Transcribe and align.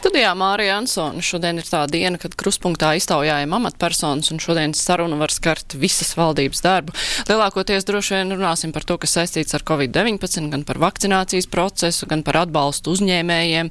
Studijā 0.00 0.30
Mārija 0.32 0.78
Ansona. 0.80 1.20
Šodien 1.20 1.58
ir 1.60 1.66
tā 1.68 1.82
diena, 1.92 2.16
kad 2.16 2.32
kruspunktā 2.40 2.94
iztaujājam 2.96 3.52
amatpersonas, 3.58 4.30
un 4.32 4.38
šodienas 4.40 4.80
saruna 4.80 5.18
var 5.20 5.28
skart 5.28 5.74
visas 5.76 6.14
valdības 6.16 6.64
darbu. 6.64 6.94
Lielākoties 7.28 7.84
droši 7.84 8.14
vien 8.14 8.32
runāsim 8.32 8.72
par 8.72 8.86
to, 8.88 8.96
kas 9.02 9.18
saistīts 9.18 9.52
ar 9.58 9.66
Covid-19, 9.68 10.48
gan 10.54 10.64
par 10.64 10.80
vakcinācijas 10.80 11.50
procesu, 11.52 12.08
gan 12.08 12.24
par 12.24 12.40
atbalstu 12.46 12.96
uzņēmējiem 12.96 13.68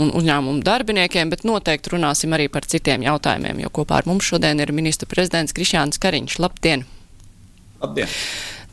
un 0.00 0.14
uzņēmumu 0.16 0.64
darbiniekiem, 0.64 1.34
bet 1.34 1.44
noteikti 1.44 1.92
runāsim 1.98 2.32
arī 2.32 2.48
par 2.48 2.64
citiem 2.64 3.04
jautājumiem, 3.04 3.60
jo 3.66 3.74
kopā 3.82 4.00
ar 4.00 4.08
mums 4.08 4.32
šodien 4.32 4.64
ir 4.64 4.72
ministra 4.72 5.12
prezidents 5.12 5.52
Krišjāns 5.52 6.00
Kariņš. 6.00 6.40
Labdien! 6.40 6.88
Labdien! 7.84 8.16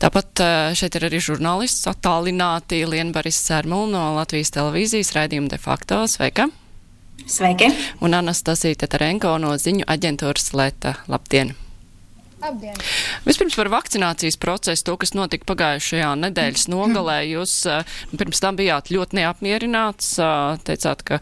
Tāpat 0.00 0.46
šeit 0.80 0.96
ir 0.96 1.10
arī 1.12 1.20
žurnālists 1.20 1.84
attālināti 1.92 2.80
Lienbaris 2.88 3.44
Sērmul 3.44 3.90
no 3.92 4.14
Latvijas 4.16 4.56
televīzijas 4.56 5.12
raidījuma 5.20 5.52
de 5.52 5.60
facto. 5.68 6.06
Sveika! 6.08 6.48
Sveiki! 7.26 7.70
Un 8.00 8.14
Anastasija 8.14 8.76
Tetarenko 8.84 9.36
no 9.38 9.54
ziņu 9.56 9.86
aģentūras 9.88 10.52
Leta. 10.58 10.98
Labdien! 11.08 11.54
Labdien. 12.44 12.76
Vispirms 13.24 13.54
par 13.56 13.70
vakcinācijas 13.72 14.36
procesu, 14.36 14.84
to, 14.84 14.98
kas 15.00 15.14
notika 15.16 15.46
pagājušajā 15.48 16.10
nedēļas 16.26 16.66
nogalē. 16.68 17.16
Jūs 17.30 17.54
pirms 18.20 18.42
tam 18.44 18.58
bijāt 18.58 18.90
ļoti 18.92 19.16
neapmierināts, 19.16 20.10
teicāt, 20.68 21.04
ka 21.08 21.20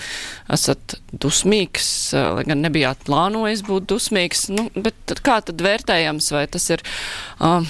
esat 0.50 0.96
dusmīgs, 1.12 1.86
lai 2.16 2.42
gan 2.48 2.64
nebijāt 2.64 3.04
plānojis 3.06 3.62
būt 3.68 3.86
dusmīgs. 3.92 4.48
Nu, 4.50 4.66
bet 4.74 5.14
kā 5.22 5.38
tad 5.46 5.62
vērtējams, 5.62 6.32
vai 6.34 6.42
tas 6.50 6.66
ir 6.74 6.82
uh, 6.82 7.62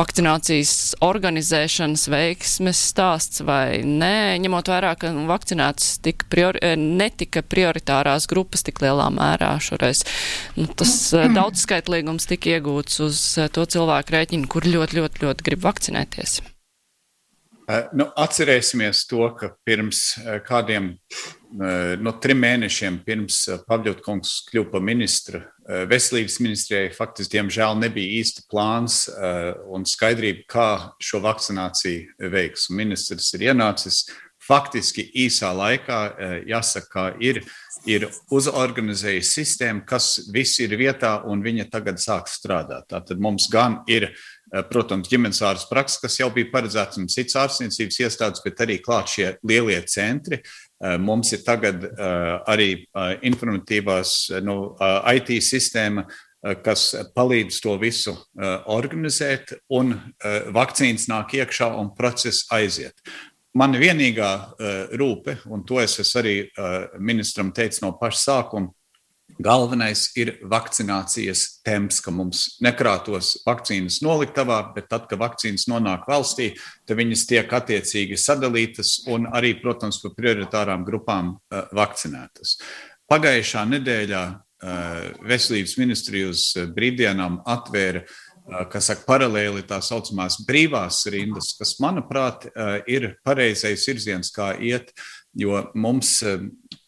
vakcinācijas 0.00 0.74
organizēšanas 1.04 2.08
veiksmes 2.10 2.82
stāsts 2.90 3.44
vai 3.46 3.84
nē, 3.86 4.40
ņemot 4.42 4.72
vērā, 4.72 4.96
ka 4.98 5.12
vakcinētas 5.30 6.00
tika 6.02 6.26
priori, 6.32 6.74
netika 6.74 7.44
prioritārās 7.46 8.26
grupas 8.30 8.66
tik 8.66 8.82
lielā 8.82 9.06
mērā 9.14 9.54
šoreiz. 9.62 10.02
Nu, 10.58 10.66
tas 10.74 10.96
daudzskaitlīgums 11.38 12.26
tika 12.30 12.56
iegūts 12.56 12.79
iegūts 12.80 13.00
uz 13.04 13.38
eh, 13.38 13.50
to 13.52 13.64
cilvēku 13.64 14.14
rēķinu, 14.14 14.48
kur 14.48 14.64
ļoti, 14.64 15.00
ļoti, 15.00 15.24
ļoti 15.24 15.44
grib 15.44 15.62
vakcinēties? 15.64 16.40
Eh, 17.70 17.88
nu, 17.94 18.08
atcerēsimies 18.16 19.06
to, 19.06 19.28
ka 19.36 19.54
pirms 19.64 20.18
eh, 20.18 20.40
kādiem 20.40 20.96
no 21.50 22.12
trim 22.22 22.38
mēnešiem 22.38 23.00
pirms 23.02 23.40
Pavļotkungs 23.66 24.46
kļuva 24.46 24.68
par 24.70 24.82
ministru, 24.86 25.40
veselības 25.90 26.36
ministrijai 26.38 26.92
faktiski, 26.94 27.32
diemžēl, 27.40 27.74
nebija 27.74 28.20
īsti 28.20 28.44
plāns 28.46 29.00
un 29.66 29.82
skaidrība, 29.82 30.44
kā 30.46 30.68
šo 31.02 31.18
vakcināciju 31.24 32.30
veiks. 32.30 32.68
Un 32.70 32.78
ministrs 32.78 33.32
ir 33.34 33.48
ienācis 33.48 34.04
faktiski 34.50 35.06
īsā 35.24 35.54
laikā, 35.54 36.00
jāsaka, 36.50 37.12
ir 37.22 37.44
ir 37.88 38.06
uzorganizējis 38.32 39.32
sistēmu, 39.36 39.84
kas 39.88 40.26
viss 40.32 40.60
ir 40.60 40.74
vietā 40.78 41.16
un 41.28 41.42
viņa 41.44 41.68
tagad 41.72 42.00
sāk 42.02 42.28
strādāt. 42.30 42.88
Tātad 42.90 43.20
mums 43.22 43.48
gan 43.50 43.80
ir, 43.88 44.10
eh, 44.52 44.62
protams, 44.62 45.08
ģimenes 45.08 45.40
ārsts 45.40 45.70
praksa, 45.70 46.00
kas 46.02 46.18
jau 46.18 46.30
bija 46.30 46.50
paredzēts 46.52 46.98
un 46.98 47.08
cits 47.08 47.34
ārstniecības 47.34 48.00
iestādes, 48.00 48.44
bet 48.44 48.56
arī 48.56 48.80
klāt 48.82 49.08
šie 49.08 49.36
lielie 49.42 49.80
centri. 49.86 50.42
Eh, 50.82 50.96
mums 50.98 51.32
ir 51.32 51.38
tagad 51.38 51.80
arī 52.46 52.86
informatīvās 53.22 54.42
nu, 54.42 54.76
IT 54.80 55.40
sistēma, 55.40 56.06
kas 56.64 56.94
palīdz 57.14 57.60
to 57.60 57.76
visu 57.76 58.16
organizēt, 58.66 59.52
un 59.68 60.14
vakcīnas 60.24 61.06
nāk 61.06 61.36
iekšā 61.36 61.78
un 61.78 61.90
process 61.94 62.46
aiziet. 62.50 62.94
Man 63.58 63.74
vienīgā 63.74 64.28
uh, 64.30 64.92
rūpe, 64.94 65.40
un 65.50 65.64
to 65.66 65.80
es, 65.82 65.96
es 65.98 66.12
arī 66.18 66.34
uh, 66.46 66.92
ministram 67.02 67.50
teicu 67.50 67.82
no 67.82 67.96
paša 67.98 68.20
sākuma, 68.20 68.70
galvenais 69.40 70.04
ir 70.20 70.36
vakcinācijas 70.46 71.62
temps, 71.66 71.98
ka 72.04 72.12
mums 72.14 72.60
nekrātos 72.62 73.40
vakcīnas 73.46 74.00
noliktavā, 74.04 74.60
bet 74.76 74.86
tad, 74.90 75.08
kad 75.10 75.18
vakcīnas 75.22 75.66
nonāk 75.70 76.06
valstī, 76.10 76.52
tad 76.86 77.00
viņas 77.00 77.26
tiek 77.30 77.50
attiecīgi 77.58 78.18
sadalītas 78.20 79.00
un 79.10 79.26
arī, 79.26 79.56
protams, 79.58 79.98
par 80.04 80.14
prioritārām 80.18 80.86
grupām 80.86 81.34
uh, 81.34 81.66
vakcinētas. 81.74 82.58
Pagājušā 83.10 83.66
nedēļā 83.72 84.22
Veselības 85.24 85.72
ministrija 85.80 86.28
uz 86.28 86.42
brīvdienām 86.76 87.38
atvēra 87.48 88.02
uh, 88.02 88.10
kas 88.72 88.90
saka, 88.90 89.06
paralēli 89.08 89.62
tā 89.68 89.80
saucamās 89.84 90.40
brīvās 90.46 91.02
rindas, 91.12 91.52
kas, 91.58 91.76
manuprāt, 91.82 92.48
ir 92.90 93.14
pareizais 93.26 93.86
virziens, 93.88 94.32
kā 94.34 94.52
iet. 94.58 94.92
Jo 95.38 95.60
mums, 95.78 96.16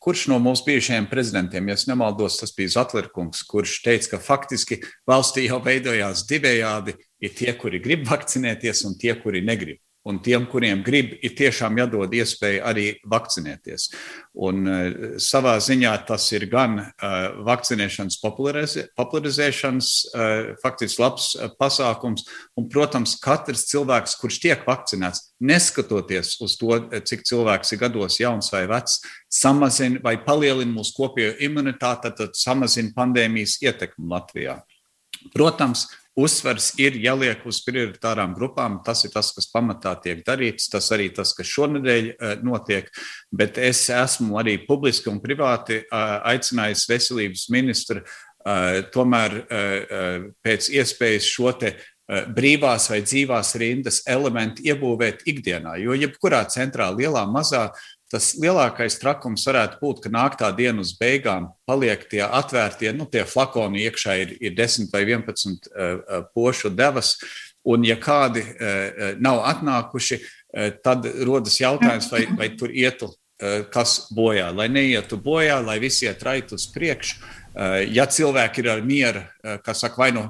kurš 0.02 0.24
no 0.32 0.40
mūsu 0.42 0.66
bijušajiem 0.66 1.06
prezidentiem, 1.06 1.68
ja 1.70 1.76
nemaldos, 1.92 2.40
tas 2.40 2.50
bija 2.56 2.72
Zatlerkungs, 2.74 3.44
kurš 3.46 3.76
teica, 3.84 4.16
ka 4.16 4.22
faktiski 4.24 4.80
valstī 5.06 5.46
jau 5.46 5.60
veidojās 5.62 6.24
divējādi, 6.26 6.96
ir 7.22 7.36
tie, 7.38 7.52
kuri 7.54 7.78
grib 7.84 8.02
vakcinēties, 8.10 8.82
un 8.88 8.98
tie, 8.98 9.14
kuri 9.22 9.44
negrib. 9.46 9.78
Un 10.02 10.16
tiem, 10.18 10.48
kuriem 10.50 10.80
grib, 10.82 11.12
ir 11.22 11.36
tiešām 11.38 11.76
jādod 11.78 12.10
iespēja 12.18 12.64
arī 12.66 12.86
vakcinēties. 13.06 13.84
Un, 14.42 14.64
uh, 14.66 15.12
savā 15.22 15.52
ziņā 15.62 15.92
tas 16.08 16.24
ir 16.34 16.48
gan 16.50 16.74
uh, 16.80 16.88
vakcinēšanas 17.46 18.18
popularizē, 18.22 18.88
popularizēšanas, 18.98 19.90
uh, 20.10 20.32
faktiski 20.62 21.04
labs 21.04 21.28
pasākums. 21.60 22.26
Un, 22.58 22.66
protams, 22.72 23.14
katrs 23.22 23.68
cilvēks, 23.70 24.16
kurš 24.18 24.40
tiek 24.42 24.66
vakcinēts, 24.66 25.28
neskatoties 25.42 26.34
uz 26.42 26.58
to, 26.58 26.74
cik 27.06 27.22
cilvēks 27.28 27.74
ir 27.74 27.82
gados 27.84 28.18
jauns 28.18 28.50
vai 28.54 28.64
vecs, 28.70 28.98
samazina 29.30 30.02
vai 30.02 30.16
palielina 30.26 30.74
mūsu 30.74 30.96
kopējo 30.98 31.38
imunitāti, 31.46 32.10
tad 32.18 32.34
samazina 32.38 32.90
pandēmijas 32.96 33.60
ietekmi 33.62 34.10
Latvijā. 34.10 34.58
Protams, 35.30 35.86
Uzsvers 36.18 36.72
ir 36.82 36.98
jāliek 37.00 37.40
uz 37.48 37.62
prioritārām 37.64 38.34
grupām. 38.36 38.80
Tas 38.84 39.04
ir 39.06 39.14
tas, 39.14 39.30
kas 39.32 39.48
pamatā 39.52 39.94
tiek 40.04 40.20
darīts. 40.26 40.68
Tas 40.72 40.90
arī 40.92 41.08
tas, 41.14 41.32
kas 41.36 41.48
šonadēļ 41.48 42.10
uh, 42.12 42.34
notiek. 42.44 42.90
Bet 43.32 43.60
es 43.62 43.86
esmu 43.92 44.36
arī 44.42 44.58
publiski 44.66 45.08
un 45.12 45.22
privāti 45.24 45.80
aicinājis 45.92 46.84
veselības 46.90 47.48
ministru 47.52 48.02
tomēr 48.92 49.36
pēc 50.42 50.68
iespējas 50.74 51.28
šo 51.30 51.52
te 51.58 51.72
brīvās 52.34 52.88
vai 52.90 53.00
dzīvās 53.04 53.54
rindas 53.60 54.02
elementu 54.10 54.64
iebūvēt 54.66 55.22
ikdienā. 55.30 55.76
Jo 55.80 55.96
jebkurā 55.96 56.42
centrā, 56.50 56.90
lielā, 56.90 57.22
mazā, 57.30 57.68
tas 58.12 58.32
lielākais 58.36 58.98
trakums 59.00 59.46
varētu 59.48 59.78
būt, 59.80 60.02
ka 60.04 60.12
nāk 60.12 60.36
tā 60.40 60.50
diena 60.56 60.84
uz 60.84 60.92
beigām, 60.98 61.48
paliek 61.68 62.04
tie 62.10 62.20
atvērtie, 62.26 62.92
nu, 62.96 63.06
tie 63.08 63.24
flakoni 63.28 63.86
iekšā 63.86 64.18
ir, 64.20 64.34
ir 64.44 64.56
10 64.58 64.92
vai 64.92 65.06
11 65.06 65.70
uh, 65.72 66.20
pošu 66.36 66.72
devas. 66.76 67.16
Un, 67.64 67.86
ja 67.86 67.96
kādi 67.96 68.42
uh, 68.44 69.12
nav 69.22 69.40
atnākuši, 69.48 70.18
uh, 70.20 70.70
tad 70.84 71.08
rodas 71.24 71.56
jautājums, 71.62 72.10
vai, 72.12 72.26
vai 72.36 72.50
tur 72.58 72.74
ietu 72.74 73.08
uh, 73.08 73.62
kas 73.72 74.10
bojā. 74.12 74.50
Lai 74.52 74.68
neietu 74.68 75.16
bojā, 75.16 75.62
lai 75.64 75.78
visi 75.80 76.04
iet 76.06 76.22
raitu 76.26 76.60
uz 76.60 76.68
priekšu. 76.74 77.38
Ja 77.92 78.06
cilvēki 78.08 78.62
ir 78.62 78.68
ar 78.72 78.78
mieru, 78.80 79.20
kas 79.60 79.82
saka, 79.82 79.98
vai 80.00 80.06
nu 80.16 80.22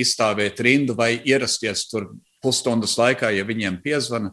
izstāvēt 0.00 0.62
rindu, 0.64 0.94
vai 0.96 1.10
ierasties 1.28 1.82
tur 1.90 2.06
pusstundas 2.40 2.94
laikā, 2.96 3.28
ja 3.36 3.44
viņiem 3.44 3.76
piezvana, 3.84 4.30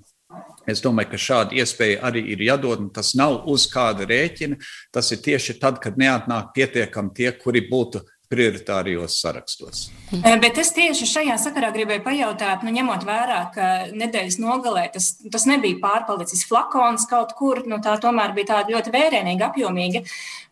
Es 0.67 0.83
domāju, 0.83 1.13
ka 1.13 1.21
šāda 1.21 1.55
iespēja 1.61 2.01
arī 2.09 2.25
ir 2.33 2.43
jādod, 2.43 2.83
un 2.83 2.91
tas 2.93 3.13
nav 3.15 3.45
uz 3.47 3.69
kāda 3.71 4.07
rēķina. 4.09 4.59
Tas 4.91 5.13
ir 5.15 5.23
tieši 5.23 5.59
tad, 5.61 5.79
kad 5.83 5.95
neatnāk 5.99 6.51
pietiekami 6.57 7.13
tie, 7.15 7.31
kuri 7.39 7.63
būtu 7.69 8.03
prioritārijos 8.27 9.21
sarakstos. 9.21 9.85
Eh, 10.11 10.35
bet 10.41 10.57
es 10.59 10.73
tieši 10.75 11.07
šajā 11.07 11.37
sakarā 11.39 11.69
gribēju 11.75 12.03
pajautāt, 12.03 12.63
nu, 12.65 12.73
ņemot 12.75 13.05
vērā, 13.07 13.39
ka 13.55 13.67
nedēļas 13.95 14.39
nogalē 14.43 14.87
tas, 14.91 15.13
tas 15.31 15.47
nebija 15.47 15.79
pārpalicis 15.83 16.43
flakons 16.49 17.07
kaut 17.07 17.31
kur, 17.39 17.63
nu, 17.69 17.79
tā 17.83 17.95
tomēr 18.03 18.35
bija 18.35 18.51
tāda 18.51 18.75
ļoti 18.75 18.91
vērienīga, 18.91 19.47
apjomīga. 19.47 20.03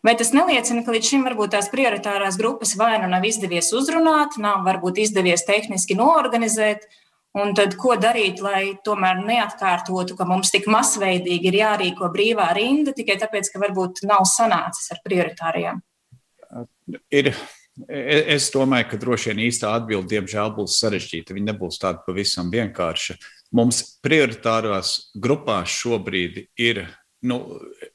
Vai 0.06 0.16
tas 0.16 0.32
neliecina, 0.32 0.86
ka 0.86 0.94
līdz 0.94 1.12
šim 1.12 1.26
varbūt 1.28 1.52
tās 1.52 1.68
prioritārās 1.72 2.40
grupas 2.40 2.72
vai 2.80 2.94
nu 3.02 3.10
nav 3.12 3.28
izdevies 3.28 3.72
uzrunāt, 3.76 4.40
nav 4.40 4.64
varbūt 4.64 5.02
izdevies 5.04 5.44
tehniski 5.44 5.98
noorganizēt? 6.00 6.88
Un 7.36 7.52
tad, 7.56 7.74
ko 7.76 7.98
darīt, 8.00 8.40
lai 8.40 8.78
tomēr 8.84 9.20
neatkārtotu, 9.26 10.16
ka 10.16 10.24
mums 10.28 10.48
tik 10.54 10.70
masveidīgi 10.72 11.50
ir 11.50 11.58
jārīko 11.60 12.08
brīvā 12.14 12.48
rinda 12.56 12.94
tikai 12.96 13.18
tāpēc, 13.20 13.50
ka 13.52 13.60
varbūt 13.60 14.06
nav 14.08 14.24
sanācis 14.30 14.88
ar 14.94 15.02
prioritāriem? 15.04 15.82
Ir, 17.12 17.32
es 18.36 18.48
domāju, 18.54 18.88
ka 18.92 19.00
droši 19.02 19.34
vien 19.34 19.42
īstā 19.50 19.74
atbilde, 19.76 20.08
diemžēl, 20.14 20.54
būs 20.56 20.78
sarežģīta. 20.80 21.36
Viņa 21.36 21.50
nebūs 21.52 21.80
tāda 21.82 22.00
pavisam 22.06 22.48
vienkārša. 22.54 23.18
Mums 23.56 23.82
prioritārās 24.04 24.96
grupās 25.12 25.76
šobrīd 25.76 26.46
ir, 26.56 26.86
nu, 27.28 27.42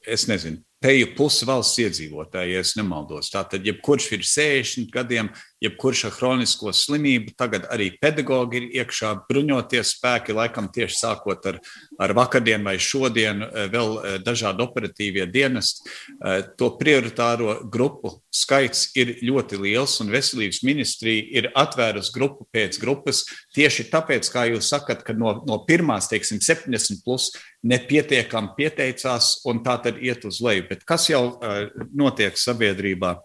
es 0.06 0.28
nezinu, 0.30 0.62
te 0.82 0.92
ir 0.98 1.14
pusi 1.16 1.46
valsts 1.48 1.80
iedzīvotāji, 1.82 2.56
ja 2.56 2.62
nemaldos. 2.78 3.30
Tātad, 3.32 3.64
jebkurš 3.66 4.08
ir 4.16 4.24
60 4.26 4.90
gadiem, 4.92 5.30
jebkurš 5.62 6.06
ar 6.08 6.14
hronisko 6.16 6.72
slimību, 6.74 7.34
tagad 7.38 7.68
arī 7.72 7.92
pedagogi 8.02 8.58
ir 8.58 8.68
iekšā, 8.82 9.12
bruņoties 9.28 9.94
spēki, 9.96 10.34
laikam 10.34 10.68
tieši 10.74 10.98
sākot 10.98 11.46
ar, 11.52 11.60
ar 12.02 12.14
vakardienu 12.18 12.66
vai 12.66 12.76
šodienu, 12.82 13.46
eh, 13.46 13.68
vēl 13.72 13.94
eh, 13.94 14.16
dažādi 14.26 14.64
operatīvie 14.64 15.28
dienesti. 15.30 15.86
Eh, 15.86 16.42
to 16.58 16.72
prioritāro 16.80 17.60
grupu 17.70 18.16
skaits 18.32 18.90
ir 18.98 19.16
ļoti 19.22 19.60
liels, 19.62 19.98
un 20.02 20.10
veselības 20.10 20.62
ministrija 20.66 21.28
ir 21.42 21.50
atvērusi 21.54 22.14
grupu 22.16 22.48
pēc 22.52 22.80
grupas. 22.82 23.22
Tieši 23.54 23.90
tāpēc, 23.92 24.28
kā 24.32 24.48
jūs 24.50 24.72
sakat, 24.72 25.06
ka 25.06 25.14
no, 25.14 25.38
no 25.46 25.62
pirmās, 25.68 26.10
teiksim, 26.10 26.42
70 26.42 27.04
plus 27.06 27.30
nepietiekami 27.62 28.54
pieteicās, 28.56 29.36
un 29.48 29.62
tā 29.64 29.76
tad 29.84 30.00
iet 30.02 30.24
uz 30.28 30.40
leju. 30.44 30.66
Bet 30.70 30.86
kas 30.88 31.08
jau 31.10 31.22
uh, 31.34 31.68
notiek 31.94 32.38
sabiedrībā? 32.38 33.16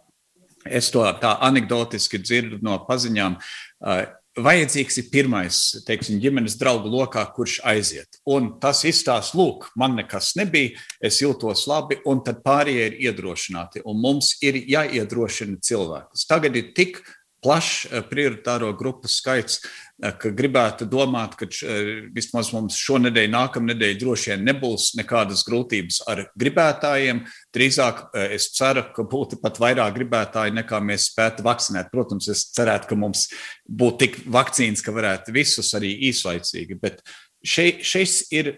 Es 0.68 0.92
to 0.92 1.04
tā 1.22 1.38
anekdotiski 1.48 2.20
dzirdu 2.20 2.60
no 2.66 2.78
paziņām. 2.88 3.38
Uh, 3.80 4.06
vajadzīgs 4.38 5.00
ir 5.02 5.10
pirmais, 5.12 5.60
teiksim, 5.88 6.20
ģimenes 6.22 6.58
draugu 6.60 6.92
lokā, 6.92 7.24
kurš 7.34 7.58
aiziet. 7.68 8.20
Un 8.30 8.54
tas 8.62 8.84
izstāsta, 8.88 9.38
lūk, 9.38 9.70
man 9.80 9.98
nekas 9.98 10.36
nebija, 10.38 10.78
es 11.02 11.22
jūtos 11.24 11.66
labi, 11.70 12.00
un 12.06 12.22
tad 12.26 12.44
pārējie 12.46 12.90
ir 12.92 12.98
iedrošināti. 13.10 13.84
Un 13.90 14.02
mums 14.04 14.36
ir 14.46 14.60
jāiedrošina 14.70 15.62
cilvēkus. 15.66 16.28
Tagad 16.30 16.58
ir 16.60 16.74
tik 16.78 17.02
plašs 17.44 17.88
eh, 17.90 18.04
prioritāro 18.10 18.72
grupu 18.78 19.10
skaits, 19.12 19.62
eh, 19.62 19.70
ka 19.98 20.30
gribētu 20.30 20.86
domāt, 20.90 21.34
ka 21.40 21.48
eh, 21.50 22.08
vismaz 22.14 22.52
mums 22.54 22.78
šonadēļ, 22.78 23.30
nākamnedēļ 23.34 23.96
droši 24.02 24.32
vien 24.34 24.44
nebūs 24.46 24.92
nekādas 25.00 25.42
grūtības 25.48 26.02
ar 26.12 26.24
gribētājiem. 26.38 27.24
Drīzāk 27.56 28.04
es 28.28 28.52
ceru, 28.58 28.86
ka 28.94 29.06
būtu 29.10 29.40
pat 29.42 29.58
vairāk 29.64 29.96
gribētāji 29.98 30.56
nekā 30.60 30.82
mēs 30.86 31.10
spētu 31.12 31.46
vakcinēt. 31.48 31.90
Protams, 31.94 32.30
es 32.34 32.46
cerētu, 32.54 32.92
ka 32.92 33.00
mums 33.00 33.28
būtu 33.66 34.04
tik 34.06 34.20
vakcīnas, 34.34 34.86
ka 34.86 34.94
varētu 34.94 35.34
visus 35.36 35.74
arī 35.78 35.96
īslaicīgi, 36.12 36.78
bet 36.82 37.02
šeit, 37.42 37.82
šis 37.88 38.20
ir, 38.36 38.54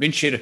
viņš 0.00 0.24
ir 0.30 0.40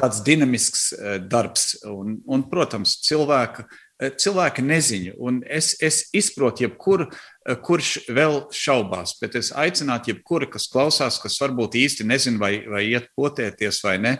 tāds 0.00 0.22
dinamisks 0.24 0.90
darbs 1.28 1.74
un, 1.84 2.20
un 2.30 2.48
protams, 2.48 2.96
cilvēka 3.04 3.68
Eh, 4.00 4.14
cilvēki 4.16 4.62
neziņu. 4.64 5.14
Un 5.20 5.42
es, 5.44 5.74
es 5.84 6.06
izprotu, 6.16 6.64
jebkuru, 6.64 7.04
eh, 7.04 7.29
kurš 7.64 7.92
vēl 8.12 8.42
šaubās, 8.52 9.14
bet 9.20 9.36
es 9.40 9.50
aicinātu, 9.56 10.12
jebkuru, 10.12 10.48
kas 10.52 10.68
klausās, 10.72 11.20
kas 11.22 11.38
varbūt 11.40 11.78
īsti 11.80 12.04
nezina, 12.08 12.40
vai, 12.40 12.52
vai 12.68 12.84
iet 12.90 13.08
potēties 13.16 13.80
vai 13.86 13.96
ne, 14.02 14.16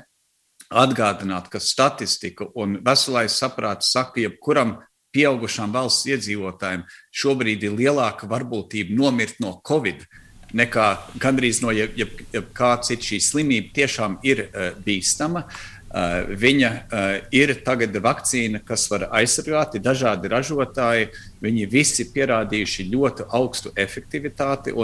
atgādināt, 0.71 1.51
ka 1.53 1.61
statistika 1.61 2.49
un 2.57 2.79
veselais 2.87 3.37
saprāts 3.37 3.93
saka, 3.93 4.23
jebkuram 4.25 4.79
pieaugušām 5.15 5.73
valsts 5.75 6.07
iedzīvotājiem 6.13 6.87
šobrīd 7.11 7.67
ir 7.67 7.77
lielāka 7.77 8.29
varbūtība 8.31 8.95
nomirt 8.95 9.41
no 9.43 9.57
covid 9.67 10.07
nekā 10.55 10.87
gandrīz 11.23 11.61
no 11.63 11.71
jebkā 11.75 11.99
jeb, 11.99 12.15
jeb 12.35 12.49
cita 12.87 13.07
šī 13.07 13.19
slimība 13.23 13.75
tiešām 13.75 14.17
ir 14.27 14.47
uh, 14.47 14.73
bīstama. 14.83 15.45
Uh, 15.45 15.80
viņa 15.91 16.71
uh, 16.71 17.15
ir 17.35 17.55
tagad 17.67 17.97
vakcīna, 18.03 18.61
kas 18.67 18.87
var 18.93 19.09
aizsargāt, 19.21 19.75
ir 19.75 19.83
dažādi 19.83 20.31
ražotāji. 20.31 21.11
Viņi 21.43 21.67
visi 21.71 22.07
pierādījuši 22.15 22.87
ļoti 22.93 23.27
augstu 23.27 23.73
efektivitāti. 23.75 24.75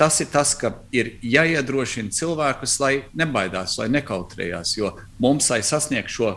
Tas 0.00 0.16
ir 0.24 0.30
tas, 0.32 0.54
ka 0.56 0.72
ir 0.96 1.18
jāiedrošina 1.20 2.08
cilvēkus, 2.16 2.78
lai 2.80 2.94
nebaidās, 3.12 3.76
lai 3.76 3.90
nekautrējās. 3.92 4.78
Jo 4.78 4.94
mums, 5.20 5.50
lai 5.52 5.60
sasniegtu 5.60 6.14
šo 6.14 6.30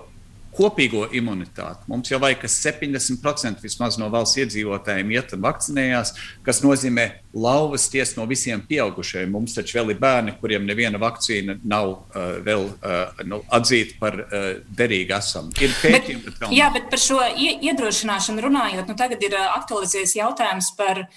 kopīgo 0.54 1.08
imunitāti. 1.16 1.88
Mums 1.92 2.12
jau 2.12 2.20
vajag, 2.22 2.44
ka 2.44 2.52
70% 2.52 3.64
vismaz 3.64 3.98
no 4.02 4.10
valsts 4.14 4.40
iedzīvotājiem 4.44 5.14
iet 5.16 5.34
un 5.36 5.44
vakcinējās, 5.46 6.14
kas 6.46 6.62
nozīmē 6.66 7.08
lauvas 7.34 7.88
ties 7.90 8.14
no 8.18 8.28
visiem 8.30 8.62
pieaugušajiem. 8.70 9.32
Mums 9.34 9.58
taču 9.58 9.80
vēl 9.80 9.94
ir 9.94 10.02
bērni, 10.02 10.36
kuriem 10.42 10.68
neviena 10.70 11.02
vakcīna 11.02 11.58
nav 11.66 11.92
uh, 11.92 12.38
vēl 12.46 12.68
uh, 12.70 13.24
nu, 13.30 13.42
atzīta 13.54 14.00
par 14.02 14.20
uh, 14.22 14.50
derīgu 14.78 15.18
esam. 15.18 15.50
Ir 15.58 15.74
pētījumi, 15.82 16.26
bet, 16.28 16.42
bet. 16.42 16.50
Jā, 16.54 16.70
bet 16.74 16.90
par 16.94 17.02
šo 17.02 17.22
iedrošināšanu 17.34 18.46
runājot, 18.46 18.90
nu 18.90 18.98
tagad 19.00 19.24
ir 19.26 19.38
aktualizējies 19.44 20.20
jautājums 20.22 20.74
par 20.78 21.08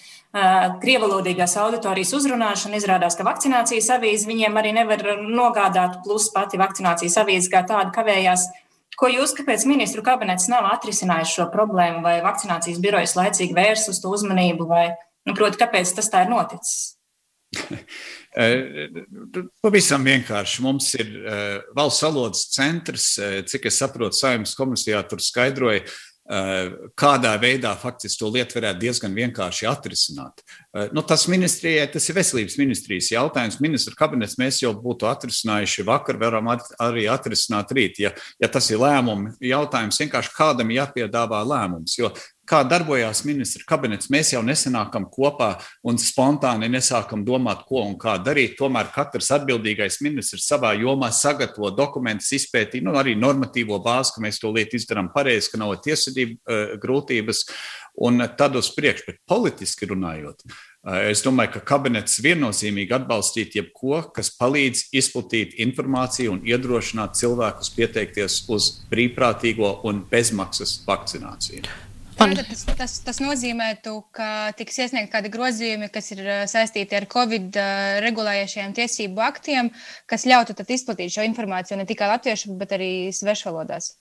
krievalodīgās 0.82 1.54
auditorijas 1.62 2.10
uzrunāšanu. 2.18 2.76
Izrādās, 2.76 3.14
ka 3.16 3.24
vakcinācijas 3.24 3.88
avīze 3.94 4.28
viņiem 4.28 4.58
arī 4.60 4.74
nevar 4.76 5.00
nogādāt, 5.22 6.02
plus 6.04 6.28
pati 6.34 6.60
vakcinācijas 6.60 7.16
avīze 7.22 7.48
kā 7.52 7.62
tāda 7.64 7.88
kavējās. 7.94 8.44
Ko 8.96 9.10
jūs, 9.12 9.34
kāpēc 9.36 9.66
ministru 9.68 10.02
kabinets 10.04 10.48
nav 10.48 10.68
atrisinājis 10.70 11.34
šo 11.36 11.48
problēmu, 11.52 12.00
vai 12.04 12.18
vakcinācijas 12.24 12.80
birojas 12.80 13.16
laicīgi 13.18 13.56
vērs 13.56 13.88
uz 13.92 14.00
to 14.00 14.12
uzmanību, 14.16 14.68
vai, 14.70 14.86
nu, 15.28 15.34
proti, 15.36 15.60
kāpēc 15.60 15.92
tas 15.98 16.08
tā 16.12 16.26
ir 16.26 16.32
noticis? 16.32 16.92
Eh, 18.36 18.90
pavisam 19.64 20.02
vienkārši. 20.04 20.58
Mums 20.60 20.90
ir 20.98 21.06
uh, 21.22 21.54
valsts 21.72 22.02
valodas 22.04 22.42
centrs, 22.52 23.06
uh, 23.16 23.38
cik 23.48 23.70
es 23.70 23.78
saprotu, 23.80 24.12
saimnes 24.18 24.52
komisijā 24.58 25.00
tur 25.08 25.22
skaidroja, 25.24 25.86
kādā 26.26 27.32
veidā 27.38 27.70
faktiski 27.78 28.18
to 28.18 28.30
lietu 28.34 28.58
varētu 28.58 28.80
diezgan 28.82 29.14
vienkārši 29.14 29.68
atrisināt. 29.70 30.42
Uh, 30.74 30.88
nu, 30.96 31.04
tas 31.06 31.28
ministrijai, 31.30 31.86
tas 31.92 32.08
ir 32.10 32.16
veselības 32.18 32.58
ministrijas 32.58 33.12
jautājums. 33.14 33.60
Ministra 33.62 33.94
kabinets 33.98 34.34
mēs 34.40 34.58
jau 34.64 34.72
būtu 34.74 35.06
atrisinājuši 35.06 35.86
vakar, 35.86 36.18
varam 36.18 36.50
at, 36.50 36.66
arī 36.82 37.06
atrisināt 37.12 37.70
rīt. 37.76 38.00
Ja, 38.02 38.10
ja 38.42 38.50
tas 38.50 38.70
ir 38.72 38.82
lēmumu 38.82 39.36
jautājums, 39.38 40.00
vienkārši 40.02 40.34
kādam 40.34 40.74
jāpiedāvā 40.74 41.44
lēmums. 41.46 41.94
Jo 42.00 42.10
kā 42.46 42.62
darbojās 42.66 43.22
ministra 43.26 43.64
kabinets, 43.66 44.10
mēs 44.12 44.32
jau 44.34 44.42
nesanākam 44.46 45.08
kopā 45.12 45.56
un 45.86 45.98
spontāni 46.00 46.68
nesākam 46.70 47.24
domāt, 47.26 47.64
ko 47.68 47.82
un 47.84 47.96
kā 48.00 48.16
darīt. 48.22 48.56
Tomēr 48.60 48.92
katrs 48.94 49.32
atbildīgais 49.36 50.00
ministrs 50.04 50.46
savā 50.48 50.72
jomā 50.78 51.10
sagatavo 51.14 51.72
dokumentus, 51.74 52.32
izpētī 52.38 52.82
nu, 52.84 52.94
arī 52.98 53.16
normatīvo 53.18 53.80
bāzi, 53.84 54.14
ka 54.14 54.24
mēs 54.24 54.40
to 54.42 54.52
lietu 54.54 54.78
izdarām 54.78 55.10
pareizi, 55.14 55.50
ka 55.52 55.60
nav 55.62 55.74
tiesvedību 55.84 56.38
uh, 56.38 56.78
grūtības. 56.82 57.46
Un 58.06 58.20
tad 58.36 58.52
uz 58.60 58.68
priekšu, 58.76 59.06
bet 59.08 59.22
politiski 59.24 59.86
runājot, 59.88 60.42
uh, 60.44 60.98
es 61.08 61.22
domāju, 61.24 61.54
ka 61.54 61.62
kabinets 61.72 62.20
viennozīmīgi 62.20 62.92
atbalstīt 62.92 63.56
jebko, 63.56 64.02
kas 64.12 64.28
palīdz 64.36 64.90
izplatīt 65.00 65.56
informāciju 65.64 66.36
un 66.36 66.44
iedrošināt 66.44 67.16
cilvēkus 67.16 67.72
pieteikties 67.78 68.42
uz 68.52 68.70
brīvprātīgo 68.92 69.78
un 69.88 70.04
bezmaksas 70.12 70.82
vakcināciju. 70.84 71.64
Tātad 72.16 72.48
tas, 72.48 72.62
tas, 72.78 72.94
tas 73.04 73.18
nozīmē, 73.20 73.74
ka 74.16 74.28
tiks 74.56 74.78
iesniegt 74.80 75.12
kādi 75.12 75.28
grozījumi, 75.32 75.90
kas 75.92 76.08
ir 76.14 76.22
saistīti 76.48 76.96
ar 76.96 77.04
Covid 77.12 77.58
regulējušajiem 78.04 78.72
tiesību 78.78 79.22
aktiem, 79.24 79.68
kas 80.08 80.24
ļautu 80.28 80.56
izplatīt 80.64 81.12
šo 81.12 81.26
informāciju 81.28 81.80
ne 81.80 81.86
tikai 81.88 82.08
latviešu, 82.14 82.56
bet 82.56 82.72
arī 82.78 82.90
svešvalodās. 83.12 83.92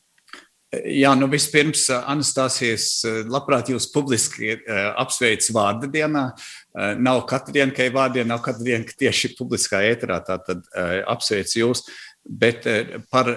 Jā, 0.75 1.12
nu 1.15 1.27
vispirms, 1.31 1.86
Anastasijas, 1.93 2.88
labprāt 3.31 3.69
jūs 3.72 3.89
publiski 3.93 4.55
apsveicu 4.98 5.53
vārda 5.55 5.91
dienā. 5.91 6.25
Nav 7.00 7.22
katru 7.29 7.55
dienu, 7.55 7.75
ka 7.75 7.86
ir 7.86 7.93
vārdiena, 7.95 8.31
nav 8.34 8.41
katru 8.48 8.67
dienu, 8.72 8.88
ka 8.88 8.98
tieši 9.05 9.36
publiskā 9.38 9.84
ēterā 9.91 10.24
tā 10.25 10.39
tad 10.48 10.65
apsveicu 11.12 11.62
jūs. 11.62 11.86
Bet 12.25 12.65
par 13.13 13.29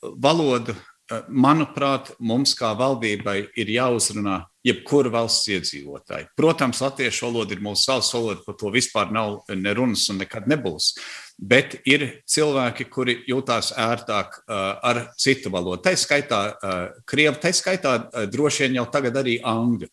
valodu 0.00 0.74
Eh, 0.74 0.93
manuprāt, 1.28 2.14
mums 2.18 2.54
kā 2.56 2.72
valdībai 2.78 3.38
ir 3.60 3.72
jāuzrunā 3.74 4.40
jebkura 4.64 5.10
valsts 5.12 5.50
iedzīvotāja. 5.52 6.30
Protams, 6.38 6.80
latviešu 6.80 7.26
valoda 7.26 7.52
ir 7.52 7.60
mūsu 7.64 7.90
valsts 7.90 8.16
valoda, 8.16 8.40
par 8.46 8.56
to 8.60 8.72
vispār 8.72 9.12
nav 9.12 9.42
nerunas 9.52 10.06
un 10.12 10.22
nekad 10.22 10.48
nebūs. 10.48 10.94
Bet 11.36 11.80
ir 11.90 12.06
cilvēki, 12.30 12.86
kuri 12.94 13.18
jūtās 13.28 13.72
ērtāk 13.76 14.38
uh, 14.38 14.56
ar 14.86 15.00
citu 15.20 15.50
valodu. 15.52 15.82
Tā 15.84 15.92
skaitā 15.98 16.42
uh, 16.54 16.74
krievu, 17.10 17.36
tā 17.42 17.50
skaitā 17.52 17.96
droši 18.30 18.64
vien 18.64 18.78
jau 18.78 18.86
tagad 18.94 19.18
arī 19.20 19.40
angļu. 19.44 19.90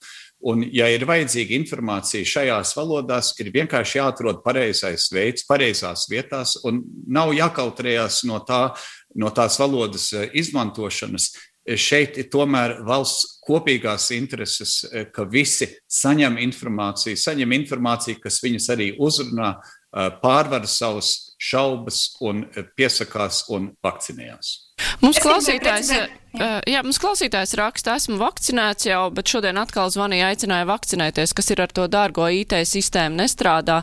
Un, 0.48 0.64
ja 0.74 0.88
ir 0.90 1.04
vajadzīga 1.06 1.54
informācija 1.54 2.26
šajās 2.26 2.72
valodās, 2.78 3.34
ir 3.42 3.52
vienkārši 3.54 4.00
jāatrod 4.00 4.40
pareizais 4.46 5.10
veids, 5.14 5.44
pareizās 5.50 6.08
vietās, 6.10 6.56
un 6.66 6.80
nav 7.14 7.34
jākautrējās 7.38 8.24
no 8.30 8.40
tā, 8.48 8.64
uh, 8.72 9.01
no 9.16 9.32
tās 9.36 9.60
valodas 9.60 10.12
eh, 10.14 10.30
izmantošanas. 10.42 11.32
Eh, 11.66 11.78
šeit 11.78 12.18
ir 12.22 12.30
tomēr 12.34 12.80
valsts 12.88 13.38
kopīgās 13.46 14.10
intereses, 14.16 14.82
eh, 14.92 15.06
ka 15.14 15.26
visi 15.30 15.70
saņem 15.92 16.40
informāciju, 16.48 17.20
saņem 17.20 17.56
informāciju, 17.62 18.22
kas 18.24 18.42
viņus 18.44 18.72
arī 18.76 18.92
uzrunā, 19.00 19.56
pārvar 19.92 20.64
savus 20.72 21.36
šaubas 21.36 22.14
un 22.24 22.46
piesakās 22.80 23.42
un 23.52 23.74
vakcinējās. 23.84 24.71
Mums 25.04 25.22
klausītājs. 25.22 25.94
Jā. 25.96 26.08
Uh, 26.32 26.62
jā, 26.64 26.80
mums 26.80 26.96
klausītājs 27.02 27.58
raksta, 27.60 27.98
esmu 28.00 28.16
vakcinēts 28.22 28.86
jau, 28.88 29.02
bet 29.12 29.28
šodien 29.28 29.58
atkal 29.60 29.90
zvanīja, 29.92 30.30
aicināja 30.32 30.64
vakcinēties, 30.70 31.34
kas 31.36 31.52
ir 31.52 31.60
ar 31.66 31.74
to 31.76 31.90
dārgo 31.92 32.24
IT 32.32 32.56
sistēmu 32.70 33.20
nestrādā. 33.20 33.82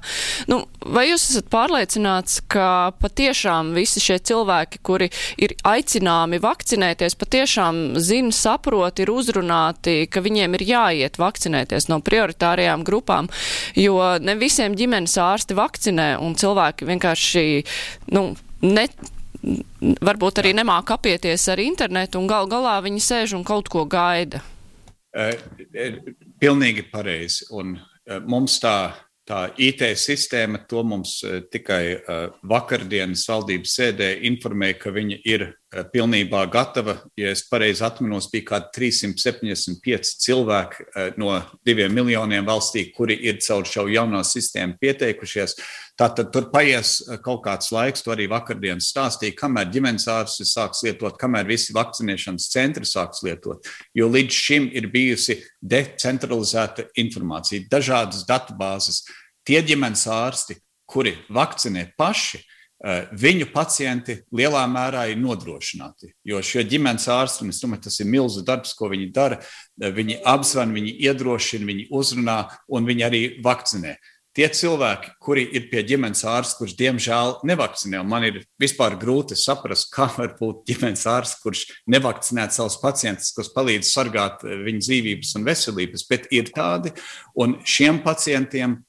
Nu, 0.49 0.63
vai 0.81 1.11
jūs 1.11 1.27
esat 1.29 1.51
pārliecināts, 1.53 2.39
ka 2.49 2.95
patiešām 3.03 3.75
visi 3.77 4.01
šie 4.01 4.17
cilvēki, 4.31 4.81
kuri 4.81 5.11
ir 5.45 5.53
aicināmi 5.69 6.41
vakcinēties, 6.41 7.19
patiešām 7.21 7.83
zina, 8.01 8.33
saprot, 8.33 9.05
ir 9.05 9.13
uzrunāti, 9.13 9.99
ka 10.09 10.25
viņiem 10.25 10.57
ir 10.57 10.67
jāiet 10.71 11.21
vakcinēties 11.21 11.91
no 11.93 12.01
prioritārajām 12.01 12.87
grupām, 12.89 13.29
jo 13.77 14.01
ne 14.25 14.39
visiem 14.41 14.73
ģimenes 14.79 15.21
ārsti 15.21 15.59
vakcinē 15.59 16.15
un 16.25 16.33
cilvēki 16.41 16.89
vienkārši, 16.95 17.47
nu, 18.17 18.31
ne 18.65 18.89
varbūt 20.05 20.41
arī 20.43 20.55
nemāk 20.59 20.91
apieties 20.95 21.49
ar 21.53 21.61
internetu, 21.63 22.21
un 22.21 22.31
gal 22.31 22.49
galā 22.51 22.79
viņi 22.85 23.03
sēž 23.03 23.37
un 23.39 23.45
kaut 23.47 23.71
ko 23.73 23.85
gaida. 23.89 24.43
Pilnīgi 26.39 26.85
pareizi. 26.91 27.47
Un 27.55 27.77
mums 28.29 28.59
tā, 28.63 28.93
tā 29.29 29.47
IT 29.57 29.85
sistēma, 29.99 30.65
to 30.69 30.83
mums 30.87 31.19
tikai 31.53 31.83
vakardienas 32.43 33.27
valdības 33.31 33.79
sēdē 33.81 34.13
informēja, 34.31 34.79
ka 34.83 34.95
viņa 34.95 35.21
ir 35.29 35.49
pilnībā 35.69 36.47
gatava. 36.49 36.95
Ja 37.19 37.33
es 37.35 37.43
pareizi 37.49 37.85
atminos, 37.85 38.31
bija 38.33 38.47
kaut 38.49 38.69
kādi 38.73 38.95
375 38.97 40.15
cilvēki 40.25 40.87
eh, 40.89 41.11
no 41.21 41.35
diviem 41.67 41.93
miljoniem 41.95 42.47
valstī, 42.49 42.87
kuri 42.97 43.19
ir 43.29 43.41
caur 43.45 43.69
šo 43.69 43.85
jauno 43.93 44.23
sistēmu 44.25 44.79
pieteikušies. 44.81 45.59
Tātad 45.99 46.33
tur 46.33 46.49
paies 46.53 46.99
eh, 47.05 47.21
kaut 47.25 47.43
kāds 47.45 47.73
laiks, 47.75 48.05
to 48.05 48.15
arī 48.15 48.29
vakardien 48.33 48.81
stāstīja, 48.81 49.37
kamēr 49.37 49.69
ģimenes 49.75 50.09
ārsts 50.13 50.55
sāks 50.55 50.85
lietot, 50.87 51.19
kamēr 51.21 51.49
visi 51.49 51.77
vakcinēšanas 51.77 52.51
centri 52.55 52.89
sāks 52.89 53.23
lietot. 53.27 53.69
Jo 53.97 54.09
līdz 54.13 54.43
šim 54.49 54.71
ir 54.73 54.89
bijusi 54.93 55.43
decentralizēta 55.61 56.89
informācija, 57.03 57.69
dažādas 57.71 58.25
datubāzes. 58.29 59.05
Tie 59.45 59.61
ģimenes 59.65 60.07
ārsti, 60.13 60.57
kuri 60.89 61.13
vakcinē 61.29 61.91
paši, 62.01 62.41
Eh, 62.41 62.58
viņu 62.79 63.49
pacienti 63.51 64.21
lielā 64.31 64.63
mērā 64.71 65.09
ir 65.11 65.19
nodrošināti. 65.19 66.13
Jo 66.27 66.43
šie 66.45 66.63
ģimenes 66.69 67.09
ārsti, 67.11 67.43
un 67.43 67.51
es 67.51 67.59
domāju, 67.63 67.89
tas 67.89 67.99
ir 67.99 68.07
milzīgs 68.07 68.47
darbs, 68.47 68.77
ko 68.79 68.91
viņi 68.93 69.11
dara. 69.15 69.41
Eh, 69.83 69.91
viņi 69.91 70.21
apzvan, 70.25 70.75
viņi 70.75 70.95
iedrošina, 71.09 71.67
viņi 71.67 71.89
uzrunā 71.91 72.39
un 72.69 72.87
viņi 72.87 73.05
arī 73.05 73.23
vakcinē. 73.43 73.97
Tie 74.39 74.47
cilvēki, 74.47 75.17
kuri 75.19 75.43
ir 75.57 75.65
pie 75.67 75.83
ģimenes 75.83 76.21
ārsta, 76.23 76.61
kurš 76.61 76.77
diemžēl 76.79 77.41
nevakcinē, 77.49 78.05
man 78.07 78.23
ir 78.29 78.45
vispār 78.61 78.95
grūti 78.95 79.35
saprast, 79.35 79.89
kā 79.91 80.07
var 80.15 80.37
būt 80.39 80.63
ģimenes 80.69 81.03
ārsts, 81.11 81.41
kurš 81.43 81.65
nevakcinē 81.91 82.47
savus 82.55 82.79
pacientus, 82.79 83.33
kas 83.35 83.51
palīdz 83.51 83.91
sargāt 83.91 84.45
eh, 84.47 84.55
viņu 84.69 84.85
dzīvības 84.87 85.35
un 85.41 85.49
veselības, 85.49 86.07
bet 86.07 86.31
ir 86.31 86.53
tādi, 86.55 86.95
un 87.35 87.59
šiem 87.67 87.99
pacientiem 88.07 88.79
Eh, 88.79 88.87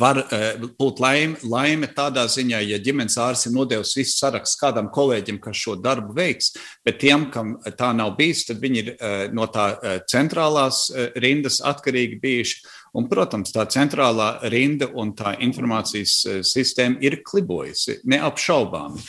var 0.00 0.20
eh, 0.32 0.56
būt 0.78 1.00
laime, 1.02 1.38
laime 1.46 1.88
tādā 1.94 2.26
ziņā, 2.30 2.60
ja 2.64 2.78
ģimenes 2.82 3.16
ārsts 3.20 3.48
ir 3.48 3.54
nodevis 3.54 3.92
visu 3.98 4.16
sarakstu 4.18 4.60
kādam 4.62 4.90
kolēģim, 4.94 5.40
kas 5.42 5.60
šo 5.60 5.76
darbu 5.80 6.14
veiks, 6.16 6.52
bet 6.86 7.00
tiem, 7.02 7.28
kam 7.34 7.56
tā 7.78 7.92
nav 7.96 8.14
bijis, 8.18 8.46
tad 8.48 8.60
viņi 8.62 8.82
ir 8.82 8.90
eh, 8.94 9.24
no 9.36 9.48
tā 9.52 9.68
centrālās 10.10 10.88
rindas 11.20 11.60
atkarīgi 11.66 12.20
bijuši. 12.22 12.60
Un, 12.98 13.06
protams, 13.06 13.52
tā 13.54 13.62
centrālā 13.70 14.32
rinda 14.50 14.88
un 14.98 15.12
tā 15.14 15.36
informācijas 15.46 16.16
sistēma 16.48 16.98
ir 17.06 17.20
klibojusi, 17.22 18.00
neapšaubāmi. 18.10 19.04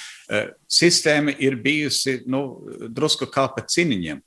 Sistēma 0.69 1.33
ir 1.41 1.57
bijusi 1.63 2.19
nu, 2.29 2.43
drusku 2.93 3.25
kā 3.33 3.47
pa 3.55 3.65
ciniņiem. 3.65 4.21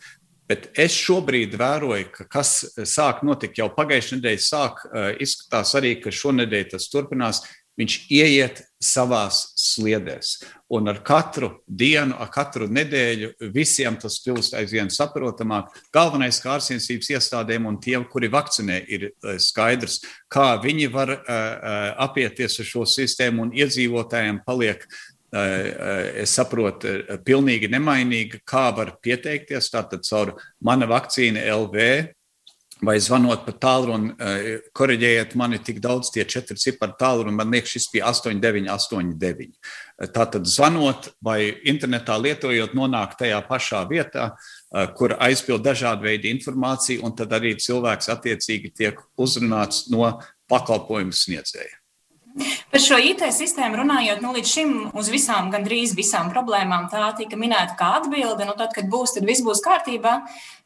Bet 0.49 0.71
es 0.77 0.93
šobrīd 0.93 1.57
vēroju, 1.57 2.11
ka 2.13 2.29
kas 2.37 2.57
sāk 2.85 3.23
notikt 3.25 3.63
jau 3.63 3.71
pagājušajā 3.73 4.21
nedēļā, 4.21 4.45
sāk 4.45 4.83
izskatās 5.25 5.73
arī, 5.79 5.97
ka 6.03 6.13
šonadēļ 6.13 6.73
tas 6.75 6.91
turpinās. 6.93 7.45
Viņš 7.75 7.95
ieiet 8.15 8.61
savās 8.79 9.41
sliedēs. 9.59 10.37
Un 10.71 10.87
ar 10.93 11.01
katru 11.03 11.49
dienu, 11.67 12.15
ar 12.23 12.29
katru 12.31 12.69
nedēļu 12.71 13.33
visiem 13.51 13.97
tas 13.99 14.21
kļūst 14.23 14.55
aizvien 14.61 14.93
saprotamāk. 14.95 15.73
Galvenais 15.91 16.39
kā 16.39 16.53
ārstniecības 16.55 17.11
iestādēm 17.17 17.67
un 17.67 17.81
tiem, 17.83 18.05
kuri 18.07 18.31
vakcinē, 18.31 18.79
ir 18.87 19.09
skaidrs, 19.43 20.05
kā 20.31 20.53
viņi 20.63 20.87
var 20.95 21.17
apieties 22.07 22.61
ar 22.63 22.71
šo 22.71 22.87
sistēmu, 22.87 23.49
un 23.49 23.53
iedzīvotājiem 23.59 24.45
paliek 24.47 24.87
es 25.35 26.35
saprotu, 26.37 26.99
pilnīgi 27.27 27.71
nemainīga, 27.73 28.43
kā 28.47 28.69
var 28.77 28.95
pieteikties. 29.03 29.73
Tātad 29.73 30.07
caur 30.07 30.37
mana 30.63 30.87
vakcīna 30.91 31.43
LV 31.55 31.89
vai 32.85 32.99
zvanot 33.01 33.45
pa 33.47 33.53
tālruni, 33.57 34.13
korģējiet 34.77 35.35
mani 35.39 35.61
tik 35.65 35.79
daudz, 35.83 36.11
tie 36.13 36.25
četri 36.29 36.57
cipari 36.61 36.97
tālruni, 37.01 37.37
man 37.39 37.53
liekas, 37.55 37.77
šis 37.77 37.87
bija 37.93 38.11
8989. 38.11 39.55
Tātad 40.15 40.49
zvanot 40.51 41.09
vai 41.25 41.55
internetā 41.71 42.19
lietojot, 42.21 42.75
nonāk 42.77 43.15
tajā 43.21 43.39
pašā 43.49 43.85
vietā, 43.91 44.33
kur 44.99 45.17
aizpild 45.23 45.65
dažādu 45.65 46.11
veidu 46.11 46.29
informāciju, 46.35 47.05
un 47.07 47.15
tad 47.17 47.33
arī 47.39 47.55
cilvēks 47.63 48.11
attiecīgi 48.13 48.75
tiek 48.75 49.01
uzrunāts 49.17 49.87
no 49.95 50.11
pakalpojumu 50.51 51.15
sniedzēja. 51.15 51.79
Par 52.35 52.83
šo 52.83 52.97
IT 52.99 53.21
sistēmu 53.31 53.79
runājot, 53.79 54.19
nu, 54.25 54.33
līdz 54.35 54.51
šim 54.51 54.71
uz 54.99 55.07
visām, 55.13 55.53
gandrīz 55.53 55.93
visām 55.95 56.33
problēmām 56.33 56.89
tā 56.91 57.13
tika 57.19 57.39
minēta 57.39 57.77
kā 57.79 57.93
atbilde. 58.01 58.47
Nu, 58.49 58.57
tad, 58.59 58.73
kad 58.75 58.89
būs, 58.91 59.15
tad 59.15 59.29
viss 59.29 59.45
būs 59.47 59.63
kārtībā. 59.63 60.17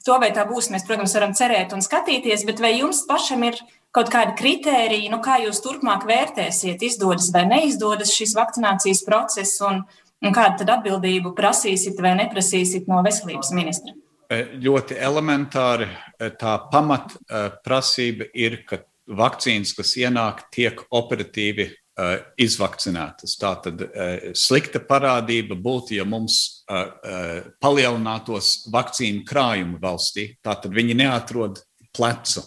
To 0.09 0.17
vai 0.23 0.31
tā 0.33 0.47
būs, 0.49 0.71
mēs, 0.73 0.87
protams, 0.89 1.13
varam 1.19 1.35
cerēt 1.37 1.75
un 1.77 1.85
skatīties, 1.85 2.47
bet 2.49 2.63
vai 2.65 2.73
jums 2.79 3.03
pašam 3.09 3.45
ir 3.45 3.61
kaut 3.93 4.09
kādi 4.13 4.33
kriteriji, 4.39 5.13
nu, 5.13 5.21
kā 5.25 5.37
jūs 5.45 5.61
turpmāk 5.65 6.09
vērtēsiet, 6.09 6.81
izdodas 6.89 7.29
vai 7.35 7.45
neizdodas 7.51 8.17
šis 8.17 8.33
vakcinācijas 8.39 9.05
process, 9.05 9.61
un, 9.69 9.83
un 10.25 10.37
kādu 10.37 10.63
tad 10.63 10.73
atbildību 10.79 11.35
prasīsiet 11.37 12.01
vai 12.01 12.17
neprasīsiet 12.23 12.89
no 12.89 13.03
veselības 13.05 13.53
ministra? 13.57 13.97
E, 14.29 14.43
ļoti 14.65 14.97
elementāri 15.01 15.89
e, 15.89 16.29
tā 16.37 16.59
pamatprasība 16.73 18.29
ir, 18.37 18.63
ka 18.69 18.83
vakcīnas, 19.09 19.75
kas 19.77 19.95
ienāk, 20.01 20.45
tiek 20.55 20.81
operatīvi 20.95 21.69
uh, 21.69 22.19
izvakcinētas. 22.41 23.37
Tā 23.41 23.55
tad 23.65 23.85
uh, 23.87 24.33
slikta 24.37 24.83
parādība 24.85 25.57
būtu, 25.59 25.97
ja 25.99 26.07
mums 26.09 26.65
uh, 26.69 26.85
uh, 26.85 27.49
palielinātos 27.63 28.69
vakcīnu 28.73 29.25
krājumi 29.29 29.81
valstī. 29.83 30.31
Tātad 30.45 30.75
viņi 30.77 30.99
neatrod 30.99 31.63
plecu. 31.97 32.45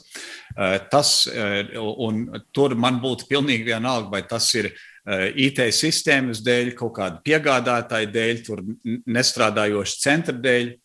Uh, 0.55 0.77
tas, 0.91 1.25
uh, 1.31 1.63
un 2.05 2.27
tur 2.53 2.75
man 2.79 3.01
būtu 3.03 3.27
pilnīgi 3.31 3.67
vienalga, 3.71 4.11
vai 4.13 4.23
tas 4.27 4.47
ir 4.57 4.71
uh, 4.71 5.27
IT 5.33 5.63
sistēmas 5.75 6.43
dēļ, 6.45 6.75
kaut 6.77 6.95
kāda 6.99 7.21
piegādātāja 7.25 8.11
dēļ, 8.13 8.45
tur 8.45 8.63
nestrādājoša 9.09 9.99
centra 10.03 10.37
dēļ. 10.37 10.77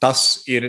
Tas 0.00 0.40
ir 0.48 0.64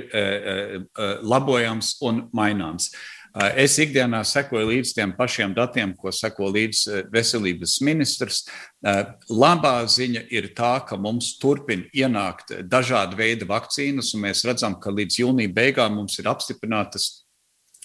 labojams 1.24 1.93
un 2.03 2.17
maināms. 2.36 2.89
Es 3.32 3.78
ikdienā 3.80 4.26
sekoju 4.28 4.68
līdz 4.68 4.92
tiem 4.98 5.12
pašiem 5.16 5.54
datiem, 5.56 5.94
ko 5.96 6.12
seko 6.12 6.50
līdz 6.52 6.82
veselības 7.14 7.78
ministrs. 7.88 8.42
Labā 9.32 9.76
ziņa 9.88 10.26
ir 10.36 10.50
tā, 10.58 10.74
ka 10.88 11.00
mums 11.00 11.38
turpina 11.40 11.88
ienākt 11.96 12.52
dažādi 12.68 13.16
veidi 13.16 13.48
vakcīnas, 13.48 14.12
un 14.18 14.26
mēs 14.26 14.44
redzam, 14.48 14.76
ka 14.84 14.92
līdz 14.92 15.22
jūnija 15.24 15.54
beigām 15.56 15.96
mums 16.02 16.20
ir 16.20 16.28
apstiprinātas 16.28 17.21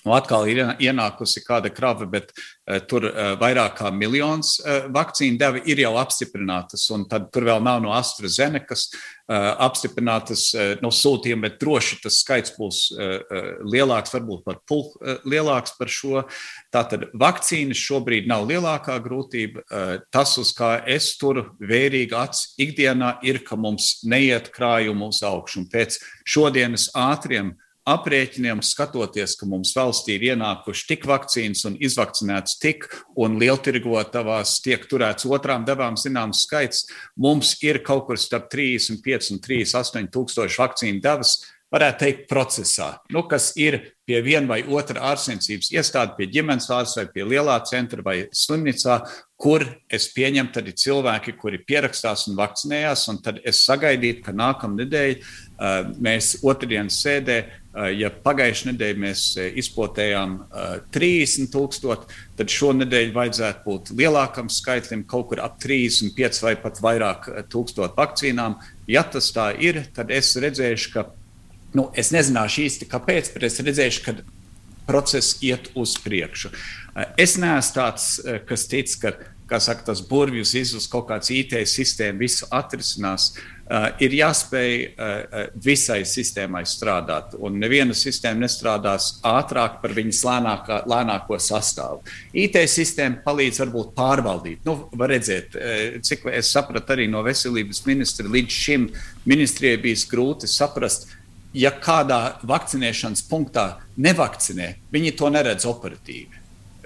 Nu, 0.07 0.13
atkal 0.15 0.47
ir 0.47 0.61
ienākusi 0.79 1.43
kāda 1.43 1.73
krava, 1.75 2.07
bet 2.07 2.31
uh, 2.31 2.79
tur 2.87 3.09
uh, 3.09 3.33
vairāk 3.41 3.81
kā 3.81 3.91
miljons 3.91 4.53
uh, 4.61 4.87
vakcīnu 4.95 5.41
devi 5.41 5.65
ir 5.67 5.83
jau 5.83 5.97
apstiprinātas, 5.99 6.87
tad 7.11 7.27
tur 7.35 7.49
vēl 7.49 7.65
nav 7.67 7.83
no 7.83 7.95
AstraZenekas 7.97 8.89
apstiprinātas 9.27 10.53
no 10.79 10.93
sūtījuma, 10.95 11.49
bet 11.49 11.57
droši 11.59 11.97
tas 12.05 12.21
skaits 12.23 12.53
būs 12.55 12.93
lielāks, 13.67 14.13
varbūt 14.15 14.45
par 14.47 14.61
pulku 14.71 15.17
lielāks 15.27 15.75
par 15.75 15.91
šo. 15.91 16.23
Tātad 16.71 17.09
vakcīnas 17.11 17.81
šobrīd 17.89 18.31
nav 18.31 18.47
lielākā 18.47 19.01
grūtība. 19.03 19.67
Tas, 20.15 20.37
uz 20.39 20.55
kā 20.55 20.77
es 20.87 21.17
turu 21.19 21.49
vērīgi 21.59 22.15
acis 22.15 22.55
ikdienā, 22.69 23.17
ir, 23.27 23.43
ka 23.43 23.59
mums 23.59 23.97
neiet 24.07 24.53
krājumu 24.55 25.11
uz 25.11 25.25
augšu. 25.27 25.65
Un 25.65 25.71
pēc 25.75 25.99
šodienas 26.23 26.93
ātriem 26.95 27.57
aprēķiniem, 27.87 28.61
skatoties, 28.67 29.37
ka 29.39 29.47
mums 29.49 29.73
valstī 29.77 30.17
ir 30.17 30.29
ienākuši 30.33 30.87
tik 30.91 31.07
vakcīnas 31.07 31.65
un 31.71 31.79
izvakcinēts 31.87 32.59
tik, 32.63 32.89
un 33.23 33.39
lieltirgotavās 33.41 34.59
tiek 34.65 34.89
turēts 34.91 35.29
otrām 35.31 35.67
devām 35.69 35.99
zināms 36.01 36.45
skaits, 36.49 36.87
mums 37.15 37.55
ir 37.63 37.83
kaut 37.87 38.09
kur 38.09 38.19
starp 38.21 38.51
35 38.53 39.37
un 39.37 39.45
38 39.45 40.11
tūkstoši 40.15 40.63
vakcīnu 40.65 41.05
devas. 41.05 41.39
varētu 41.73 41.99
teikt, 41.99 42.27
procesā, 42.31 42.87
nu, 43.13 43.25
kas 43.27 43.51
ir 43.59 43.81
pie 44.07 44.21
viena 44.23 44.47
vai 44.47 44.61
otra 44.71 45.03
ārstniecības 45.11 45.73
iestāde, 45.75 46.15
pie 46.17 46.29
ģimenes 46.31 46.69
ārsta 46.71 47.03
vai 47.03 47.11
pie 47.13 47.25
lielā 47.27 47.57
centra 47.67 48.05
vai 48.07 48.17
slimnīcā, 48.31 49.01
kur 49.37 49.65
es 49.93 50.07
pieņemu, 50.15 50.53
tad 50.55 50.71
ir 50.71 50.77
cilvēki, 50.79 51.35
kuri 51.41 51.61
pierakstās 51.67 52.29
un 52.31 52.39
vakcinējās, 52.39 53.03
un 53.11 53.19
tad 53.25 53.43
es 53.45 53.65
sagaidītu, 53.67 54.23
ka 54.29 54.37
nākamā 54.37 54.85
nedēļa 54.85 55.19
uh, 55.19 55.91
mēs 56.07 56.37
otrdienas 56.47 57.01
sēdē, 57.03 57.41
ja 57.93 58.11
pagājušajā 58.25 58.73
nedēļā 58.73 59.01
mēs 59.03 59.23
izplatījām 59.61 60.37
uh, 60.47 60.79
30 60.95 61.51
tūkstoši, 61.53 62.17
tad 62.39 62.53
šonadēļ 62.53 63.13
vajadzētu 63.17 63.65
būt 63.67 63.93
lielākam 63.99 64.49
skaitlim, 64.53 65.05
kaut 65.09 65.31
kur 65.33 65.43
ap 65.45 65.59
35 65.63 66.43
vai 66.45 66.55
pat 66.63 66.81
vairāk 66.85 67.29
tūkstošu 67.53 67.97
vakcīnām. 67.99 68.59
Ja 68.89 69.05
tas 69.05 69.29
tā 69.35 69.51
ir, 69.61 69.83
tad 69.97 70.13
es 70.15 70.33
redzēšu, 70.41 70.93
ka 70.95 71.09
nu, 71.77 71.91
es 71.99 72.13
nezināšu 72.15 72.65
īsti 72.67 72.89
kāpēc, 72.91 73.33
bet 73.35 73.49
es 73.51 73.61
redzēšu, 73.61 74.05
ka 74.07 74.17
process 74.87 75.41
iet 75.43 75.73
uz 75.75 75.97
priekšu. 76.01 76.53
Es 77.19 77.35
neesmu 77.41 77.75
tāds, 77.77 78.13
eh, 78.25 78.39
kas 78.47 78.69
tic, 78.71 78.93
ka 79.47 79.61
saka, 79.61 79.91
tas 79.91 80.01
burvjus 80.01 80.55
izlūks 80.59 80.89
kaut 80.91 81.09
kāds 81.11 81.31
IT 81.35 81.53
sistēma, 81.67 82.19
visu 82.25 82.47
atrisinās. 82.51 83.35
Uh, 83.37 83.56
ir 84.03 84.15
jāspēj 84.15 84.75
uh, 84.87 85.37
visai 85.63 86.01
sistēmai 86.07 86.63
strādāt, 86.69 87.35
un 87.43 87.59
neviena 87.59 87.97
sistēma 87.97 88.45
nestrādās 88.45 89.17
ātrāk 89.27 89.81
par 89.83 89.95
viņas 89.97 90.23
lēnākā, 90.29 90.81
lēnāko 90.91 91.41
sastāvu. 91.43 92.03
IT 92.37 92.61
sistēma 92.71 93.23
palīdz 93.27 93.61
varbūt 93.65 93.93
pārvaldīt. 93.97 94.63
Nu, 94.67 94.79
var 94.97 95.11
redzēt, 95.15 95.57
cik 96.07 96.29
es 96.35 96.51
sapratu 96.55 96.95
arī 96.95 97.09
no 97.11 97.23
veselības 97.27 97.83
ministra, 97.89 98.29
līdz 98.31 98.63
šim 98.63 98.89
ministrijai 99.27 99.81
bijis 99.83 100.07
grūti 100.11 100.51
saprast, 100.51 101.09
ja 101.57 101.73
kādā 101.73 102.37
vakcinēšanas 102.47 103.25
punktā 103.31 103.69
nevakcinē, 103.97 104.73
viņi 104.93 105.15
to 105.17 105.31
neredz 105.33 105.67
operatīvi. 105.69 106.36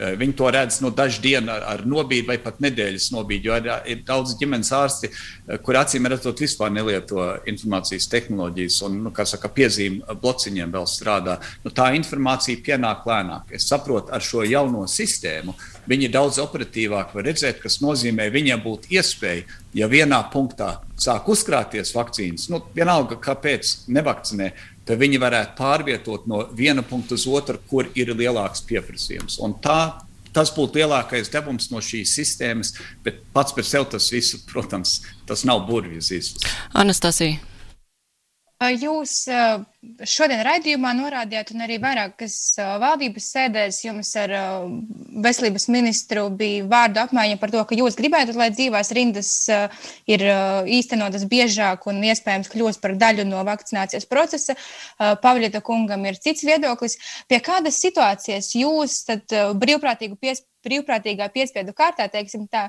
Eh, 0.00 0.14
viņi 0.16 0.32
to 0.32 0.46
redz 0.48 0.78
nu, 0.80 0.88
dažu 0.96 1.20
dienu 1.20 1.52
ar, 1.52 1.64
ar 1.74 1.82
nobīdi 1.84 2.24
vai 2.30 2.38
pat 2.40 2.62
nedēļas 2.64 3.10
nobīdi. 3.12 3.50
Jo 3.50 3.58
ir, 3.60 3.66
ir 3.92 3.98
daudz 4.08 4.32
ģimenes 4.40 4.70
ārsti, 4.72 5.10
eh, 5.12 5.58
kur 5.60 5.76
acīm 5.76 6.08
redzot, 6.08 6.40
vispār 6.40 6.72
nelieto 6.72 7.20
informācijas 7.50 8.08
tehnoloģijas 8.08 8.78
un, 8.88 8.96
nu, 9.04 9.12
kā 9.12 9.26
saka, 9.28 9.50
piezīmju 9.52 10.16
blociņiem 10.22 10.72
vēl 10.72 10.88
strādā. 10.88 11.36
Nu, 11.66 11.74
tā 11.76 11.90
informācija 11.98 12.62
pienāk 12.64 13.04
lēnāk. 13.10 13.52
Es 13.52 13.68
saprotu, 13.68 14.08
ar 14.16 14.24
šo 14.24 14.46
jauno 14.48 14.86
sistēmu 14.88 15.52
viņi 15.90 16.08
ir 16.08 16.14
daudz 16.16 16.40
operatīvāk 16.40 17.12
var 17.12 17.28
redzēt, 17.28 17.60
kas 17.60 17.82
nozīmē 17.84 18.30
viņiem 18.32 18.64
būt 18.64 18.88
iespēja, 18.94 19.44
ja 19.76 19.88
vienā 19.90 20.22
punktā 20.32 20.78
sāk 21.00 21.28
uzkrāties 21.32 21.92
vakcīnas, 21.96 22.48
nu, 22.52 22.60
vienalga, 22.76 23.16
kāpēc 23.20 23.86
nevakcinē, 23.92 24.50
tad 24.90 24.98
viņi 24.98 25.20
varētu 25.22 25.54
pārvietot 25.58 26.26
no 26.30 26.44
viena 26.56 26.82
punkta 26.82 27.14
uz 27.14 27.26
otru, 27.30 27.60
kur 27.70 27.90
ir 27.94 28.10
lielāks 28.10 28.64
pieprasījums. 28.66 29.38
Un 29.44 29.54
tā 29.62 30.02
tas 30.34 30.50
būtu 30.54 30.80
lielākais 30.80 31.30
devums 31.30 31.70
no 31.70 31.82
šīs 31.82 32.14
sistēmas, 32.18 32.74
bet 33.04 33.22
pats 33.34 33.54
par 33.54 33.66
sevi 33.66 33.90
tas 33.94 34.10
viss, 34.14 34.38
protams, 34.50 35.00
tas 35.30 35.46
nav 35.46 35.64
burvjas 35.68 36.10
izsmeļs. 36.14 36.58
Anastasija. 36.82 37.38
Jūs 38.60 39.22
šodien 40.04 40.42
raidījumā 40.44 40.90
norādījāt, 40.92 41.54
un 41.54 41.62
arī 41.64 41.78
vairākas 41.80 42.34
valdības 42.60 43.28
sēdēs 43.32 43.78
jums 43.86 44.10
ar 44.20 44.34
veselības 45.24 45.64
ministru 45.72 46.26
bija 46.28 46.66
vārdu 46.68 47.00
apmaiņa 47.00 47.38
par 47.40 47.54
to, 47.54 47.62
ka 47.64 47.78
jūs 47.78 47.96
gribētu, 47.96 48.34
lai 48.36 48.50
dzīvās 48.52 48.92
rindas 48.92 49.30
ir 50.04 50.26
īstenotas 50.76 51.24
biežāk 51.30 51.88
un 51.88 52.04
iespējams 52.04 52.52
kļūst 52.52 52.84
par 52.84 52.98
daļu 53.00 53.24
no 53.30 53.40
vakcinācijas 53.48 54.04
procesa. 54.10 54.58
Pavļeta 55.00 55.64
kungam 55.64 56.04
ir 56.04 56.20
cits 56.20 56.44
viedoklis. 56.44 56.98
Pie 57.32 57.40
kādas 57.40 57.80
situācijas 57.80 58.52
jūs 58.60 59.06
brīvprātīgu 59.56 60.20
piespēju 60.20 60.49
brīvprātīgā 60.66 61.30
piespiedu 61.34 61.74
kārtā, 61.76 62.08
teiksim, 62.12 62.46
tā, 62.50 62.68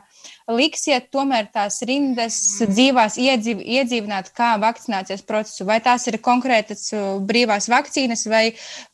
liksiet 0.51 1.09
tomēr 1.13 1.49
tās 1.53 1.81
rindas 1.87 2.37
dzīvās 2.61 3.17
iedzīv, 3.21 3.65
iedzīvināt 3.79 4.31
kā 4.37 4.53
vakcinācijas 4.61 5.25
procesu? 5.27 5.67
Vai 5.69 5.81
tās 5.83 6.07
ir 6.11 6.21
konkrētas 6.23 6.87
uh, 6.95 7.11
brīvās 7.25 7.69
vakcīnas, 7.71 8.25
vai, 8.31 8.45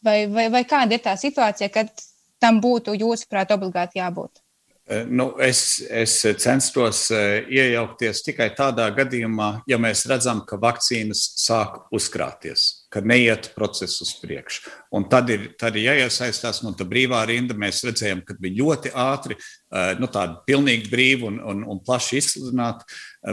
vai, 0.03 0.19
vai, 0.31 0.49
vai 0.53 0.65
kāda 0.67 0.97
ir 0.97 1.05
tā 1.05 1.17
situācija, 1.19 1.71
kad 1.73 1.93
tam 2.41 2.61
būtu 2.63 2.97
jūsuprāt 2.97 3.53
obligāti 3.55 4.01
jābūt? 4.01 4.41
Eh, 4.87 5.03
nu, 5.09 5.33
es, 5.39 5.81
es 5.89 6.21
censtos 6.39 7.09
eh, 7.11 7.43
iejaukties 7.51 8.21
tikai 8.23 8.53
tādā 8.55 8.85
gadījumā, 8.95 9.49
ja 9.67 9.75
mēs 9.83 10.05
redzam, 10.07 10.45
ka 10.47 10.55
vakcīnas 10.63 11.25
sāk 11.43 11.81
uzkrāties, 11.91 12.76
ka 12.93 13.01
neiet 13.03 13.49
process 13.55 14.01
uz 14.03 14.13
priekšu. 14.21 14.71
Un 14.95 15.07
tad 15.11 15.31
ir, 15.33 15.49
tad 15.59 15.75
ir 15.75 15.89
jāiesaistās, 15.89 16.61
un 16.63 16.75
tā 16.77 16.87
brīvā 16.87 17.23
rinda 17.27 17.57
mēs 17.57 17.83
redzējām, 17.87 18.23
ka 18.27 18.37
bija 18.39 18.61
ļoti 18.61 18.93
ātri, 18.95 19.37
eh, 19.37 19.95
nu, 19.99 20.09
tāda 20.11 20.41
pilnīgi 20.47 20.91
brīva 20.91 21.31
un, 21.31 21.41
un, 21.43 21.65
un 21.67 21.81
plaši 21.83 22.21
izsludināta. 22.21 22.87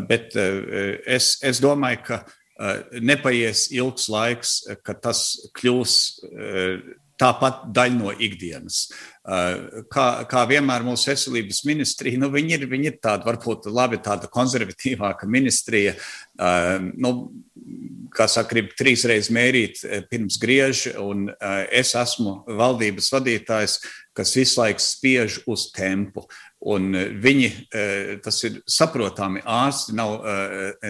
Bet 0.08 0.34
es, 0.34 1.36
es 1.44 1.60
domāju, 1.62 2.00
ka 2.08 2.16
nepaies 2.98 3.68
ilgs 3.74 4.08
laiks, 4.10 4.54
ka 4.82 4.94
tas 4.98 5.20
kļūs 5.54 5.94
tāpat 7.20 7.66
daļa 7.74 7.96
no 7.98 8.12
ikdienas. 8.12 8.88
Uh, 9.24 9.84
kā, 9.92 10.06
kā 10.28 10.42
vienmēr 10.50 10.84
mūsu 10.84 11.08
veselības 11.12 11.62
ministrija, 11.68 12.20
nu, 12.20 12.28
viņi 12.34 12.58
ir, 12.58 12.66
viņi 12.68 12.90
ir 12.90 12.98
tāda, 13.00 13.24
varbūt 13.28 13.70
labi, 13.72 14.00
tāda 14.04 14.28
konservatīvāka 14.32 15.28
ministrija. 15.30 15.94
Uh, 16.36 16.90
nu, 17.00 17.14
kā 18.14 18.26
saka, 18.30 18.50
grib 18.52 18.74
trīsreiz 18.78 19.30
mērīt 19.34 19.80
eh, 19.82 20.02
pirms 20.06 20.36
griež, 20.38 20.84
un 21.00 21.30
es 21.72 21.94
esmu 21.98 22.44
valdības 22.46 23.08
vadītājs, 23.10 23.78
kas 24.14 24.34
visu 24.36 24.60
laiku 24.60 24.84
spiež 24.84 25.40
uz 25.50 25.64
tempu. 25.74 26.26
Un 26.64 26.94
viņi, 27.20 27.48
tas 28.24 28.38
ir 28.46 28.60
saprotami, 28.70 29.42
ārsti 29.42 29.96
nav 29.98 30.14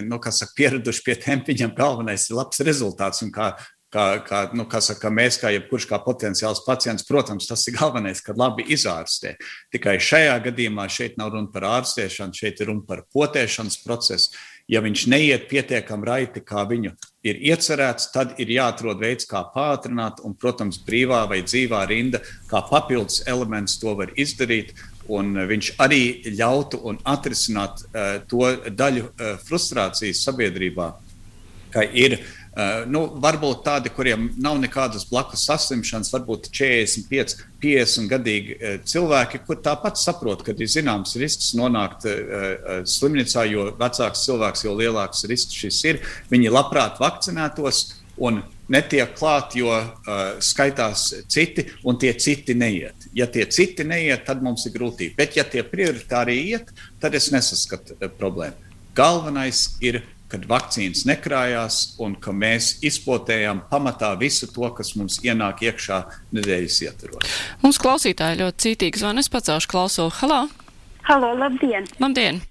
nu, 0.05 0.19
saka, 0.23 0.53
pieraduši 0.55 1.03
pie 1.03 1.15
tempa. 1.19 1.49
Viņam 1.49 1.73
galvenais 1.75 2.29
ir 2.29 2.37
labs 2.37 2.61
rezultāts. 2.63 3.25
Un 3.25 3.33
kā 3.35 3.49
kā, 3.95 4.05
kā, 4.25 4.41
nu, 4.55 4.65
kā 4.69 4.81
saka, 4.83 5.09
mēs, 5.13 5.37
kā 5.39 5.51
jebkurš 5.55 5.87
kā 5.89 5.99
potenciāls 6.03 6.63
pacients, 6.65 7.05
protams, 7.07 7.47
tas 7.47 7.63
ir 7.69 7.77
galvenais, 7.77 8.21
kad 8.23 8.39
labi 8.39 8.65
izārstē. 8.75 9.35
Tikai 9.73 9.97
šajā 10.03 10.35
gadījumā 10.49 10.87
šeit 10.91 11.15
nav 11.21 11.31
runa 11.35 11.51
par 11.53 11.67
ārstēšanu, 11.77 12.35
šeit 12.35 12.61
ir 12.61 12.71
runa 12.71 12.85
par 12.87 13.05
potēšanas 13.15 13.79
procesu. 13.85 14.35
Ja 14.71 14.81
viņš 14.81 15.05
neiet 15.13 15.45
pietiekami 15.51 16.07
raiti, 16.09 16.41
kā 16.41 16.63
viņu 16.65 16.95
ir 17.25 17.41
iecerēts, 17.51 18.09
tad 18.13 18.33
ir 18.41 18.49
jāatrod 18.55 18.99
veids, 19.01 19.27
kā 19.29 19.43
pātrināt, 19.53 20.23
un, 20.25 20.33
protams, 20.33 20.81
brīvā 20.87 21.21
vai 21.29 21.43
dzīvā 21.45 21.83
rinda, 21.91 22.23
kā 22.49 22.63
papildus 22.65 23.21
elements 23.29 23.77
to 23.81 23.93
var 24.01 24.13
izdarīt. 24.17 24.73
Un 25.05 25.35
viņš 25.37 25.75
arī 25.85 26.33
ļautu 26.33 26.79
un 26.89 26.97
atrisināt 27.05 27.83
uh, 27.85 28.15
to 28.25 28.47
daļu 28.73 29.03
uh, 29.05 29.35
frustrācijas 29.45 30.23
sabiedrībā, 30.25 30.87
ka 31.75 31.85
ir 31.93 32.17
Uh, 32.17 32.44
nu, 32.87 33.01
varbūt 33.19 33.65
tādi, 33.65 33.91
kuriem 33.91 34.29
nav 34.39 34.55
nekādas 34.61 35.03
blakus 35.09 35.43
saslimšanas, 35.49 36.11
varbūt 36.13 36.47
45, 36.55 37.35
50 37.63 38.07
gadīgi 38.11 38.55
uh, 38.55 38.77
cilvēki, 38.87 39.41
kur 39.47 39.59
tāpat 39.65 39.99
saprot, 39.99 40.45
ka 40.45 40.55
ir 40.55 40.71
zināms 40.71 41.17
risks 41.19 41.51
nonākt 41.59 42.07
uh, 42.07 42.79
slimnīcā, 42.87 43.43
jo 43.51 43.69
vecāks 43.79 44.23
cilvēks, 44.27 44.65
jo 44.67 44.75
lielāks 44.79 45.27
risks 45.27 45.59
šis 45.65 45.83
ir. 45.91 46.01
Viņi 46.31 46.53
labprāt 46.53 47.01
vakcinētos 47.03 47.85
un 48.23 48.39
netiek 48.71 49.11
klāt, 49.17 49.55
jo 49.59 49.69
uh, 49.69 50.23
skaitās 50.43 51.09
citi, 51.31 51.67
un 51.85 51.99
tie 52.01 52.13
citi 52.17 52.55
neiet. 52.57 53.09
Ja 53.13 53.27
tie 53.31 53.45
citi 53.51 53.85
neiet, 53.87 54.25
tad 54.27 54.43
mums 54.45 54.65
ir 54.65 54.75
grūtība. 54.77 55.19
Bet, 55.19 55.35
ja 55.37 55.45
tie 55.47 55.63
prioritāri 55.67 56.39
iet, 56.49 56.71
tad 57.01 57.17
es 57.17 57.29
nesaskatu 57.35 57.97
uh, 57.99 58.09
problēmu. 58.19 58.57
Galvenais 58.95 59.73
ir 59.83 59.99
kad 60.31 60.47
vakcīnas 60.49 61.05
nekrājās 61.09 61.79
un 62.01 62.15
ka 62.21 62.33
mēs 62.35 62.75
izplatējām 62.85 63.65
pamatā 63.71 64.13
visu 64.19 64.49
to, 64.51 64.67
kas 64.77 64.95
mums 64.99 65.19
ienāk 65.25 65.65
iekšā 65.67 66.01
nedēļas 66.35 66.81
ietvaros. 66.87 67.37
Mums 67.63 67.79
klausītāji 67.81 68.41
ļoti 68.41 68.67
cītīgi 68.67 69.03
zvana. 69.03 69.23
Es 69.23 69.31
pacelšu 69.31 69.71
klausulu. 69.71 70.13
Halo! 70.21 70.41
Halo, 71.05 71.31
labdien! 71.37 71.87
Labdien! 72.01 72.41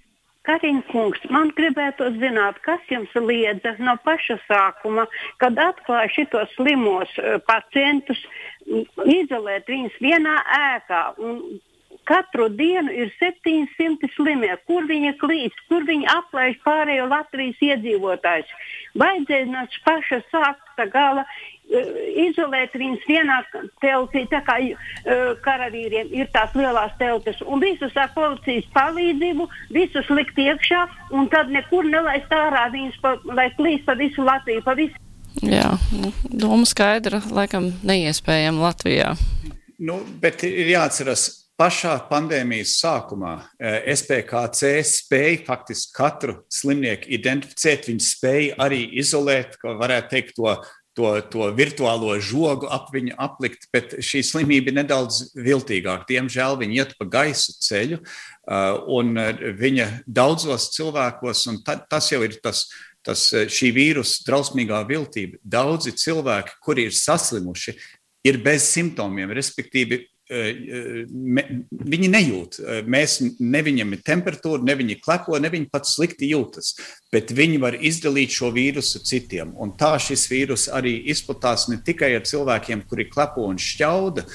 Karina 0.44 0.82
kungs, 0.90 1.22
man 1.32 1.48
gribētu 1.56 2.10
zināt, 2.20 2.58
kas 2.66 2.82
jums 2.92 3.12
liedza 3.16 3.72
no 3.80 3.94
paša 4.04 4.37
sākuma, 4.44 5.06
kad 5.40 5.56
atklāja 5.56 6.10
šitos 6.18 6.52
slimos 6.58 7.14
uh, 7.16 7.38
pacientus, 7.48 8.20
izolēt 9.08 9.70
viņus 9.72 9.96
vienā 10.04 10.37
ēkā 10.58 11.00
un 11.24 11.40
Katru 12.09 12.49
dienu 12.53 12.93
ir 12.93 13.11
700 13.21 14.11
slimie. 14.17 14.53
Kur 14.69 14.87
viņi 14.88 15.14
klīst, 15.21 15.61
kur 15.71 15.87
viņi 15.88 16.09
aplaiž 16.12 16.59
pārējo 16.67 17.09
Latvijas 17.11 17.61
iedzīvotājus. 17.64 18.55
Vajadzēja 19.01 19.51
no 19.51 19.64
paša 19.87 20.21
sākta 20.31 20.87
gala 20.93 21.25
uh, 21.25 21.95
izolēt 22.25 22.77
viņus 22.79 23.07
vienā 23.09 23.38
teltī, 23.83 24.25
tā 24.31 24.43
kā 24.47 24.59
uh, 24.64 25.33
karavīriem 25.45 26.12
ir 26.14 26.29
tās 26.35 26.55
lielās 26.59 26.93
teltis, 27.01 27.40
un 27.47 27.62
visus 27.64 27.97
ar 27.97 28.12
policijas 28.14 28.69
palīdzību, 28.77 29.49
visus 29.75 30.11
likt 30.12 30.38
iekšā, 30.38 30.85
un 31.17 31.31
tad 31.33 31.51
nekur 31.55 31.88
nelaist 31.88 32.31
ārā 32.33 32.69
viņus, 32.75 33.01
pa, 33.03 33.17
lai 33.33 33.49
klīst 33.59 33.88
pa 33.88 33.97
visu 33.99 34.25
Latviju, 34.25 34.62
pa 34.67 34.77
visu 34.79 35.01
Jā, 35.43 35.75
nu, 35.99 36.12
doma 36.31 36.64
skaidra, 36.69 37.19
laikam 37.35 37.73
neiespējama 37.83 38.69
Latvijā. 38.69 39.14
Nu, 39.83 39.99
bet 40.23 40.45
ir 40.47 40.71
jāatcerās, 40.71 41.27
pašā 41.61 41.97
pandēmijas 42.11 42.77
sākumā 42.81 43.35
eh, 43.59 43.90
SPKC 43.95 44.79
spēja 44.88 45.43
faktiski 45.47 45.95
katru 45.97 46.38
slimnieku 46.53 47.11
identificēt, 47.17 47.90
viņi 47.90 48.09
spēja 48.09 48.57
arī 48.64 48.85
izolēt, 49.01 49.59
ko 49.62 49.77
varētu 49.81 50.12
teikt, 50.14 50.35
to 50.38 50.57
to, 50.95 51.21
to 51.31 51.51
virtuālo 51.59 52.14
žogu 52.23 52.69
ap 52.71 52.88
viņu 52.95 53.17
aplikt, 53.21 53.67
bet 53.75 53.97
šī 53.99 54.23
slimība 54.27 54.71
ir 54.71 54.79
nedaudz 54.79 55.35
viltīgāka. 55.35 56.07
Diemžēl 56.11 56.59
viņa 56.61 56.77
iet 56.79 56.95
pa 56.99 57.09
gaisu 57.17 57.57
ceļu, 57.67 57.99
un 58.95 59.19
viņa 59.59 59.88
daudzos 60.07 60.71
cilvēkos, 60.77 61.45
un 61.51 61.61
ta, 61.67 61.77
tas 61.90 62.11
jau 62.12 62.23
ir 62.27 62.38
tas, 62.45 62.69
tas 63.05 63.27
šī 63.33 63.73
vīrusa 63.75 64.23
drausmīgā 64.29 64.85
viltība. 64.88 65.40
Daudzi 65.43 65.97
cilvēki, 65.99 66.59
kuri 66.64 66.88
ir 66.88 66.97
saslimuši, 66.97 67.75
ir 68.25 68.40
bez 68.45 68.71
simptomiem, 68.71 69.35
respektīvi 69.37 70.05
me, 70.30 71.44
viņi 71.70 72.08
nejūt. 72.08 72.58
Mēs, 72.88 73.18
ne 73.40 73.60
viņam 73.66 73.92
ir 73.92 74.02
temperatūra, 74.06 74.64
ne 74.64 74.76
viņi 74.78 74.98
klepo, 75.02 75.37
ne 75.38 75.50
viņi 75.52 75.68
pat 75.72 75.88
slikti 75.88 76.30
jūtas, 76.30 76.72
bet 77.12 77.34
viņi 77.37 77.60
var 77.60 77.76
izdalīt 77.76 78.32
šo 78.32 78.48
vīrusu 78.54 79.02
citiem. 79.04 79.52
Un 79.60 79.76
tā 79.78 79.94
šis 80.00 80.26
vīrus 80.32 80.66
arī 80.72 80.96
izplatās 81.12 81.68
ne 81.68 81.80
tikai 81.84 82.14
ar 82.16 82.24
cilvēkiem, 82.28 82.87
kuri 82.88 83.10
klepo 83.12 83.46
un 83.50 83.60
šķauda, 83.60 84.26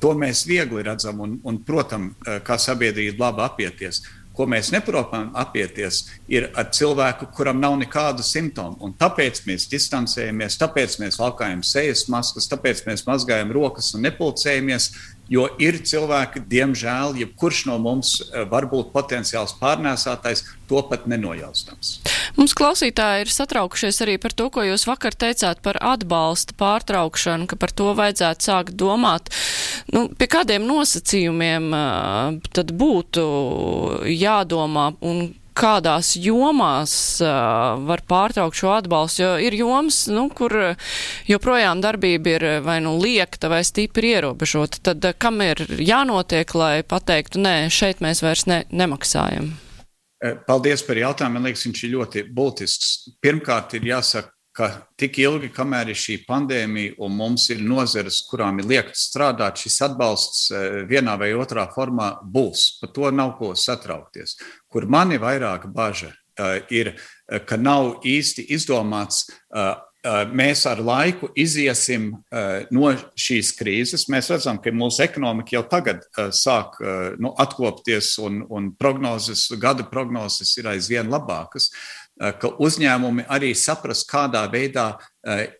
to 0.00 0.16
mēs 0.18 0.46
viegli 0.48 0.84
redzam 0.86 1.20
un, 1.20 1.38
un 1.44 1.62
protams, 1.64 2.16
kā 2.44 2.58
sabiedrība 2.60 3.28
labi 3.28 3.48
apieties. 3.48 4.04
Ko 4.34 4.48
mēs 4.50 4.72
neprotam 4.74 5.28
apieties, 5.38 6.00
ir 6.26 6.48
ar 6.58 6.66
cilvēku, 6.74 7.28
kuram 7.36 7.60
nav 7.62 7.76
nekādu 7.78 8.24
simptomu. 8.26 8.74
Un 8.82 8.96
tāpēc 8.98 9.44
mēs 9.46 9.68
distancējamies, 9.70 10.56
tāpēc 10.58 10.96
mēs 10.98 11.20
valkājam 11.20 11.62
sejas 11.62 12.08
maskas, 12.10 12.48
tāpēc 12.50 12.82
mēs 12.88 13.06
mazgājam 13.06 13.54
rokas 13.54 13.92
un 13.94 14.02
nepulcējamies, 14.08 14.88
Jo 15.32 15.46
ir 15.62 15.78
cilvēki, 15.80 16.42
diemžēl, 16.50 17.14
jebkurš 17.22 17.62
no 17.70 17.78
mums 17.80 18.18
eh, 18.20 18.42
var 18.48 18.66
būt 18.68 18.90
potenciāls 18.92 19.54
pārnēsātais, 19.60 20.44
to 20.68 20.82
pat 20.88 21.06
nenojaustams. 21.08 21.94
Mums 22.36 22.54
klausītāji 22.56 23.24
ir 23.24 23.32
satraukušies 23.32 24.02
arī 24.04 24.18
par 24.20 24.34
to, 24.36 24.50
ko 24.52 24.64
jūs 24.66 24.84
vakar 24.88 25.16
teicāt 25.16 25.62
par 25.64 25.78
atbalsta 25.80 26.56
pārtraukšanu, 26.60 27.48
ka 27.48 27.56
par 27.60 27.72
to 27.72 27.92
vajadzētu 27.96 28.48
sākt 28.50 28.76
domāt. 28.80 29.32
Nu, 29.94 30.06
pie 30.12 30.28
kādiem 30.28 30.66
nosacījumiem 30.68 31.70
uh, 31.72 32.36
tad 32.52 32.74
būtu 32.76 33.24
jādomā 34.12 34.90
un 35.04 35.26
kādās 35.56 36.14
jomās 36.20 36.94
uh, 37.22 37.78
var 37.86 38.02
pārtraukt 38.10 38.58
šo 38.58 38.72
atbalstu, 38.74 39.22
jo 39.22 39.32
ir 39.46 39.56
jomas, 39.58 40.04
nu, 40.10 40.26
kur 40.34 40.54
joprojām 41.30 41.82
darbība 41.84 42.34
ir 42.34 42.46
vai 42.66 42.80
nu 42.84 42.96
liekta 43.00 43.50
vai 43.52 43.62
stipri 43.66 44.14
ierobežota. 44.16 44.82
Tad 44.90 45.10
uh, 45.10 45.16
kam 45.18 45.42
ir 45.44 45.64
jānotiek, 45.78 46.56
lai 46.58 46.74
pateiktu, 46.86 47.42
nē, 47.44 47.56
šeit 47.72 48.02
mēs 48.04 48.24
vairs 48.24 48.48
ne, 48.50 48.64
nemaksājam? 48.74 49.52
Paldies 50.46 50.82
par 50.86 50.96
jautājumu. 50.96 51.36
Man 51.36 51.50
liekas, 51.50 51.66
viņš 51.66 51.82
ir 51.84 51.92
ļoti 51.98 52.22
būtisks. 52.32 52.92
Pirmkārt, 53.22 53.74
ir 53.76 53.90
jāsaka, 53.90 54.34
ka 54.54 54.68
tik 55.00 55.18
ilgi, 55.18 55.50
kamēr 55.52 55.90
ir 55.90 55.98
šī 55.98 56.20
pandēmija 56.28 56.94
un 57.02 57.16
mums 57.18 57.48
ir 57.50 57.62
nozeres, 57.66 58.20
kurām 58.28 58.60
ir 58.62 58.68
liekts 58.70 59.08
strādāt, 59.08 59.58
šis 59.64 59.80
atbalsts 59.88 60.44
vienā 60.90 61.16
vai 61.18 61.32
otrā 61.34 61.66
formā 61.74 62.12
būs. 62.22 62.68
Par 62.80 62.92
to 62.94 63.10
nav 63.10 63.34
ko 63.40 63.52
satraukties. 63.58 64.36
Kur 64.74 64.88
mani 64.90 65.20
vairāk 65.22 65.68
bažas 65.72 66.14
eh, 66.38 66.60
ir, 66.74 66.94
eh, 67.30 67.40
ka 67.46 67.56
nav 67.56 68.00
īsti 68.04 68.48
izdomāts 68.54 69.28
mēs 70.04 70.66
ar 70.68 70.82
laiku 70.84 71.30
iziesim 71.40 72.10
no 72.76 72.88
šīs 73.16 73.54
krīzes. 73.56 74.02
Mēs 74.12 74.26
redzam, 74.28 74.58
ka 74.60 74.68
mūsu 74.68 75.00
ekonomika 75.00 75.54
jau 75.54 75.62
tagad 75.64 76.02
sāk 76.36 76.76
nu, 77.16 77.30
atkopties, 77.40 78.10
un, 78.20 78.42
un 78.52 78.66
prognozes, 78.76 79.46
gada 79.56 79.86
prognozes 79.88 80.52
ir 80.60 80.68
aizvien 80.74 81.08
labākas. 81.08 81.70
Eh, 82.14 82.30
ka 82.38 82.52
uzņēmumi 82.62 83.24
arī 83.34 83.50
saprast, 83.58 84.06
kādā 84.06 84.44
veidā 84.50 84.92
eh, 84.94 85.32
eh, 85.34 85.54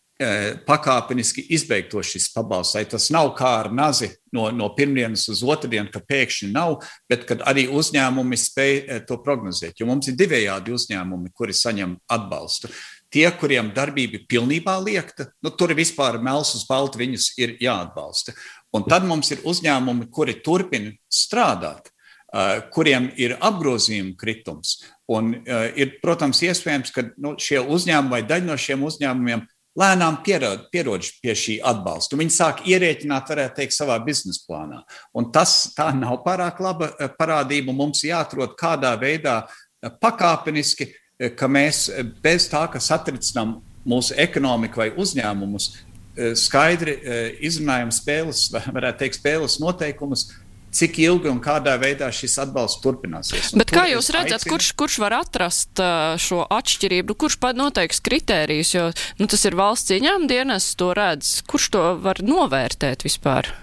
pakāpeniski 0.66 1.42
izbeigto 1.50 2.02
šis 2.06 2.28
pabalsts. 2.34 2.76
Lai 2.76 2.84
tas 2.86 3.08
nav 3.10 3.32
kā 3.34 3.50
ar 3.64 3.70
nazi 3.74 4.12
no, 4.32 4.46
no 4.54 4.68
pirmdienas 4.76 5.26
uz 5.32 5.42
otrdienu, 5.42 5.90
ka 5.90 6.02
pēkšņi 6.06 6.50
nav, 6.54 6.76
bet 7.10 7.26
kad 7.26 7.42
arī 7.42 7.66
uzņēmumi 7.74 8.38
spēj 8.38 8.74
to 9.08 9.18
prognozēt. 9.24 9.80
Jo 9.80 9.88
mums 9.90 10.08
ir 10.10 10.18
divējādi 10.20 10.74
uzņēmumi, 10.74 11.32
kuri 11.34 11.56
saņem 11.56 11.96
atbalstu. 12.14 12.70
Tie, 13.14 13.26
kuriem 13.38 13.72
darbība 13.74 14.18
ir 14.18 14.28
pilnībā 14.30 14.76
liekta, 14.82 15.28
nu, 15.42 15.50
tur 15.50 15.70
ir 15.70 15.78
vispār 15.78 16.20
melns 16.22 16.54
uz 16.58 16.64
baltu, 16.66 16.98
viņus 17.02 17.32
ir 17.38 17.56
jāatbalsta. 17.62 18.34
Un 18.74 18.86
tad 18.90 19.06
mums 19.06 19.30
ir 19.34 19.42
uzņēmumi, 19.46 20.08
kuri 20.14 20.34
turpina 20.42 20.94
strādāt, 21.10 21.90
kuriem 22.74 23.12
ir 23.18 23.36
apgrozījuma 23.38 24.16
kritums. 24.18 24.80
Un, 25.06 25.34
uh, 25.36 25.68
ir, 25.76 25.98
protams, 26.02 26.40
iespējams, 26.42 26.90
ka 26.94 27.04
nu, 27.20 27.34
šie 27.38 27.60
uzņēmumi 27.60 28.10
vai 28.10 28.22
daļa 28.26 28.48
no 28.48 28.56
šiem 28.58 28.82
uzņēmumiem 28.88 29.44
lēnām 29.78 30.20
pierod, 30.24 30.68
pierod 30.72 31.06
pie 31.22 31.34
šī 31.38 31.58
atbalsta. 31.66 32.18
Viņi 32.18 32.34
sāk 32.34 32.62
ierēķināt, 32.70 33.30
varētu 33.30 33.58
teikt, 33.58 33.76
savā 33.76 33.98
biznesa 34.04 34.44
plānā. 34.48 34.82
Un 35.16 35.30
tas 35.34 35.74
nav 35.98 36.20
pārāk 36.26 36.60
laba 36.62 36.90
parādība. 37.18 37.74
Mums 37.74 38.04
jāatrod 38.06 38.54
kādā 38.60 38.94
veidā 39.00 39.42
pakāpeniski, 40.02 40.92
ka 41.38 41.48
mēs 41.50 41.88
bez 42.22 42.48
tā, 42.50 42.64
ka 42.70 42.82
satricinām 42.82 43.58
mūsu 43.84 44.16
ekonomiku 44.18 44.80
vai 44.80 44.92
uzņēmumus, 44.96 45.72
skaidri 46.38 46.94
izrunājam 47.44 47.90
spēles, 47.94 48.46
varētu 48.76 49.02
teikt, 49.02 49.18
spēles 49.18 49.58
noteikumus, 49.62 50.28
cik 50.74 50.98
ilgi 51.04 51.30
un 51.30 51.40
kādā 51.44 51.76
veidā 51.80 52.10
šis 52.14 52.36
atbalsts 52.44 52.82
turpināsies. 52.84 53.52
Bet 53.58 53.72
kā 53.74 53.86
jūs 53.92 54.10
redzat, 54.14 54.42
aicinu... 54.42 54.54
kurš, 54.54 54.70
kurš 54.78 55.00
var 55.04 55.18
atrast 55.20 55.82
uh, 55.82 56.14
šo 56.20 56.44
atšķirību, 56.44 57.16
kurš 57.24 57.38
pat 57.42 57.58
noteiks 57.58 58.02
kritērijus, 58.04 58.74
jo 58.76 58.88
nu, 59.20 59.30
tas 59.30 59.46
ir 59.46 59.58
valsts 59.58 59.94
ieņēmuma 59.96 60.30
dienas, 60.30 60.72
to 60.78 60.92
redz, 60.96 61.36
kurš 61.50 61.70
to 61.76 61.84
var 62.04 62.22
novērtēt 62.24 63.06
vispār? 63.06 63.54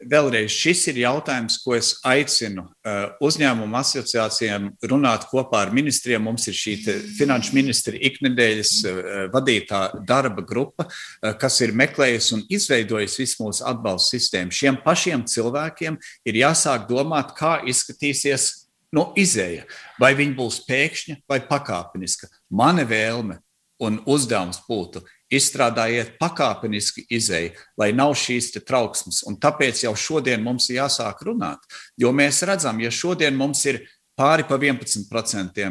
Vēlreiz 0.00 0.54
šis 0.56 0.86
ir 0.88 1.02
jautājums, 1.02 1.58
ko 1.60 1.74
es 1.76 1.90
aicinu 2.08 2.62
uh, 2.64 3.10
uzņēmumu 3.20 3.76
asociācijām 3.76 4.70
runāt 4.88 5.26
kopā 5.28 5.66
ar 5.66 5.74
ministriem. 5.76 6.22
Mums 6.24 6.48
ir 6.48 6.56
šī 6.56 6.76
finanšu 7.18 7.52
ministra 7.56 8.00
iknedēļas 8.08 8.72
uh, 8.88 9.02
vadītā 9.34 9.82
darba 10.08 10.44
grupa, 10.46 10.86
uh, 10.88 11.34
kas 11.36 11.60
ir 11.60 11.76
meklējusi 11.76 12.32
un 12.38 12.46
izveidojusi 12.48 13.20
visu 13.20 13.44
mūsu 13.44 13.66
atbalstu 13.68 14.16
sistēmu. 14.16 14.56
Šiem 14.56 14.80
pašiem 14.86 15.26
cilvēkiem 15.28 16.00
ir 16.24 16.40
jāsāk 16.46 16.88
domāt, 16.88 17.36
kā 17.36 17.58
izskatīsies 17.68 18.48
no 18.96 19.10
izēja. 19.20 19.68
Vai 20.00 20.14
viņi 20.16 20.36
būs 20.38 20.62
pēkšņa 20.64 21.20
vai 21.28 21.42
pakāpeniska. 21.44 22.32
Mana 22.48 22.88
vēlme 22.88 23.42
un 23.84 24.00
uzdevums 24.08 24.60
būtu 24.64 25.04
izstrādājiet 25.30 26.16
pakāpeniski 26.20 27.06
izēju, 27.12 27.54
lai 27.80 27.92
nav 27.96 28.16
šīs 28.18 28.52
trauksmes. 28.58 29.22
Un 29.28 29.38
tāpēc 29.40 29.84
jau 29.84 29.94
šodien 29.96 30.42
mums 30.42 30.68
ir 30.70 30.80
jāsāk 30.80 31.24
runāt. 31.26 31.62
Jo 32.00 32.12
mēs 32.12 32.42
redzam, 32.48 32.80
ja 32.82 32.90
šodien 32.90 33.38
mums 33.38 33.64
ir 33.70 33.82
pāri 34.20 34.44
pa 34.44 34.58
11% 34.60 35.68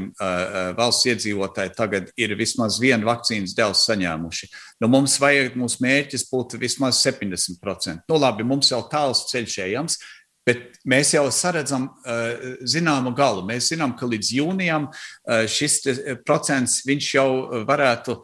valsts 0.78 1.10
iedzīvotāji 1.12 1.74
tagad 1.78 2.08
ir 2.18 2.34
vismaz 2.40 2.80
vienu 2.82 3.06
vakcīnas 3.10 3.54
devu 3.58 3.76
saņēmuši. 3.78 4.50
Nu, 4.82 4.90
mums 4.90 5.20
vajag, 5.22 5.58
mūsu 5.60 5.84
mērķis 5.86 6.26
būtu 6.32 6.62
vismaz 6.62 7.04
70%. 7.04 8.08
Nu, 8.10 8.18
labi, 8.18 8.48
mums 8.48 8.72
jau 8.74 8.82
tāls 8.90 9.28
ceļš 9.30 9.60
ejams, 9.68 10.00
Bet 10.48 10.80
mēs 10.88 11.12
jau 11.14 11.28
saredzam 11.34 11.90
zināmu 12.66 13.12
galu. 13.14 13.44
Mēs 13.46 13.68
zinām, 13.70 13.92
ka 13.98 14.08
līdz 14.10 14.32
jūnijam 14.40 14.88
šis 15.52 15.84
procents 16.26 16.80
jau 16.88 17.28
varētu 17.68 18.16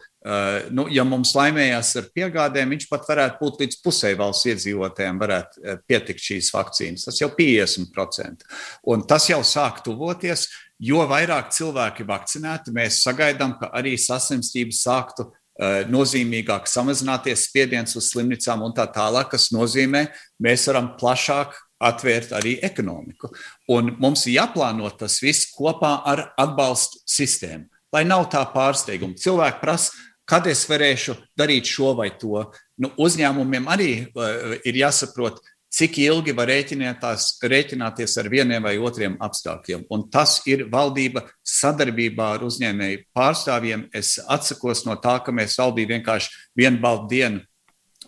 nu, 0.74 0.88
ja 0.90 1.04
mums 1.06 1.36
laimējās 1.38 1.92
ar 2.00 2.10
piegādēm, 2.16 2.72
viņš 2.74 2.88
pat 2.90 3.04
varētu 3.06 3.38
būt 3.42 3.60
līdz 3.62 3.80
pusē 3.86 4.14
valsts 4.18 4.50
iedzīvotājiem, 4.50 5.20
varētu 5.22 5.62
uh, 5.62 5.80
pietikt 5.86 6.24
šīs 6.24 6.50
vakcīnas. 6.56 7.06
Tas 7.06 7.20
jau 7.22 7.30
50%. 7.38 8.48
Un 8.90 9.06
tas 9.06 9.30
jau 9.30 9.42
sāk 9.46 9.84
tuvoties. 9.86 10.48
Jo 10.82 11.06
vairāk 11.08 11.54
cilvēki 11.56 12.04
vakcinēti, 12.10 12.74
mēs 12.76 12.98
sagaidām, 13.06 13.54
ka 13.62 13.70
arī 13.78 13.94
saslimstības 14.02 14.82
sāktu 14.84 15.28
uh, 15.28 15.86
nozīmīgāk 15.94 16.66
samazināties, 16.68 17.46
spiediens 17.48 17.96
uz 17.96 18.10
slimnīcām 18.10 18.66
un 18.66 18.74
tā 18.76 18.88
tālāk, 18.92 19.30
kas 19.36 19.52
nozīmē, 19.56 20.08
mēs 20.44 20.66
varam 20.72 20.90
plašāk 21.00 21.54
atvērt 21.86 22.34
arī 22.36 22.58
ekonomiku. 22.66 23.30
Un 23.72 23.94
mums 24.02 24.26
ir 24.28 24.40
jāplāno 24.40 24.90
tas 24.98 25.20
viss 25.24 25.52
kopā 25.54 26.00
ar 26.08 26.26
atbalstu 26.42 27.04
sistēmu, 27.08 27.70
lai 27.94 28.04
nav 28.08 28.28
tā 28.34 28.44
pārsteiguma. 28.52 29.18
Cilvēki 29.20 29.62
prasa, 29.62 29.94
kad 30.30 30.48
es 30.50 30.66
varēšu 30.70 31.16
darīt 31.38 31.70
šo 31.70 31.94
vai 31.98 32.12
to. 32.20 32.48
Nu, 32.82 32.92
uzņēmumiem 33.02 33.70
arī 33.72 33.92
uh, 34.06 34.56
ir 34.66 34.82
jāsaprot, 34.82 35.42
cik 35.76 35.98
ilgi 36.06 36.36
var 36.36 36.50
rēķināties 36.50 38.14
ar 38.22 38.30
vieniem 38.32 38.64
vai 38.64 38.76
otriem 38.80 39.18
apstākļiem. 39.24 39.88
Un 39.92 40.06
tas 40.12 40.38
ir 40.48 40.66
valdība 40.72 41.26
sadarbībā 41.44 42.30
ar 42.38 42.46
uzņēmēju 42.48 43.04
pārstāvjiem. 43.16 43.90
Es 43.96 44.16
atsakos 44.22 44.86
no 44.88 44.96
tā, 45.04 45.18
ka 45.26 45.36
mēs 45.36 45.58
valdību 45.60 45.98
vienkārši 45.98 46.32
vienu 46.56 46.80
baldu 46.84 47.12
dienu 47.12 47.44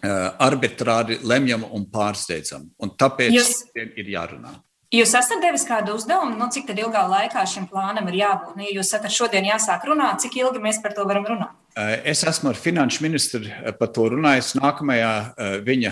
arbitrāri 0.03 1.19
lemjam 1.25 1.65
un 1.73 1.87
pārsteidzam. 1.91 2.69
Un 2.79 2.93
tāpēc 2.99 3.33
Jūs... 3.33 3.53
ir 3.75 4.13
jārunā. 4.13 4.53
Jūs 4.95 5.11
esat 5.19 5.41
devis 5.43 5.65
kādu 5.67 5.97
uzdevumu, 5.97 6.37
nu, 6.39 6.45
cik 6.47 6.69
ilgā 6.71 7.01
laikā 7.11 7.41
šim 7.49 7.65
plānam 7.67 8.07
ir 8.07 8.21
jābūt? 8.21 8.53
Nu, 8.55 8.63
ja 8.63 8.77
jūs 8.77 8.93
sakat, 8.93 9.11
šodien 9.11 9.43
jāsāk 9.49 9.83
runāt, 9.83 10.21
cik 10.23 10.37
ilgi 10.39 10.61
mēs 10.63 10.79
par 10.79 10.95
to 10.95 11.03
varam 11.09 11.25
runāt? 11.27 11.57
Eh, 11.77 12.01
es 12.09 12.23
esmu 12.23 12.49
ar 12.49 12.57
finanšu 12.57 13.03
ministru 13.03 13.41
eh, 13.45 13.73
par 13.75 13.91
to 13.93 14.05
runājis. 14.13 14.53
Nākamajā 14.57 15.09
eh, 15.27 15.57
viņa 15.65 15.91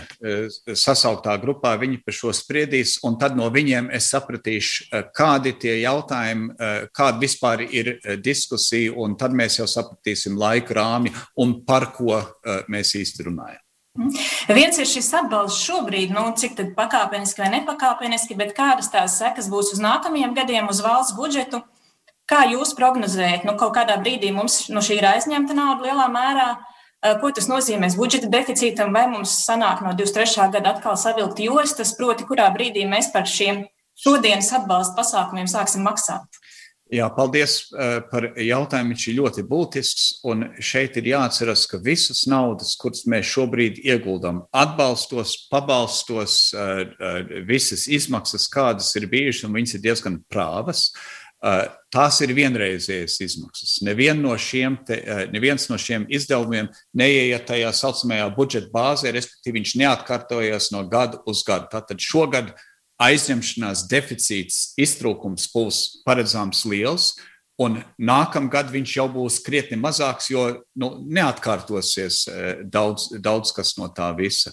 sasauktā 0.71 1.35
grupā 1.43 1.73
viņi 1.81 1.99
par 2.05 2.15
šo 2.15 2.31
spriedīs, 2.33 2.95
un 3.03 3.19
tad 3.19 3.35
no 3.35 3.49
viņiem 3.51 3.91
es 3.93 4.07
sapratīšu, 4.13 4.87
kādi 5.15 5.53
tie 5.59 5.75
jautājumi, 5.81 6.55
kāda 6.95 7.19
vispār 7.19 7.65
ir 7.67 7.91
diskusija, 8.23 8.95
un 8.95 9.19
tad 9.19 9.35
mēs 9.35 9.59
jau 9.59 9.67
sapratīsim 9.69 10.39
laika 10.39 10.79
rāmi 10.79 11.11
un 11.43 11.59
par 11.67 11.91
ko 11.93 12.23
mēs 12.71 12.95
īsti 13.03 13.27
runājam. 13.27 13.64
Mhm. 13.95 14.11
Viens 14.51 14.77
ir 14.77 14.87
šis 14.89 15.07
atbalsts 15.15 15.63
šobrīd, 15.63 16.11
nu, 16.11 16.27
cik 16.35 16.57
pakāpeniski 16.75 17.39
vai 17.39 17.51
nepakāpeniski, 17.53 18.35
bet 18.35 18.51
kādas 18.57 18.91
tās 18.91 19.15
sekas 19.21 19.47
būs 19.51 19.71
uz 19.75 19.79
nākamajiem 19.79 20.35
gadiem, 20.35 20.67
uz 20.69 20.81
valsts 20.83 21.15
budžetu. 21.15 21.61
Kā 22.27 22.41
jūs 22.49 22.73
prognozējat, 22.75 23.45
nu, 23.45 23.53
kaut 23.55 23.75
kādā 23.77 23.95
brīdī 24.01 24.31
mums 24.33 24.65
no 24.73 24.81
šī 24.83 24.97
ir 24.97 25.07
aizņemta 25.13 25.55
nauda 25.55 25.85
lielā 25.85 26.07
mērā? 26.11 26.47
Ko 27.21 27.29
tas 27.29 27.45
nozīmēs 27.45 27.95
budžeta 27.99 28.27
deficītam, 28.33 28.89
vai 28.95 29.05
mums 29.11 29.35
sanāk 29.45 29.83
no 29.85 29.91
23. 29.93 30.49
gada 30.55 30.73
atkal 30.73 30.97
savilkt 30.97 31.39
jostas, 31.43 31.93
proti, 31.95 32.25
kurā 32.25 32.49
brīdī 32.55 32.87
mēs 32.89 33.11
par 33.13 33.29
šiem 33.29 33.61
šodienas 34.01 34.49
atbalsta 34.57 34.97
pasākumiem 34.97 35.47
sāksim 35.47 35.85
maksāt? 35.85 36.41
Jā, 36.93 37.07
paldies 37.09 37.63
uh, 37.73 37.97
par 38.11 38.27
jautājumu. 38.37 38.93
Viņš 38.93 39.05
ir 39.09 39.17
ļoti 39.17 39.43
būtisks. 39.49 40.05
Un 40.29 40.45
šeit 40.61 40.99
ir 40.99 41.09
jāatcerās, 41.09 41.65
ka 41.71 41.79
visas 41.81 42.27
naudas, 42.29 42.75
kuras 42.77 43.07
mēs 43.09 43.31
šobrīd 43.31 43.79
ieguldām, 43.81 44.43
atbalstos, 44.53 45.33
pabalstos, 45.49 46.37
uh, 46.53 46.83
uh, 46.85 47.19
visas 47.49 47.87
izmaksas, 47.89 48.45
kādas 48.53 48.91
ir 48.99 49.09
bijušas, 49.09 49.47
un 49.49 49.57
viņas 49.57 49.77
ir 49.77 49.85
diezgan 49.89 50.19
prāvas. 50.29 50.91
Tās 51.93 52.15
ir 52.25 52.31
vienreizējas 52.33 53.19
izmaksas. 53.21 53.75
Nevien 53.85 54.17
no 54.17 54.31
šiem 54.39 54.79
te, 54.87 54.95
neviens 55.29 55.67
no 55.69 55.77
šiem 55.77 56.07
izdevumiem 56.09 56.71
neieiet 56.97 57.45
tajā 57.45 57.69
saucamajā 57.75 58.31
budžeta 58.33 58.71
bāzē, 58.73 59.11
respektīvi 59.13 59.59
viņš 59.59 59.73
neatkārtojas 59.83 60.71
no 60.73 60.81
gada 60.89 61.19
uz 61.29 61.43
gadu. 61.45 61.67
Tātad 61.69 62.01
šogad 62.01 62.49
aizņemšanās 63.01 63.85
deficīts, 63.91 64.73
iztrūkums 64.79 65.49
būs 65.51 65.81
paredzams 66.05 66.63
liels, 66.69 67.13
un 67.61 67.79
nākamgad 67.99 68.71
viņš 68.71 68.95
jau 68.97 69.05
būs 69.11 69.39
krietni 69.43 69.77
mazāks, 69.79 70.29
jo 70.31 70.47
nu, 70.79 70.91
neatkārtosies 71.07 72.25
eh, 72.27 72.63
daudz, 72.63 73.09
daudz 73.23 73.53
kas 73.55 73.75
no 73.79 73.89
tā 73.95 74.11
visa. 74.17 74.51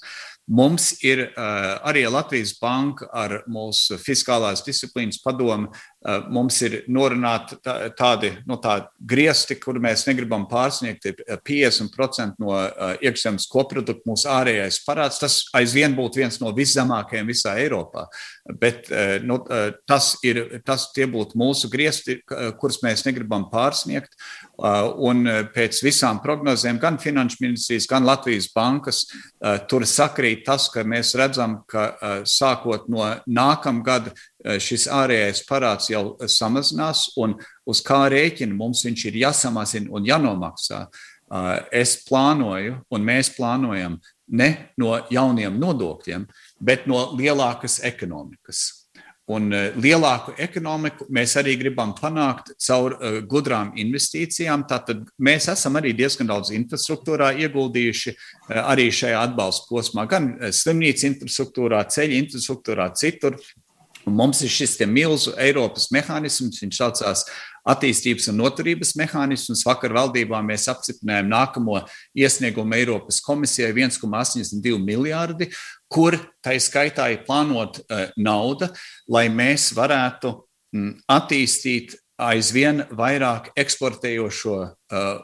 Mums 0.50 0.90
ir 1.06 1.20
uh, 1.22 1.78
arī 1.86 2.02
Latvijas 2.10 2.50
banka 2.58 3.06
ar 3.14 3.44
mūsu 3.46 3.94
fiskālās 4.02 4.64
disciplīnas 4.66 5.20
padomu. 5.22 5.70
Uh, 6.02 6.24
mums 6.34 6.56
ir 6.66 6.80
norunāti 6.90 7.54
tā, 7.62 7.76
tādi 7.94 8.32
nu, 8.48 8.56
tā 8.58 8.88
griezti, 8.98 9.54
kur 9.62 9.76
mēs 9.78 10.02
negribam 10.08 10.48
pārsniegt 10.50 11.06
50% 11.46 12.42
no 12.42 12.56
uh, 12.56 12.96
iekšzemes 12.98 13.46
koprodukta 13.52 14.10
mūsu 14.10 14.26
ārējais 14.32 14.80
parāds. 14.82 15.20
Tas 15.22 15.36
aizvien 15.54 15.94
būtu 15.94 16.18
viens 16.24 16.40
no 16.42 16.50
viszemākajiem 16.56 17.30
visā 17.30 17.54
Eiropā. 17.62 18.08
Bet 18.58 18.90
nu, 19.22 19.36
tas 19.86 20.08
ir, 20.26 20.40
tas 20.66 20.88
tie 20.94 21.06
būtu 21.10 21.38
mūsu 21.38 21.70
griezti, 21.70 22.18
kurus 22.58 22.80
mēs 22.82 23.04
negribam 23.06 23.44
pārsniegt. 23.52 24.16
Un 24.58 25.22
pēc 25.54 25.78
visām 25.86 26.18
prognozēm 26.24 26.80
gan 26.82 26.98
Finanšu 27.02 27.38
ministrijas, 27.44 27.86
gan 27.90 28.06
Latvijas 28.06 28.50
bankas 28.54 29.04
tur 29.70 29.86
sakrīt 29.86 30.42
tas, 30.48 30.66
ka 30.74 30.82
mēs 30.82 31.14
redzam, 31.18 31.60
ka 31.70 31.92
sākot 32.26 32.90
no 32.90 33.06
nākamā 33.30 33.86
gada 33.86 34.16
šis 34.42 34.88
ārējais 34.90 35.44
parāds 35.48 35.90
jau 35.92 36.16
samazinās, 36.26 37.12
un 37.20 37.36
uz 37.68 37.82
kā 37.84 38.04
rēķina 38.12 38.56
mums 38.56 38.84
viņš 38.86 39.06
ir 39.10 39.20
jāsamazina 39.22 39.92
un 39.94 40.06
jānomaksā. 40.08 40.84
Es 41.72 41.96
plānoju, 42.04 42.82
un 42.92 43.06
mēs 43.06 43.32
plānojam 43.36 43.96
ne 44.36 44.50
no 44.80 44.94
jauniem 45.12 45.56
nodokļiem, 45.60 46.26
bet 46.60 46.88
no 46.90 47.06
lielākas 47.16 47.80
ekonomikas. 47.88 48.82
Un 49.30 49.52
eh, 49.54 49.70
lielāku 49.78 50.34
ekonomiku 50.42 51.06
mēs 51.14 51.36
arī 51.38 51.54
gribam 51.60 51.92
panākt 51.94 52.50
caur 52.66 52.96
gudrām 53.30 53.70
investīcijām. 53.78 54.64
Tātad 54.68 55.04
mēs 55.22 55.46
esam 55.52 55.78
arī 55.78 55.92
diezgan 55.96 56.26
daudz 56.30 56.50
infrastruktūrā 56.56 57.30
ieguldījuši 57.44 58.16
arī 58.58 58.88
šajā 58.90 59.22
atbalsta 59.28 59.70
posmā, 59.70 60.08
gan 60.10 60.32
slimnīcu 60.50 61.06
infrastruktūrā, 61.12 61.84
ceļu 61.94 62.18
infrastruktūrā, 62.24 62.90
citur. 62.98 63.38
Un 64.06 64.16
mums 64.18 64.42
ir 64.42 64.50
šis 64.50 64.78
milzu 64.90 65.34
Eiropas 65.38 65.88
mehānisms, 65.94 66.60
viņš 66.62 66.78
saucās 66.78 67.24
attīstības 67.68 68.26
un 68.32 68.40
noturības 68.40 68.94
mehānisms. 68.98 69.62
Vakar 69.66 69.94
valdībā 69.94 70.40
mēs 70.42 70.66
apstiprinājām 70.72 71.30
nākamo 71.30 71.78
iesniegumu 72.18 72.74
Eiropas 72.78 73.20
komisijai 73.22 73.70
1,82 73.76 74.80
miljārdi, 74.82 75.50
kur 75.92 76.18
tai 76.42 76.58
skaitā 76.62 77.12
ir 77.12 77.22
plānot 77.26 77.82
uh, 77.82 78.08
nauda, 78.18 78.72
lai 79.06 79.28
mēs 79.30 79.70
varētu 79.78 80.34
mm, 80.74 80.96
attīstīt 81.14 81.96
aizvien 82.22 82.84
vairāk 82.94 83.50
eksportējošo 83.58 84.54
uh, 84.62 84.70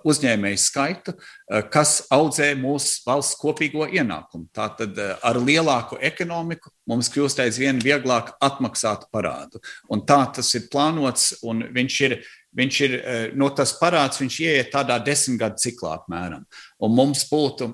uzņēmēju 0.08 0.60
skaitu, 0.62 1.14
uh, 1.14 1.62
kas 1.72 2.00
audzē 2.14 2.50
mūsu 2.58 3.04
valsts 3.06 3.38
kopīgo 3.40 3.86
ienākumu. 3.86 4.48
Tātad 4.54 4.98
uh, 4.98 5.14
ar 5.22 5.38
lielāku 5.40 6.00
ekonomiku 6.10 6.72
mums 6.88 7.10
kļūst 7.12 7.42
aizvien 7.44 7.80
vieglāk 7.84 8.34
atmaksāt 8.44 9.06
parādu. 9.14 9.62
Un 9.92 10.04
tā 10.08 10.20
tas 10.34 10.50
ir 10.58 10.68
plānots, 10.72 11.34
un 11.46 11.66
viņš 11.74 12.00
ir 12.08 12.18
viņš 12.56 12.78
ir 12.86 12.94
no 13.38 13.50
tas 13.54 13.74
parāds, 13.78 14.20
viņš 14.20 14.38
ieiet 14.44 14.70
tādā 14.72 14.96
desmitgadu 15.04 15.60
ciklā 15.60 15.98
apmēram. 15.98 16.46
Un 16.82 16.94
mums 16.94 17.24
būtu 17.28 17.68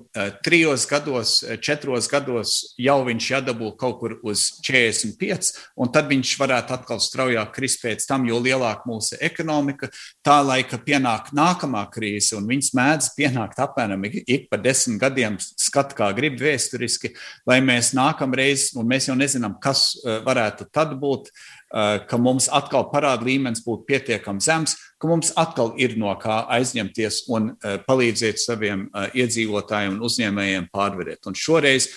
trijos 0.44 0.86
gados, 0.88 1.36
četros 1.62 2.08
gados 2.10 2.54
jau 2.80 2.96
viņš 3.06 3.28
jādabū 3.34 3.74
kaut 3.80 3.98
kur 4.00 4.16
uz 4.26 4.46
45, 4.64 5.52
un 5.76 5.92
tad 5.92 6.08
viņš 6.10 6.34
varētu 6.40 6.76
atkal 6.78 7.02
straujāk 7.02 7.52
krist 7.54 7.82
pēc 7.84 8.06
tam, 8.08 8.26
jo 8.28 8.40
lielāka 8.42 8.88
mūsu 8.88 9.18
ekonomika, 9.20 9.90
tā 10.24 10.38
laika 10.44 10.80
pienāk 10.80 11.30
nākamā 11.36 11.84
krīze, 11.94 12.34
un 12.38 12.48
viņas 12.48 12.72
mēdz 12.76 13.10
pienākt 13.18 13.60
apmēram 13.62 14.08
ik 14.10 14.48
pa 14.50 14.58
desmit 14.60 15.02
gadiem, 15.02 15.36
skat 15.38 15.94
kā 15.96 16.10
grib 16.16 16.40
vēsturiski, 16.40 17.12
lai 17.48 17.60
mēs 17.64 17.92
nākamreiz, 17.96 18.72
un 18.78 18.88
mēs 18.88 19.10
jau 19.10 19.18
nezinām, 19.18 19.58
kas 19.62 19.92
varētu 20.24 20.70
tad 20.72 20.96
būt, 21.00 21.30
Eh, 21.63 21.63
ka 22.08 22.18
mums 22.20 22.46
atkal 22.52 22.86
parāda 22.92 23.26
līmenis 23.26 23.64
būtu 23.64 23.86
pietiekami 23.88 24.42
zems, 24.44 24.76
ka 25.00 25.10
mums 25.10 25.32
atkal 25.36 25.72
ir 25.80 25.96
no 25.98 26.12
kā 26.20 26.44
aizņemties 26.54 27.24
un 27.34 27.52
eh, 27.54 27.78
palīdzēt 27.86 28.42
saviem 28.42 28.86
eh, 28.88 29.16
iedzīvotājiem 29.24 29.96
un 29.96 30.04
uzņēmējiem 30.06 30.68
pārvarēt. 30.74 31.24
Un 31.26 31.34
šoreiz, 31.38 31.88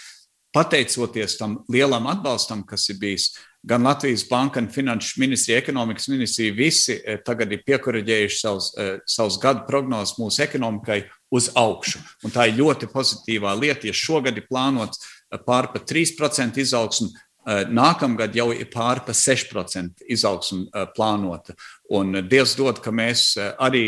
pateicoties 0.56 1.38
tam 1.38 1.60
lielam 1.70 2.10
atbalstam, 2.10 2.64
kas 2.66 2.88
ir 2.90 2.98
bijis, 3.02 3.28
gan 3.68 3.84
Latvijas 3.86 4.24
Banka, 4.30 4.58
gan 4.58 4.72
Finanšu 4.74 5.22
ministrija, 5.22 5.60
ekonomikas 5.62 6.08
ministrija, 6.10 6.56
visi 6.56 6.96
tagad 7.28 7.52
ir 7.52 7.66
piekuraģējuši 7.68 8.40
savus, 8.40 8.72
savus 9.10 9.38
gadu 9.44 9.66
prognozes 9.68 10.16
mūsu 10.18 10.42
ekonomikai 10.46 11.02
uz 11.36 11.52
augšu. 11.58 12.00
Un 12.24 12.34
tā 12.34 12.48
ir 12.48 12.62
ļoti 12.62 12.88
pozitīvā 12.94 13.54
lieta, 13.60 13.90
ja 13.90 13.94
šogad 13.94 14.40
ir 14.40 14.48
plānots 14.48 15.04
pār 15.46 15.68
pa 15.74 15.84
3% 15.84 16.64
izaugsmu, 16.64 17.12
Eh, 17.12 17.27
nākamgad 17.48 18.34
jau 18.36 18.50
ir 18.52 18.68
pāri 18.68 19.06
pa 19.08 19.14
6% 19.16 20.04
izaugsmu 20.12 20.66
eh, 20.68 20.88
plānota. 20.96 21.56
Un 21.96 22.20
Dievs 22.28 22.58
dod, 22.60 22.82
ka 22.84 22.92
mēs 22.92 23.30
eh, 23.40 23.54
arī 23.64 23.84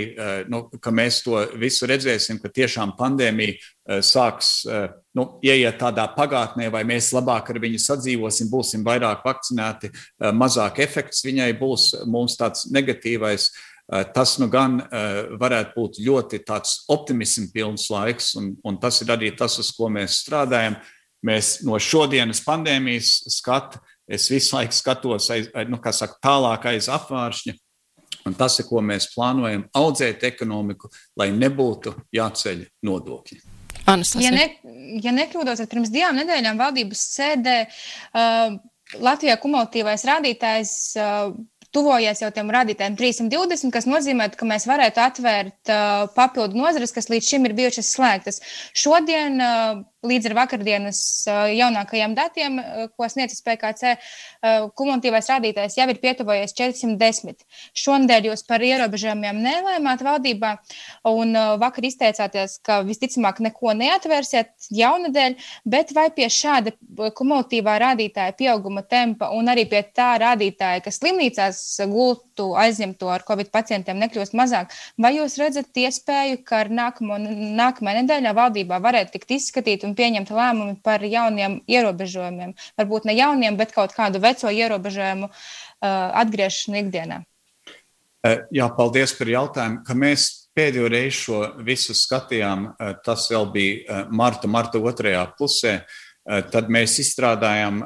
nu, 0.47 0.61
ka 0.79 0.93
mēs 0.95 1.19
to 1.25 1.41
visu 1.59 1.89
redzēsim, 1.89 2.39
ka 2.39 2.51
tiešām 2.53 2.95
pandēmija 2.99 4.01
sāks 4.05 4.61
nu, 5.17 5.23
ieiet 5.41 5.79
tādā 5.81 6.03
pagātnē, 6.13 6.67
vai 6.71 6.83
mēs 6.85 7.09
labāk 7.15 7.49
ar 7.49 7.59
viņu 7.63 7.79
sadzīvosim, 7.81 8.51
būsim 8.51 8.83
vairāk 8.85 9.23
vakcinēti, 9.25 9.89
mazāk 10.37 10.77
efekts 10.85 11.25
viņai 11.25 11.49
būs 11.57 11.87
mums 12.05 12.37
tāds 12.37 12.67
negatīvais. 12.69 13.49
Tas 14.13 14.35
nu 14.37 14.45
gan 14.53 14.77
varētu 15.41 15.73
būt 15.73 15.99
ļoti 16.05 16.43
optimismu 16.93 17.49
pilns 17.55 17.89
laiks, 17.89 18.35
un, 18.37 18.53
un 18.61 18.77
tas 18.77 19.01
ir 19.01 19.09
arī 19.15 19.33
tas, 19.33 19.57
uz 19.57 19.73
ko 19.73 19.89
mēs 19.89 20.21
strādājam. 20.21 20.77
Mēs 21.25 21.59
no 21.67 21.79
šodienas 21.83 22.39
pandēmijas 22.45 23.11
skatu, 23.35 23.81
es 24.09 24.29
visu 24.31 24.55
laiku 24.55 24.75
skatos 24.77 25.27
aiz, 25.35 25.49
nu, 25.69 25.79
saka, 25.91 26.15
tālāk 26.23 26.69
aiz 26.71 26.87
apvāršņa. 26.91 27.55
Un 28.27 28.35
tas 28.35 28.57
ir, 28.59 28.67
ko 28.67 28.81
mēs 28.83 29.09
plānojam, 29.13 29.63
audzēt 29.75 30.25
ekonomiku, 30.27 30.89
lai 31.19 31.29
nebūtu 31.35 31.93
jāceļ 32.15 32.65
nodokļi. 32.85 33.39
Ja, 33.89 34.31
ne, 34.33 34.45
ja 35.01 35.13
nekļūdos, 35.15 35.61
tad 35.61 35.69
pirms 35.71 35.89
divām 35.93 36.19
nedēļām 36.19 36.59
valdības 36.59 37.05
sēdē 37.15 37.55
uh, 37.65 38.57
Latvijā 39.01 39.37
kumulatīvais 39.41 40.05
rādītājs 40.09 40.73
uh, 40.99 41.31
tuvojas 41.75 42.23
jau 42.23 42.31
tiem 42.33 42.49
rādītājiem 42.53 42.97
320, 42.99 43.73
kas 43.75 43.87
nozīmē, 43.89 44.29
ka 44.37 44.47
mēs 44.49 44.67
varētu 44.69 45.03
atvērt 45.03 45.73
uh, 45.73 46.07
papildu 46.15 46.59
nozares, 46.59 46.93
kas 46.95 47.11
līdz 47.11 47.31
šim 47.33 47.47
ir 47.49 47.55
bijušas 47.57 47.93
slēgtas. 47.95 48.41
Šodien 48.77 49.39
uh, 49.43 49.83
līdz 50.05 50.29
ar 50.29 50.35
vakardienas 50.37 50.99
jaunākajiem 51.27 52.13
datiem, 52.15 52.59
ko 52.95 53.07
sniedz 53.11 53.41
PKC, 53.43 53.95
kumulatīvais 54.79 55.27
rādītājs 55.31 55.75
jau 55.79 55.87
ir 55.91 55.99
pietuvojies 55.99 56.55
410. 56.55 57.43
Šonadēļ 57.77 58.29
jūs 58.29 58.45
par 58.47 58.63
ierobežojumiem 58.63 59.41
nelēmāt 59.43 60.03
valdībā, 60.05 60.53
un 61.11 61.35
vakar 61.59 61.89
izteicāties, 61.89 62.59
ka 62.63 62.79
visticamāk 62.87 63.41
neko 63.43 63.75
neatvērsiet 63.81 64.71
jaunadēļ, 64.79 65.35
bet 65.67 65.91
vai 65.95 66.07
pie 66.15 66.29
šāda 66.31 66.75
kumulatīvā 67.17 67.75
rādītāja 67.83 68.37
pieauguma 68.39 68.85
tempa 68.87 69.33
un 69.35 69.51
arī 69.51 69.67
pie 69.69 69.83
tā 69.95 70.13
rādītāja, 70.23 70.85
kas 70.85 71.01
slimnīcās 71.01 71.58
gultu 71.91 72.51
aizņemto 72.59 73.09
ar 73.11 73.23
covid 73.27 73.51
pacientiem 73.53 73.99
nekļūst 74.01 74.35
mazāk, 74.37 74.73
vai 74.97 75.15
jūs 75.17 75.37
redzat 75.41 75.75
iespēju, 75.77 76.41
ka 76.47 76.63
nākamo, 76.69 77.17
nākamajā 77.59 78.03
nedēļā 78.03 78.33
valdībā 78.37 78.79
varētu 78.83 79.15
tikt 79.15 79.35
izskatīt 79.37 79.85
un 79.87 79.95
pieņemt 79.97 80.31
lēmumi 80.33 80.77
par 80.83 81.03
jauniem 81.05 81.59
ierobežojumiem. 81.69 82.55
Varbūt 82.79 83.07
ne 83.09 83.15
jauniem, 83.17 83.57
bet 83.59 83.73
kaut 83.75 83.95
kādu 83.97 84.21
veco 84.23 84.51
ierobežojumu 84.51 85.29
uh, 85.29 85.33
atgriešanu 86.23 86.83
ikdienā. 86.83 87.23
Uh, 88.19 88.43
jā, 88.51 88.67
paldies 88.75 89.15
par 89.15 89.31
jautājumu. 89.31 89.81
Ka 89.87 89.95
mēs 89.95 90.27
pēdējo 90.57 90.91
reizi 90.91 91.17
šo 91.21 91.41
visu 91.65 91.95
skatījām, 91.95 92.69
uh, 92.73 92.93
tas 93.05 93.29
vēl 93.31 93.49
bija 93.53 94.03
marta, 94.11 94.51
marta 94.51 94.81
otrajā 94.81 95.25
pusē. 95.39 95.81
Tad 96.29 96.67
mēs 96.69 96.99
izstrādājām 97.01 97.79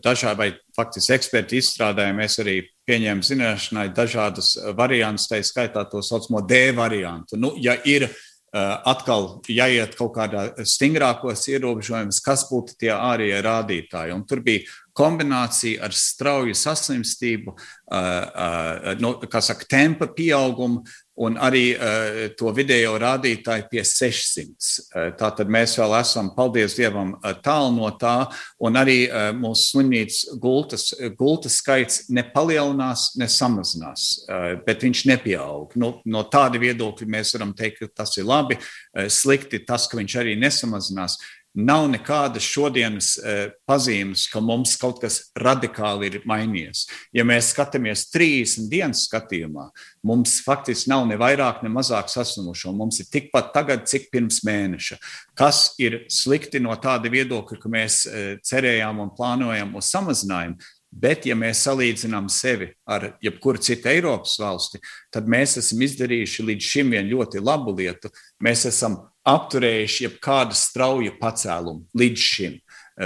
dažādi, 0.00 0.38
vai 0.38 0.46
faktiski 0.72 1.12
eksperti 1.12 1.58
izstrādāja, 1.60 2.14
mēs 2.16 2.38
arī 2.40 2.54
pieņēmām 2.86 3.24
zināšanai 3.26 3.88
dažādus 3.94 4.54
variantus, 4.78 5.28
tā 5.30 5.42
skaitā 5.42 5.84
to 5.90 6.02
saucamo 6.02 6.44
D 6.46 6.70
variantu. 6.76 7.38
Nu, 7.40 7.54
ja 7.58 7.76
ir 7.84 8.08
Eh, 8.56 8.74
atkal 8.88 9.40
jāiet 9.50 9.96
kaut 9.98 10.14
kādā 10.14 10.46
stingrākos 10.64 11.42
ierobežojumus, 11.50 12.22
kas 12.24 12.44
būtu 12.48 12.76
tie 12.80 12.92
ārējie 12.94 13.40
rādītāji. 13.44 14.14
Un 14.14 14.22
tur 14.24 14.40
bija 14.46 14.62
kombinācija 14.96 15.82
ar 15.84 15.92
strauju 15.92 16.54
saslimstību, 16.56 17.52
eh, 17.52 17.98
eh, 17.98 18.94
no, 19.02 19.16
kā 19.20 19.42
saka, 19.42 19.66
tempa 19.68 20.06
pieaugumu 20.06 20.86
un 21.16 21.36
arī 21.40 21.64
uh, 21.74 22.18
to 22.36 22.50
vidējo 22.56 22.96
rādītāju 23.00 23.66
pie 23.70 23.82
600. 23.86 24.72
Uh, 24.92 25.06
Tātad 25.16 25.50
mēs 25.52 25.76
vēl 25.80 25.94
esam, 26.00 26.32
paldies 26.36 26.76
Dievam, 26.76 27.14
uh, 27.16 27.32
tālu 27.44 27.72
no 27.76 27.90
tā, 28.00 28.16
un 28.60 28.76
arī 28.80 28.98
uh, 29.06 29.30
mūsu 29.36 29.70
slimnīcas 29.72 30.36
gultas, 30.42 30.88
gultas 31.18 31.60
skaits 31.62 32.04
nepalielinās, 32.12 33.14
ne 33.20 33.30
samazinās, 33.32 34.08
uh, 34.26 34.50
bet 34.66 34.84
viņš 34.84 35.06
nepieaug. 35.12 35.72
Nu, 35.80 35.94
no 36.04 36.26
tāda 36.32 36.60
viedokļa 36.62 37.08
mēs 37.16 37.32
varam 37.38 37.56
teikt, 37.56 37.80
ka 37.80 38.02
tas 38.02 38.16
ir 38.20 38.28
labi, 38.28 38.60
uh, 38.60 39.08
slikti 39.12 39.64
tas, 39.64 39.88
ka 39.88 40.00
viņš 40.00 40.20
arī 40.20 40.36
nesamazinās 40.40 41.18
nav 41.56 41.86
nekādas 41.88 42.44
šodienas 42.44 43.10
uh, 43.16 43.50
pazīmes, 43.68 44.26
ka 44.30 44.42
mums 44.44 44.76
kaut 44.80 45.00
kas 45.02 45.18
radikāli 45.40 46.10
ir 46.10 46.18
mainījies. 46.28 46.84
Ja 47.16 47.24
mēs 47.26 47.50
skatāmies 47.54 48.06
30 48.12 48.68
dienas 48.72 49.06
skatījumā, 49.08 49.70
mums 50.06 50.38
faktiski 50.44 50.92
nav 50.92 51.06
ne 51.08 51.18
vairāk, 51.20 51.62
ne 51.64 51.72
mazāk 51.72 52.12
saslimušo. 52.12 52.74
Mums 52.76 53.00
ir 53.00 53.10
tikpat 53.12 53.52
tagad, 53.56 53.86
cik 53.88 54.10
pirms 54.12 54.42
mēneša. 54.46 55.00
Kas 55.38 55.70
ir 55.82 56.02
slikti 56.12 56.60
no 56.62 56.76
tāda 56.80 57.10
viedokļa, 57.12 57.60
ka 57.62 57.72
mēs 57.72 58.02
uh, 58.06 58.34
cerējām 58.44 59.00
un 59.06 59.14
plānojam 59.16 59.74
uz 59.80 59.88
samazinājumu, 59.94 60.60
Bet, 60.96 61.26
ja 61.28 61.34
mēs 61.36 61.60
salīdzinām 61.66 62.30
sevi 62.32 62.70
ar 62.88 63.10
jebkuru 63.20 63.60
citu 63.60 63.90
Eiropas 63.92 64.38
valsti, 64.40 64.80
tad 65.12 65.28
mēs 65.28 65.58
esam 65.60 65.82
izdarījuši 65.84 66.46
līdz 66.50 66.70
šim 66.72 66.94
vienu 66.94 67.18
ļoti 67.18 67.42
labu 67.44 67.74
lietu. 67.76 68.08
Mēs 68.40 68.64
esam 68.70 68.96
apturējuši 69.28 70.06
jebkādu 70.06 70.56
strauju 70.56 71.18
pacēlumu 71.20 71.84
līdz 72.00 72.30
šim. 72.30 72.56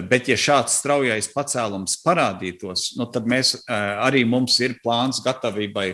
Bet, 0.06 0.28
ja 0.30 0.36
šāds 0.38 0.76
straujais 0.78 1.26
pacēlums 1.34 1.96
parādītos, 2.04 2.92
nu, 2.94 3.08
tad 3.10 3.24
mēs, 3.26 3.56
arī 3.66 4.22
mums 4.22 4.60
ir 4.62 4.76
plāns 4.84 5.18
gatavībai, 5.24 5.88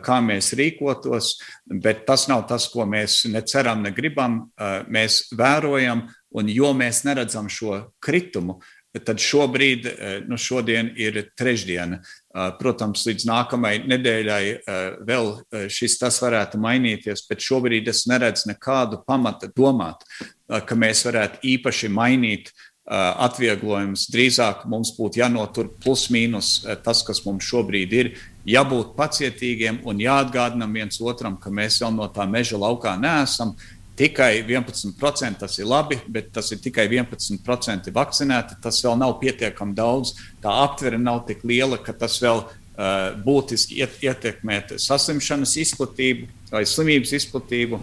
kā 0.00 0.22
mēs 0.24 0.54
rīkotos, 0.56 1.34
bet 1.68 2.06
tas 2.08 2.24
nav 2.32 2.46
tas, 2.48 2.70
ko 2.72 2.86
mēs 2.88 3.26
neceram, 3.28 3.84
ne 3.84 3.92
gribam. 3.92 4.46
Mēs 4.88 5.26
vērojam, 5.36 6.06
un 6.32 6.48
jo 6.48 6.72
mēs 6.72 7.02
neredzam 7.04 7.52
šo 7.52 7.90
kritumu, 8.00 8.62
Tad 8.92 9.16
šobrīd, 9.24 9.86
eh, 9.86 10.20
nu 10.28 10.36
šodien 10.36 10.90
ir 11.00 11.30
trešdiena. 11.38 12.02
Eh, 12.02 12.50
protams, 12.60 13.06
līdz 13.08 13.24
nākamajai 13.24 13.86
nedēļai 13.88 14.42
eh, 14.52 14.96
vēl 15.08 15.30
šis 15.72 15.96
tas 15.98 16.20
varētu 16.20 16.60
mainīties, 16.60 17.24
bet 17.28 17.40
šobrīd 17.40 17.88
es 17.88 18.04
neredzu 18.06 18.50
nekādu 18.52 19.00
pamata 19.06 19.48
domāt, 19.48 20.04
ka 20.48 20.76
mēs 20.76 21.06
varētu 21.08 21.40
īpaši 21.40 21.88
mainīt 21.88 22.52
atvieglojumus. 22.84 24.08
Drīzāk 24.12 24.66
mums 24.68 24.90
būtu 24.96 25.22
jānotur 25.22 25.70
plus 25.80 26.08
mīnus 26.12 26.66
tas, 26.84 27.00
kas 27.06 27.22
mums 27.24 27.46
šobrīd 27.46 27.92
ir. 27.92 28.10
Jābūt 28.44 28.96
pacietīgiem 28.98 29.78
un 29.88 30.02
jāatgādinam 30.02 30.74
viens 30.74 31.00
otram, 31.00 31.38
ka 31.40 31.48
mēs 31.48 31.78
vēl 31.80 31.94
no 31.94 32.08
tā 32.12 32.26
meža 32.28 32.58
laukā 32.58 32.98
neesam, 33.00 33.54
tikai 33.96 34.42
11%. 34.48 35.38
Tas 35.38 35.58
ir 35.58 35.68
labi, 35.68 35.98
bet 36.08 36.32
tas 36.34 36.50
ir 36.52 36.60
tikai 36.62 36.88
11% 36.88 37.92
vakcinēti. 37.94 38.58
Tas 38.62 38.80
vēl 38.84 38.98
nav 39.00 39.18
pietiekami 39.20 39.76
daudz. 39.76 40.16
Tā 40.42 40.54
aptvere 40.64 41.00
nav 41.00 41.24
tik 41.28 41.44
liela, 41.48 41.78
ka 41.80 41.94
tas 41.96 42.18
vēl 42.22 42.44
uh, 42.44 43.12
būtiski 43.24 43.82
iet, 43.82 44.00
ietekmētu 44.04 44.80
saslimšanas 44.82 45.56
izplatību 45.66 46.30
vai 46.52 46.64
slimības 46.68 47.14
izplatību. 47.20 47.80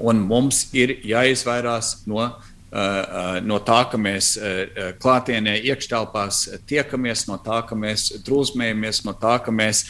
Un 0.00 0.22
mums 0.24 0.64
ir 0.72 0.94
jāizvairās 1.04 2.06
no, 2.08 2.22
uh, 2.24 3.40
no 3.44 3.58
tā, 3.64 3.82
ka 3.92 4.00
mēs 4.00 4.32
uh, 4.38 4.92
klātienē 5.00 5.58
iekštelpās 5.72 6.46
tiekamies, 6.68 7.26
no 7.28 7.36
tā, 7.40 7.60
ka 7.68 7.76
mēs 7.76 8.10
drūzmējamies, 8.24 9.04
no 9.08 9.16
tā, 9.16 9.38
ka 9.44 9.52
mēs, 9.52 9.84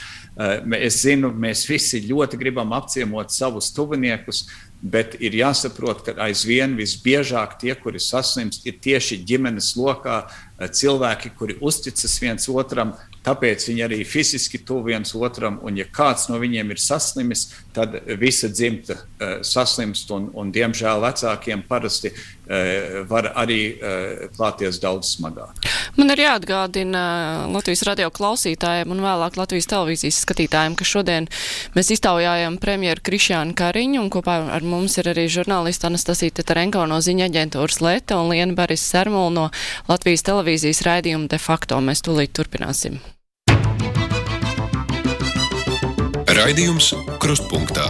es 0.78 1.02
zinu, 1.02 1.28
mēs 1.36 1.66
visi 1.68 2.00
ļoti 2.06 2.38
gribam 2.40 2.72
apciemot 2.72 3.30
savus 3.34 3.68
tuviniekus, 3.76 4.46
bet 4.83 5.16
ir 5.21 5.35
jāsaprot, 5.37 6.01
ka 6.07 6.14
aizvien 6.25 6.73
visbiežāk 6.79 7.59
tie, 7.61 7.75
kuri 7.77 8.01
saslimst, 8.01 8.64
ir 8.66 8.79
tieši 8.81 9.21
ģimenes 9.29 9.75
lokā 9.77 10.23
cilvēki, 10.61 11.35
kuri 11.37 11.59
uzticas 11.61 12.16
viens 12.23 12.49
otram, 12.53 12.95
tāpēc 13.25 13.66
viņi 13.69 13.85
arī 13.85 14.01
fiziski 14.09 14.62
tuvu 14.64 14.90
viens 14.90 15.12
otram, 15.16 15.59
un 15.64 15.77
ja 15.77 15.85
kāds 15.85 16.31
no 16.33 16.40
viņiem 16.40 16.73
ir 16.73 16.81
saslimis, 16.81 17.51
tad 17.72 17.96
visa 18.20 18.48
dzimta 18.48 18.96
uh, 18.96 19.40
saslimst, 19.46 20.11
un, 20.14 20.28
un 20.35 20.50
diemžēl 20.54 21.02
vecākiem 21.04 21.62
parasti 21.68 22.11
uh, 22.12 23.02
var 23.11 23.30
arī 23.38 23.61
uh, 23.74 24.24
klāties 24.37 24.80
daudz 24.83 25.14
smagāk. 25.16 25.68
Man 25.98 26.12
ir 26.14 26.22
jāatgādina 26.24 27.02
Latvijas 27.50 27.85
radio 27.88 28.11
klausītājiem 28.14 28.90
un 28.94 29.02
vēlāk 29.04 29.38
Latvijas 29.40 29.68
televīzijas 29.70 30.22
skatītājiem, 30.24 30.76
ka 30.78 30.87
šodien 30.87 31.28
mēs 31.76 31.92
iztaujājam 31.96 32.59
premjeru 32.62 33.04
Krišjānu 33.11 33.56
Kariņu, 33.59 34.02
un 34.04 34.11
kopā 34.12 34.40
ar 34.56 34.66
mums 34.66 34.98
ir 35.02 35.11
arī 35.12 35.28
žurnālista 35.30 35.90
Anastasīta 35.90 36.46
Tarenko 36.46 36.87
no 36.90 37.00
ziņa 37.04 37.30
aģentūras 37.30 37.80
Leta 37.85 38.20
un 38.20 38.33
Liena 38.35 38.56
Baris 38.59 38.85
Sermula 38.87 39.30
no 39.35 39.48
Latvijas 39.90 40.26
televīzijas 40.26 40.85
raidījuma 40.87 41.30
de 41.30 41.40
facto. 41.42 41.80
Mēs 41.85 42.06
tūlīt 42.06 42.35
turpināsim. 42.37 43.00
Raidījums 46.40 46.94
Krustpunktā. 47.20 47.85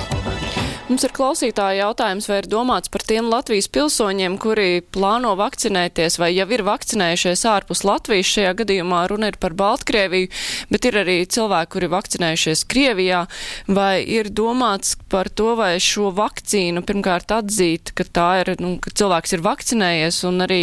Mums 0.91 1.05
ir 1.07 1.13
klausītāja 1.15 1.85
jautājums, 1.85 2.27
vai 2.27 2.41
ir 2.41 2.47
domāts 2.51 2.91
par 2.91 3.05
tiem 3.07 3.29
Latvijas 3.31 3.69
pilsoņiem, 3.71 4.35
kuri 4.43 4.81
plāno 4.91 5.37
vakcinēties 5.39 6.17
vai 6.19 6.33
jau 6.33 6.49
ir 6.51 6.65
vakcinējušies 6.67 7.45
ārpus 7.47 7.85
Latvijas. 7.87 8.27
Šajā 8.27 8.57
gadījumā 8.59 9.05
runa 9.13 9.29
ir 9.31 9.39
par 9.39 9.55
Baltkrieviju, 9.55 10.27
bet 10.67 10.89
ir 10.91 10.99
arī 10.99 11.15
cilvēki, 11.31 11.71
kuri 11.77 11.91
vakcinējušies 11.93 12.65
Krievijā. 12.75 13.21
Vai 13.71 14.01
ir 14.03 14.33
domāts 14.35 14.97
par 15.15 15.31
to, 15.31 15.53
vai 15.61 15.77
šo 15.79 16.09
vakcīnu 16.17 16.83
pirmkārt 16.89 17.37
atzīt, 17.39 17.95
ka 17.95 18.09
tā 18.11 18.27
ir, 18.43 18.53
nu, 18.59 18.73
ka 18.83 18.91
cilvēks 18.91 19.37
ir 19.39 19.47
vakcinējies 19.47 20.21
un 20.27 20.43
arī 20.49 20.61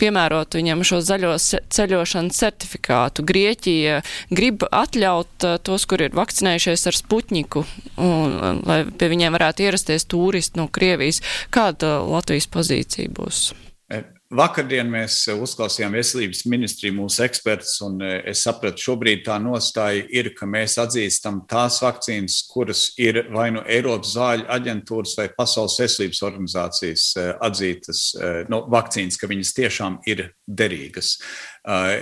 piemērot 0.00 0.56
viņam 0.56 0.86
šo 0.88 1.02
zaļo 1.04 1.34
ceļošanas 1.36 2.40
certifikātu. 2.40 3.26
Grieķija 3.28 4.00
grib 4.32 4.64
atļaut 4.72 5.50
uh, 5.50 5.60
tos, 5.60 5.84
kuri 5.84 6.08
ir 6.08 6.16
vakcinējušies 6.16 6.88
ar 6.88 7.00
Sputņiku, 7.02 7.66
un, 8.00 8.64
lai 8.64 8.80
pie 8.88 9.12
viņiem 9.12 9.36
varētu 9.36 9.65
ierasties 9.66 10.08
turisti 10.10 10.60
no 10.60 10.68
Krievijas. 10.72 11.22
Kāda 11.54 11.98
Latvijas 12.06 12.48
pozīcija 12.50 13.12
būs? 13.16 13.48
E, 13.92 14.02
Vakardien 14.34 14.88
mēs 14.90 15.20
uzklausījām 15.30 15.92
veselības 15.94 16.40
ministriju, 16.50 16.96
mūsu 16.96 17.20
ekspertus, 17.22 17.76
un 17.86 18.00
es 18.02 18.40
sapratu, 18.42 18.82
šobrīd 18.82 19.20
tā 19.28 19.36
nostāja 19.38 20.00
ir, 20.10 20.32
ka 20.34 20.48
mēs 20.50 20.74
atzīstam 20.82 21.44
tās 21.46 21.76
vakcīnas, 21.84 22.40
kuras 22.50 22.88
ir 22.98 23.20
vai 23.30 23.52
nu 23.54 23.62
Eiropas 23.70 24.16
zāļu 24.16 24.48
aģentūras 24.50 25.14
vai 25.20 25.28
Pasaules 25.36 25.78
veselības 25.78 26.22
organizācijas 26.26 27.04
atzītas 27.46 28.00
no, 28.50 28.64
vakcīnas, 28.74 29.20
ka 29.20 29.30
viņas 29.30 29.54
tiešām 29.60 30.00
ir 30.10 30.24
derīgas. 30.42 31.20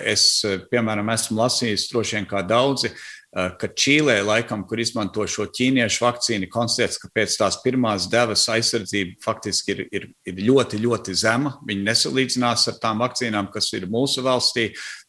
Es, 0.08 0.24
piemēram, 0.72 1.12
esmu 1.12 1.42
lasījis 1.42 1.90
droši 1.92 2.22
vien 2.22 2.30
kā 2.32 2.40
daudzi 2.48 2.94
ka 3.34 3.68
Čīlē, 3.74 4.20
laikam, 4.22 4.62
kur 4.68 4.78
izmanto 4.78 5.24
šo 5.26 5.48
ķīniešu 5.50 6.04
vakcīnu, 6.04 6.48
konstatēts, 6.52 7.00
ka 7.02 7.10
pēc 7.14 7.34
tās 7.40 7.58
pirmās 7.64 8.06
devas 8.10 8.44
aizsardzība 8.52 9.18
faktiski 9.24 9.74
ir, 9.74 9.80
ir, 9.90 10.06
ir 10.30 10.38
ļoti, 10.46 10.78
ļoti 10.84 11.16
zema. 11.18 11.56
Viņi 11.66 11.86
nesalīdzinās 11.88 12.68
ar 12.70 12.78
tām 12.82 13.02
vakcīnām, 13.02 13.50
kas 13.54 13.72
ir 13.74 13.88
mūsu 13.90 14.22
valstī. 14.26 14.68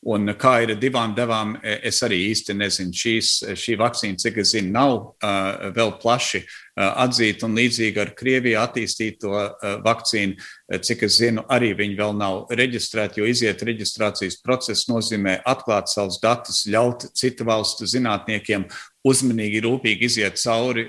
Un 0.10 0.34
kā 0.42 0.56
ir 0.66 0.74
divām 0.82 1.14
devām, 1.18 1.56
e, 1.62 1.78
es 1.90 2.02
arī 2.06 2.24
īsti 2.32 2.58
nezinu. 2.58 2.98
Šīs, 3.06 3.36
šī 3.62 3.78
vakcīna, 3.82 4.18
cik 4.22 4.42
es 4.42 4.56
zinu, 4.56 4.74
nav 4.74 4.96
uh, 4.98 5.70
vēl 5.76 5.96
plaši 6.02 6.42
uh, 6.76 6.92
atzīta 7.06 7.48
un 7.48 7.56
līdzīga 7.58 8.04
ar 8.04 8.14
Krieviju 8.18 8.60
attīstīto 8.62 9.34
uh, 9.36 9.76
vakcīnu. 9.86 10.38
Cik 10.82 11.04
es 11.06 11.20
zinu, 11.20 11.44
arī 11.54 11.76
viņi 11.78 11.94
vēl 12.00 12.16
nav 12.18 12.50
reģistrēti, 12.58 13.20
jo 13.22 13.28
iziet 13.30 13.60
reģistrācijas 13.68 14.40
process 14.42 14.88
nozīmē 14.90 15.36
atklāt 15.46 15.92
savus 15.92 16.18
datus, 16.24 16.64
ļaut 16.66 17.06
citu 17.14 17.46
valstu 17.46 17.86
zinātniekiem 17.86 18.66
uzmanīgi, 19.06 19.62
rūpīgi 19.62 20.08
iziet 20.10 20.40
cauri 20.42 20.88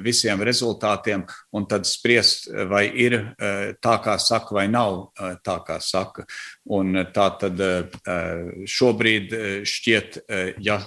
visiem 0.00 0.40
rezultātiem 0.48 1.26
un 1.52 1.66
tad 1.68 1.84
spriest, 1.84 2.48
vai 2.70 2.86
ir 2.88 3.18
tā, 3.84 3.98
kā 4.00 4.16
saka, 4.16 4.56
vai 4.56 4.64
nav 4.72 5.10
tā, 5.44 5.58
kā 5.66 5.76
saka. 5.84 6.24
Un 6.72 7.02
tā 7.12 7.26
tad 7.42 7.60
šobrīd 8.64 9.36
šķiet, 9.68 10.22
ja 10.64 10.80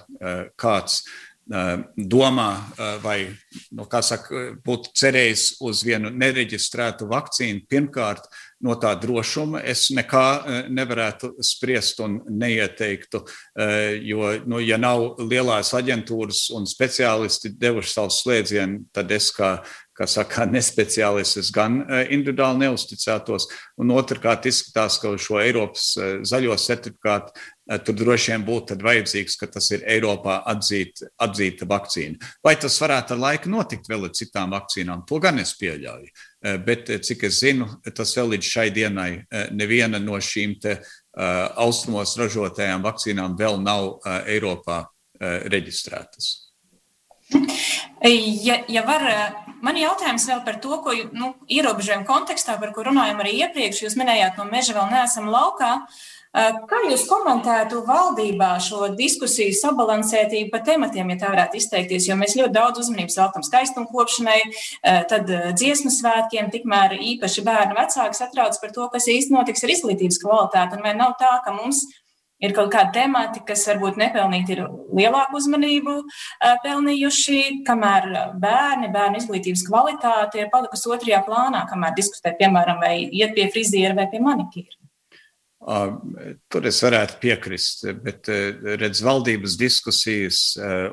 kāds 0.58 1.04
domā, 1.46 2.50
vai 3.04 3.18
nu, 3.76 3.86
saka, 4.02 4.56
būtu 4.64 4.94
cerējis 4.96 5.46
uz 5.68 5.84
vienu 5.84 6.10
nereģistrētu 6.10 7.08
vakcīnu, 7.10 7.66
pirmkārt, 7.70 8.30
no 8.64 8.78
tā 8.80 8.94
drošuma 8.96 9.60
es 9.68 9.90
nekā 9.92 10.70
nevarētu 10.72 11.34
spriest 11.44 12.00
un 12.00 12.22
neieteiktu, 12.30 13.26
jo, 14.08 14.30
nu, 14.48 14.62
ja 14.64 14.80
nav 14.80 15.20
lielās 15.20 15.74
aģentūras 15.76 16.46
un 16.56 16.68
speciālisti 16.70 17.52
devuši 17.60 17.92
savu 17.92 18.16
slēdzienu, 18.16 18.86
tad 18.96 19.12
es 19.12 19.30
kā 19.36 19.58
kā 19.98 20.08
saka, 20.10 20.46
nespeciālists, 20.56 21.52
gan 21.54 21.82
e, 21.84 22.04
individuāli 22.16 22.66
neusticētos. 22.66 23.48
Un 23.82 23.94
otrkārt, 23.96 24.48
izskatās, 24.50 25.00
ka 25.02 25.14
šo 25.22 25.40
Eiropas 25.42 25.94
e, 25.98 26.12
zaļo 26.28 26.58
certifikātu 26.60 27.34
e, 27.34 27.80
tur 27.86 27.98
droši 28.02 28.34
vien 28.34 28.46
būtu 28.48 28.78
vajadzīgs, 28.84 29.38
ka 29.40 29.50
tas 29.54 29.70
ir 29.76 29.86
Eiropā 29.96 30.40
atzīt, 30.54 31.04
atzīta 31.24 31.70
vakcīna. 31.70 32.34
Vai 32.46 32.56
tas 32.62 32.78
varētu 32.82 33.16
ar 33.16 33.24
laiku 33.28 33.54
notikt 33.54 33.90
vēl 33.92 34.10
ar 34.10 34.16
citām 34.18 34.56
vakcīnām? 34.58 35.06
To 35.10 35.22
gan 35.24 35.42
es 35.44 35.56
pieļauju. 35.60 36.14
Bet, 36.66 36.90
cik 37.08 37.22
es 37.30 37.38
zinu, 37.40 37.70
tas 37.96 38.12
vēl 38.18 38.34
līdz 38.34 38.50
šai 38.52 38.66
dienai 38.76 39.12
neviena 39.56 40.02
no 40.04 40.20
šīm 40.20 40.58
te 40.60 40.74
austrumos 41.16 42.18
ražotajām 42.20 42.84
vakcīnām 42.84 43.38
vēl 43.40 43.62
nav 43.64 43.94
Eiropā 44.28 44.82
reģistrētas. 45.24 46.43
Ja, 48.04 48.58
ja 48.68 48.82
var, 48.84 49.06
man 49.64 49.78
ir 49.78 49.86
jautājums 49.86 50.26
vēl 50.28 50.42
par 50.44 50.58
to, 50.64 50.76
ko 50.84 50.96
nu, 51.16 51.34
ierobežojumu 51.48 52.08
kontekstā, 52.10 52.58
par 52.60 52.74
ko 52.76 52.84
runājam 52.84 53.22
arī 53.24 53.38
iepriekš. 53.46 53.86
Jūs 53.86 53.96
minējāt, 54.00 54.36
no 54.36 54.50
meža 54.50 54.76
vēl 54.76 54.92
neesam 54.92 55.30
laukā. 55.32 55.78
Kā 56.34 56.80
jūs 56.90 57.04
komentētu 57.06 57.84
valdībā 57.86 58.56
šo 58.66 58.88
diskusiju 58.98 59.54
sabalansētību 59.54 60.50
par 60.50 60.64
tematiem, 60.66 61.12
ja 61.14 61.20
tā 61.22 61.30
varētu 61.30 61.60
izteikties? 61.60 62.08
Jo 62.10 62.18
mēs 62.18 62.34
ļoti 62.40 62.56
daudz 62.56 62.82
uzmanības 62.82 63.20
veltam 63.22 63.46
skaistumkopšanai, 63.46 64.40
tad 65.12 65.30
dziesmu 65.54 65.94
svētkiem, 65.94 66.50
tikmēr 66.56 66.98
īpaši 66.98 67.46
bērnu 67.46 67.78
vecāki 67.78 68.18
satrauc 68.18 68.58
par 68.60 68.74
to, 68.74 68.90
kas 68.96 69.12
īsti 69.14 69.36
notiks 69.38 69.62
ar 69.62 69.76
izglītības 69.76 70.20
kvalitāti. 70.26 70.80
Un 70.80 70.88
vai 70.90 70.96
nav 70.98 71.14
tā, 71.22 71.38
ka 71.46 71.54
mums 71.54 71.86
ir 72.44 72.54
kaut 72.56 72.72
kādi 72.74 73.00
temati, 73.00 73.44
kas 73.48 73.66
varbūt 73.72 74.00
nepelnīti 74.02 74.58
ir 74.58 74.64
lielāku 74.94 75.40
uzmanību 75.40 75.98
pelnījuši, 76.66 77.40
kamēr 77.68 78.10
bērni, 78.44 78.92
bērnu 78.94 79.22
izglītības 79.24 79.66
kvalitāte 79.70 80.44
ir 80.44 80.54
palikusi 80.54 80.92
otrajā 80.94 81.24
plānā, 81.28 81.66
kamēr 81.72 81.96
diskutē, 81.98 82.36
piemēram, 82.40 82.84
vai 82.84 82.96
iet 83.08 83.36
pie 83.38 83.50
friziera 83.54 83.96
vai 83.98 84.10
pie 84.12 84.24
manikīra. 84.24 84.80
Tur 86.52 86.66
es 86.68 86.82
varētu 86.84 87.22
piekrist, 87.22 87.86
bet 88.04 88.28
redz, 88.28 89.00
valdības 89.06 89.56
diskusijas 89.56 90.40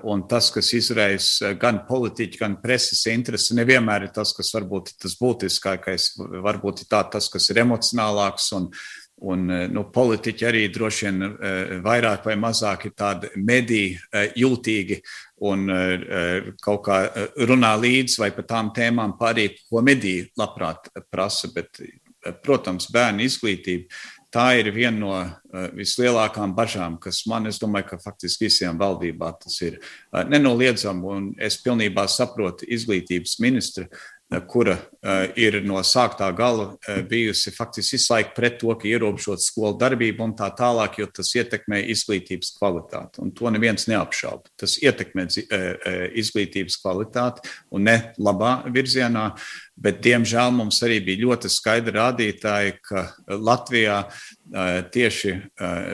un 0.07 0.22
tas, 0.30 0.53
kas 0.55 0.70
izraisa 0.78 1.57
gan 1.59 1.82
politiķu, 1.88 2.38
gan 2.38 2.55
preses 2.62 3.03
interesi, 3.11 3.57
nevienmēr 3.59 4.07
ir 4.07 4.14
tas, 4.14 4.30
kas 4.36 4.53
varbūt 4.55 4.92
ir 4.92 5.01
tas 5.03 5.18
būtiskākais, 5.18 6.12
varbūt 6.46 6.84
ir 6.84 6.90
tā, 6.92 7.03
tas, 7.16 7.26
kas 7.32 7.51
ir 7.51 7.64
emocionālāks 7.64 8.53
un 8.61 8.70
Un 9.20 9.50
eh, 9.52 9.66
nu, 9.68 9.84
politiķi 9.92 10.46
arī 10.48 10.62
droši 10.72 11.06
vien 11.06 11.24
eh, 11.26 11.72
vairāk 11.84 12.24
vai 12.24 12.36
mazāk 12.40 12.86
ir 12.88 12.94
tādi 12.96 13.28
mediji 13.36 13.92
eh, 13.96 14.30
jūtīgi 14.40 15.00
un 15.50 15.62
kaut 16.60 16.82
kā 16.84 16.96
runā 17.48 17.70
līdzi 17.80 18.20
vai 18.20 18.28
par 18.36 18.44
tām 18.44 18.66
tēmām 18.76 19.14
pārī, 19.16 19.46
ko 19.72 19.80
mediji 19.80 20.26
labprāt 20.36 20.90
prasa. 21.08 21.48
Bet, 21.54 21.80
protams, 22.44 22.90
bērnu 22.92 23.24
izglītība. 23.24 23.88
Tā 24.28 24.44
ir 24.60 24.68
viena 24.74 25.00
no 25.00 25.70
vislielākajām 25.78 26.52
bažām, 26.54 26.98
kas 27.00 27.22
man, 27.26 27.48
es 27.48 27.56
domāju, 27.58 27.88
ka 27.88 28.02
faktiski 28.04 28.50
visiem 28.50 28.76
valdībā 28.78 29.32
tas 29.40 29.56
ir 29.64 29.80
nenoliedzami. 30.28 31.08
Un 31.08 31.32
es 31.40 31.56
pilnībā 31.64 32.04
saprotu 32.04 32.68
izglītības 32.68 33.38
ministra 33.40 33.88
kura 34.46 34.76
uh, 34.78 35.24
ir 35.34 35.56
no 35.66 35.80
sāktā 35.82 36.28
gala 36.36 36.68
uh, 36.74 37.00
bijusi 37.06 37.50
faktiski 37.50 37.96
visu 37.96 38.12
laiku 38.12 38.34
pret 38.36 38.58
to, 38.60 38.70
ka 38.78 38.86
ierobežot 38.86 39.42
skolu 39.42 39.74
darbību 39.80 40.22
un 40.28 40.34
tā 40.38 40.46
tālāk, 40.54 41.00
jo 41.00 41.08
tas 41.10 41.32
ietekmē 41.34 41.80
izglītības 41.90 42.52
kvalitāti. 42.58 43.24
Un 43.24 43.32
to 43.34 43.50
neviens 43.50 43.88
neapšauba. 43.90 44.52
Tas 44.60 44.76
ietekmē 44.78 45.26
uh, 45.26 45.66
izglītības 46.22 46.78
kvalitāti 46.82 47.50
un 47.74 47.88
ne 47.90 47.96
labā 48.22 48.60
virzienā. 48.70 49.32
Bet, 49.80 50.02
diemžēl, 50.04 50.52
mums 50.52 50.78
arī 50.84 50.98
bija 51.02 51.24
ļoti 51.24 51.48
skaidri 51.50 51.96
rādītāji, 51.96 52.74
ka 52.84 53.06
Latvijā 53.32 54.02
tieši 54.51 55.32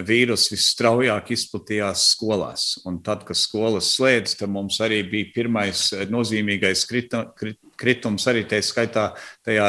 vīrus 0.07 0.47
visstraujāk 0.53 1.33
izplatījās 1.35 2.07
skolās. 2.15 2.65
Un 2.89 3.03
tad, 3.05 3.27
kad 3.29 3.37
skolas 3.37 3.91
slēdz, 3.97 4.39
tad 4.41 4.53
mums 4.53 4.79
arī 4.85 5.03
bija 5.11 5.33
pirmais 5.35 5.91
nozīmīgais 6.09 6.87
krita, 6.89 7.27
krit, 7.37 7.59
kritums 7.77 8.25
arī 8.31 8.47
tā 8.49 8.63
skaitā 8.65 9.11
tajā 9.45 9.67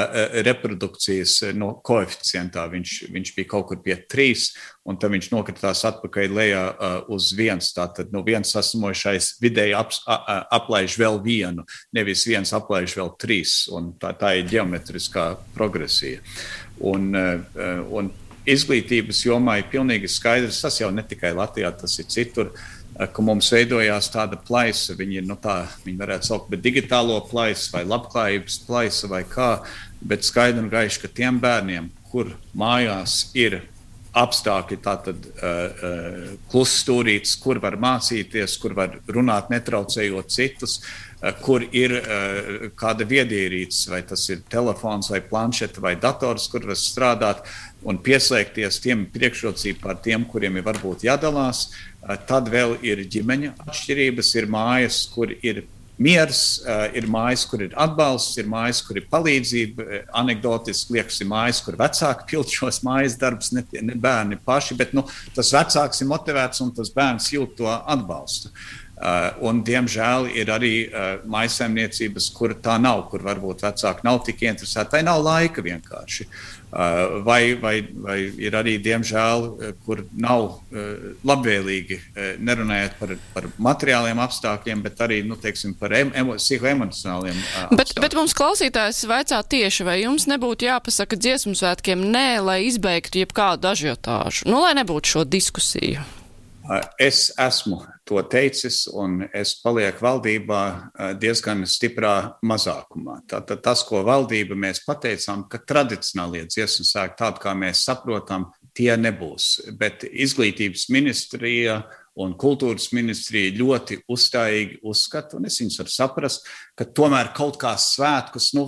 reprodukcijas 0.48 1.40
no 1.58 1.74
koeficientā. 1.86 2.64
Viņš, 2.72 2.94
viņš 3.12 3.32
bija 3.36 3.50
kaut 3.52 3.68
kur 3.72 3.82
pie 3.84 3.98
trīs, 4.08 4.54
un 4.88 5.00
tad 5.00 5.12
viņš 5.12 5.30
nokritās 5.34 5.84
atpakaļ 5.90 6.38
lejā 6.38 6.64
uz 7.12 7.34
viens. 7.36 7.74
Tātad 7.76 8.14
no 8.14 8.22
nu, 8.22 8.28
viens 8.28 8.54
sasimošais 8.56 9.34
vidēji 9.44 9.76
ap, 9.78 9.92
aplaiž 10.62 10.96
vēl 11.02 11.20
vienu, 11.26 11.68
nevis 11.96 12.24
viens 12.30 12.56
aplaiž 12.56 12.96
vēl 13.02 13.12
trīs. 13.20 13.58
Tā, 14.00 14.14
tā 14.16 14.38
ir 14.40 14.48
geometriskā 14.48 15.34
progresija. 15.58 16.24
Un, 16.88 17.12
un 17.92 18.14
izglītības 18.48 19.26
jomā 19.26 19.60
ir 19.60 19.70
pilnīgi 19.72 20.10
skaidrs, 20.12 20.62
tas 20.64 20.80
jau 20.80 20.90
ne 20.94 21.04
tikai 21.04 21.34
Latvijā, 21.36 21.72
tas 21.76 22.00
ir 22.00 22.08
citur. 22.12 22.54
Uh, 22.54 22.78
ka 23.06 23.22
mums 23.22 23.52
veidojās 23.54 24.10
tāda 24.14 24.40
plaisa, 24.42 24.96
viņi 24.98 25.22
ir, 25.22 25.26
nu 25.30 25.38
tā, 25.42 25.60
viņi 25.86 26.00
varētu 26.02 26.30
saukt 26.32 26.50
par 26.50 26.62
digitālo 26.64 27.20
plaisu 27.30 27.76
vai 27.76 27.84
labklājības 27.86 28.60
plaisu 28.66 29.10
vai 29.12 29.24
kā, 29.30 29.52
bet 30.02 30.26
skaidri 30.26 30.64
un 30.64 30.72
gaiši, 30.74 31.04
ka 31.04 31.14
tiem 31.20 31.42
bērniem, 31.44 31.92
kur 32.10 32.34
mājās 32.58 33.28
ir 33.38 33.62
apstākļi, 34.18 34.78
tātad 34.82 35.28
uh, 35.30 35.44
uh, 35.46 36.30
kluss 36.50 36.80
stūrītis, 36.82 37.36
kur 37.44 37.60
var 37.62 37.78
mācīties, 37.78 38.56
kur 38.62 38.74
var 38.78 38.96
runāt 39.14 39.52
netraucējot 39.54 40.34
citus, 40.34 40.80
uh, 40.80 41.36
kur 41.44 41.68
ir 41.70 41.94
uh, 42.00 42.50
kāda 42.80 43.06
viedierīce, 43.06 43.92
vai 43.94 44.02
tas 44.10 44.26
ir 44.34 44.42
telefons 44.50 45.12
vai 45.14 45.22
planšeta 45.22 45.84
vai 45.84 45.94
dators, 46.02 46.48
kur 46.50 46.66
var 46.66 46.80
strādāt 46.82 47.46
un 47.88 48.02
pieslēgties 48.04 48.82
tiem 48.84 49.06
priekšrocībām 49.14 49.82
par 49.84 50.02
tiem, 50.04 50.26
kuriem 50.28 50.60
ir 50.60 50.68
varbūt 50.68 51.08
jādalās. 51.08 51.70
Tad 52.28 52.52
vēl 52.52 52.78
ir 52.88 53.04
ģimeņa 53.08 53.56
atšķirības, 53.66 54.36
ir 54.40 54.48
mājas, 54.52 55.02
kur 55.12 55.32
ir 55.36 55.66
miers, 55.98 56.42
ir 56.96 57.08
mājas, 57.10 57.44
kur 57.50 57.64
ir 57.66 57.76
atbalsts, 57.80 58.38
ir 58.38 58.50
mājas, 58.52 58.84
kur 58.86 59.00
ir 59.00 59.08
palīdzība. 59.12 60.02
Anekdotiski 60.20 60.98
liekas, 60.98 61.22
ir 61.24 61.32
mājas, 61.32 61.62
kur 61.66 61.80
vecāki 61.80 62.28
pild 62.32 62.52
šos 62.54 62.84
mājas 62.86 63.18
darbus, 63.20 63.54
ne, 63.56 63.66
ne 63.82 63.98
bērni 63.98 64.40
paši, 64.46 64.78
bet 64.80 64.94
nu, 64.98 65.08
tas 65.36 65.54
vecāks 65.56 66.04
ir 66.04 66.12
motivēts 66.12 66.64
un 66.66 66.76
tas 66.78 66.94
bērns 66.94 67.32
jūt 67.34 67.58
to 67.62 67.72
atbalstu. 67.72 68.54
Uh, 68.54 68.87
un, 69.46 69.62
diemžēl 69.62 70.32
ir 70.34 70.50
arī 70.50 70.76
uh, 70.88 71.10
maisaimniecības, 71.30 72.32
kur 72.34 72.56
tā 72.64 72.80
nav, 72.82 73.06
kur 73.12 73.22
varbūt 73.28 73.66
vecāki 73.68 74.08
nav 74.08 74.24
tik 74.26 74.42
interesēti, 74.48 74.98
vai 74.98 75.04
nav 75.06 75.22
laika 75.26 75.62
vienkārši. 75.66 76.26
Uh, 76.28 76.58
vai, 77.24 77.56
vai, 77.62 77.88
vai 77.94 78.18
ir 78.44 78.56
arī, 78.58 78.76
diemžēl, 78.84 79.46
kur 79.86 80.04
nav 80.20 80.60
labvēlīgi, 81.28 82.00
nerunājot 82.44 82.98
par, 83.00 83.14
par 83.34 83.48
materiāliem 83.70 84.20
apstākļiem, 84.20 84.84
bet 84.84 85.00
arī 85.06 85.22
nu, 85.24 85.38
teiksim, 85.40 85.78
par 85.80 85.96
emo, 85.96 86.36
psihoemocionāliem. 86.36 87.40
Bet, 87.72 87.96
bet 88.04 88.18
mums 88.20 88.36
klausītājs 88.38 89.06
vaicā 89.08 89.40
tieši, 89.48 89.88
vai 89.88 90.02
jums 90.02 90.28
nebūtu 90.28 90.68
jāpasaka 90.68 91.16
dziesmu 91.16 91.56
svētkiem 91.56 92.04
nē, 92.12 92.28
lai 92.44 92.60
izbeigtu 92.68 93.24
jebkādu 93.24 93.72
ažiotāžu, 93.72 94.50
nu, 94.52 94.60
lai 94.66 94.76
nebūtu 94.78 95.16
šo 95.16 95.28
diskusiju? 95.28 96.04
Es 97.00 97.30
esmu 97.40 97.80
to 98.08 98.22
teicis, 98.32 98.86
un 98.90 99.20
es 99.36 99.54
palieku 99.62 100.06
valdībā 100.06 100.62
diezgan 101.22 101.66
stiprā 101.68 102.14
mazākumā. 102.46 103.22
Tātad 103.30 103.62
tas, 103.66 103.84
ko 103.88 104.02
valdība 104.08 104.58
mēs 104.58 104.84
pateicām, 104.88 105.46
ka 105.52 105.62
tradicionālie 105.68 106.46
dziesmu 106.48 106.88
sēkļi, 106.88 107.20
tādi 107.20 107.44
kā 107.44 107.56
mēs 107.58 107.84
saprotam, 107.88 108.50
tie 108.78 108.94
nebūs. 109.00 109.74
Bet 109.78 110.06
izglītības 110.08 110.88
ministrija 110.94 111.82
un 112.18 112.34
kultūras 112.40 112.90
ministrija 112.98 113.54
ļoti 113.58 114.00
uzstājīgi 114.10 114.80
uzskata, 114.90 115.38
un 115.38 115.46
es 115.50 115.60
viņus 115.62 115.78
varu 115.84 115.94
saprast, 115.94 116.48
ka 116.78 116.88
tomēr 116.98 117.30
kaut 117.38 117.60
kā 117.62 117.76
svētkus, 117.82 118.52
nu, 118.58 118.66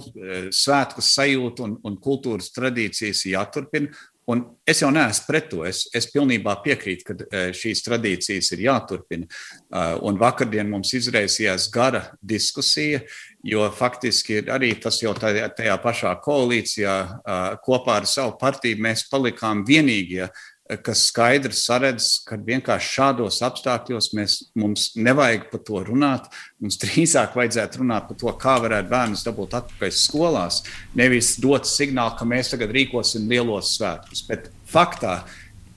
svētkus 0.53 1.13
sajūta 1.15 1.65
un, 1.65 1.75
un 1.85 1.97
kultūras 2.01 2.51
tradīcijas 2.53 3.25
jāturpina, 3.31 3.89
Un 4.29 4.43
es 4.67 4.83
jau 4.83 4.91
neesmu 4.93 5.25
pret 5.25 5.47
to. 5.49 5.63
Es, 5.65 5.83
es 5.95 6.05
pilnībā 6.11 6.53
piekrītu, 6.61 7.05
ka 7.07 7.15
e, 7.17 7.41
šīs 7.55 7.81
tradīcijas 7.85 8.51
ir 8.53 8.61
jāturpina. 8.67 9.25
E, 9.25 9.85
un 10.05 10.19
vakardien 10.21 10.69
mums 10.69 10.93
izraisījās 10.97 11.65
gara 11.73 12.03
diskusija, 12.21 13.01
jo 13.45 13.65
faktiski 13.73 14.43
arī 14.51 14.75
tas 14.81 14.99
jau 15.01 15.15
tajā, 15.17 15.47
tajā 15.57 15.79
pašā 15.81 16.13
koalīcijā 16.21 16.95
e, 17.01 17.39
kopā 17.65 17.97
ar 18.03 18.09
savu 18.09 18.35
partiju 18.41 18.81
mēs 18.85 19.07
palikām 19.09 19.65
vienīgie, 19.65 20.29
kas 20.77 21.07
skaidri 21.09 21.55
saredz, 21.55 22.19
ka 22.27 22.37
vienkārši 22.45 22.91
šādos 22.93 23.39
apstākļos 23.45 24.11
mēs, 24.17 24.35
mums 24.59 24.91
nevajag 24.99 25.47
par 25.49 25.63
to 25.65 25.81
runāt. 25.87 26.27
Mums 26.61 26.77
drīzāk 26.83 27.33
vajadzētu 27.37 27.81
runāt 27.81 28.05
par 28.09 28.19
to, 28.21 28.33
kā 28.37 28.55
varētu 28.61 28.91
bērnus 28.91 29.25
dabūt 29.25 29.55
atpakaļ 29.59 29.95
skolās. 29.97 30.61
Nevis 30.99 31.33
dot 31.41 31.65
signālu, 31.69 32.13
ka 32.19 32.27
mēs 32.29 32.53
tagad 32.53 32.73
rīkosim 32.75 33.25
lielos 33.31 33.73
svētkus. 33.79 34.21
Bet 34.29 34.51
faktā 34.69 35.23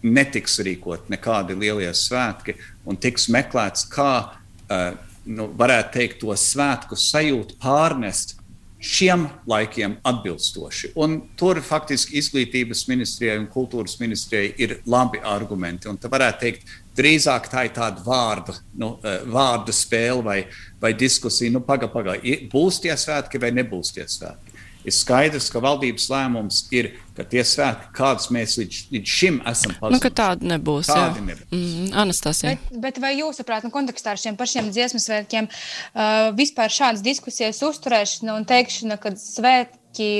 netiks 0.02 0.58
rīkot 0.60 1.08
nekādi 1.12 1.56
lielie 1.56 1.90
svētki 1.96 2.58
un 2.84 3.00
tiks 3.00 3.30
meklēts, 3.32 3.86
kā 3.88 4.12
uh, 4.28 4.92
nu, 5.24 5.48
varētu 5.56 5.96
teikt, 5.96 6.20
to 6.20 6.36
svētku 6.36 6.98
sajūtu 6.98 7.56
pārnest 7.62 8.41
šiem 8.82 9.28
laikiem 9.46 9.96
atbilstoši. 10.04 10.92
Un 11.00 11.20
tur 11.38 11.60
faktiski 11.62 12.18
izglītības 12.18 12.84
ministrijai 12.90 13.38
un 13.38 13.48
kultūras 13.52 13.98
ministrijai 14.00 14.52
ir 14.58 14.78
labi 14.90 15.22
argumenti. 15.22 15.88
Un 15.88 16.00
te 16.02 16.10
varētu 16.12 16.42
teikt, 16.42 16.72
drīzāk 16.98 17.48
tā 17.52 17.66
ir 17.68 17.74
tāda 17.76 18.02
vārda, 18.04 18.58
nu, 18.78 18.96
eh, 19.04 19.22
vārda 19.26 19.72
spēle 19.72 20.24
vai, 20.24 20.38
vai 20.80 20.92
diskusija. 20.92 21.52
Nu, 21.52 21.60
paga, 21.60 21.88
paga, 21.88 22.18
būs 22.52 22.82
tie 22.82 22.92
svētki 22.92 23.40
vai 23.40 23.54
nebūs 23.54 23.94
tie 23.94 24.08
svētki 24.08 24.51
ir 24.84 24.94
skaidrs, 24.94 25.48
ka 25.52 25.62
valdības 25.62 26.08
lēmums 26.12 26.60
ir, 26.74 26.92
ka 27.16 27.26
tie 27.28 27.44
svētki, 27.46 27.90
kādus 27.96 28.28
mēs 28.34 28.56
līdz, 28.60 28.78
līdz 28.94 29.16
šim 29.16 29.40
esam 29.48 29.74
paziņojuši, 29.78 30.08
nu, 30.08 30.14
tādi 30.22 30.50
nebūs. 30.52 30.90
Tādi 30.90 31.24
nebūs. 31.26 31.48
Mm, 31.52 31.90
Anastasija. 32.04 32.54
Bet, 32.56 32.78
bet 32.86 33.02
vai 33.04 33.12
jūsuprāt, 33.18 33.66
nu, 33.66 33.72
kontekstā 33.74 34.14
ar 34.14 34.22
šiem 34.22 34.38
pašiem 34.40 34.70
dziesmu 34.74 35.02
svētkiem 35.02 35.50
uh, 35.50 36.30
vispār 36.38 36.72
šādas 36.72 37.04
diskusijas 37.04 37.62
uzturēšana 37.66 38.38
un 38.38 38.48
teikšana, 38.48 38.98
ka 39.02 39.14
svētki 39.18 40.12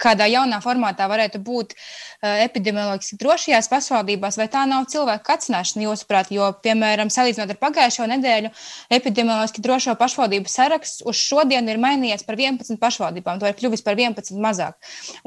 kādā 0.00 0.28
jaunā 0.30 0.60
formātā 0.64 1.08
varētu 1.10 1.40
būt 1.44 1.74
uh, 1.74 2.38
epidemioloģiski 2.44 3.18
drošajās 3.20 3.70
pašvaldībās, 3.72 4.38
vai 4.40 4.48
tā 4.52 4.64
nav 4.70 4.86
cilvēku 4.92 5.26
kacināšana, 5.26 5.84
jūsuprāt, 5.86 6.32
jo, 6.34 6.48
piemēram, 6.64 7.10
salīdzinot 7.12 7.54
ar 7.54 7.60
pagājušo 7.62 8.08
nedēļu, 8.14 8.52
epidemioloģiski 8.98 9.64
drošo 9.64 9.96
pašvaldību 10.00 10.52
saraksts 10.52 11.04
uz 11.08 11.20
šodienu 11.20 11.74
ir 11.74 11.82
mainījies 11.82 12.26
par 12.26 12.38
11 12.38 12.80
pašvaldībām, 12.82 13.42
to 13.42 13.50
ir 13.50 13.58
kļuvis 13.58 13.84
par 13.86 13.98
11 13.98 14.38
mazāk. 14.42 14.78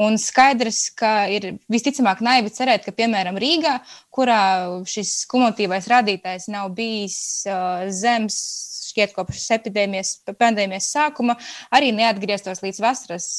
Un 0.02 0.20
skaidrs, 0.22 0.84
ka 0.98 1.14
ir 1.32 1.54
visticamāk 1.72 2.24
naivi 2.26 2.54
cerēt, 2.54 2.88
ka, 2.88 2.96
piemēram, 2.96 3.40
Rīgā, 3.42 3.78
kurā 4.14 4.42
šis 4.90 5.26
kumulatīvais 5.32 5.88
rādītājs 5.92 6.50
nav 6.52 6.72
bijis 6.76 7.22
uh, 7.50 7.88
zems, 7.96 8.42
šķiet, 8.92 9.16
kopš 9.16 9.46
epidēmijas, 9.58 10.16
pandēmijas 10.40 10.92
sākuma, 10.94 11.38
arī 11.74 11.92
neatgrieztos 11.96 12.62
līdz 12.64 12.82
vasaras 12.84 13.30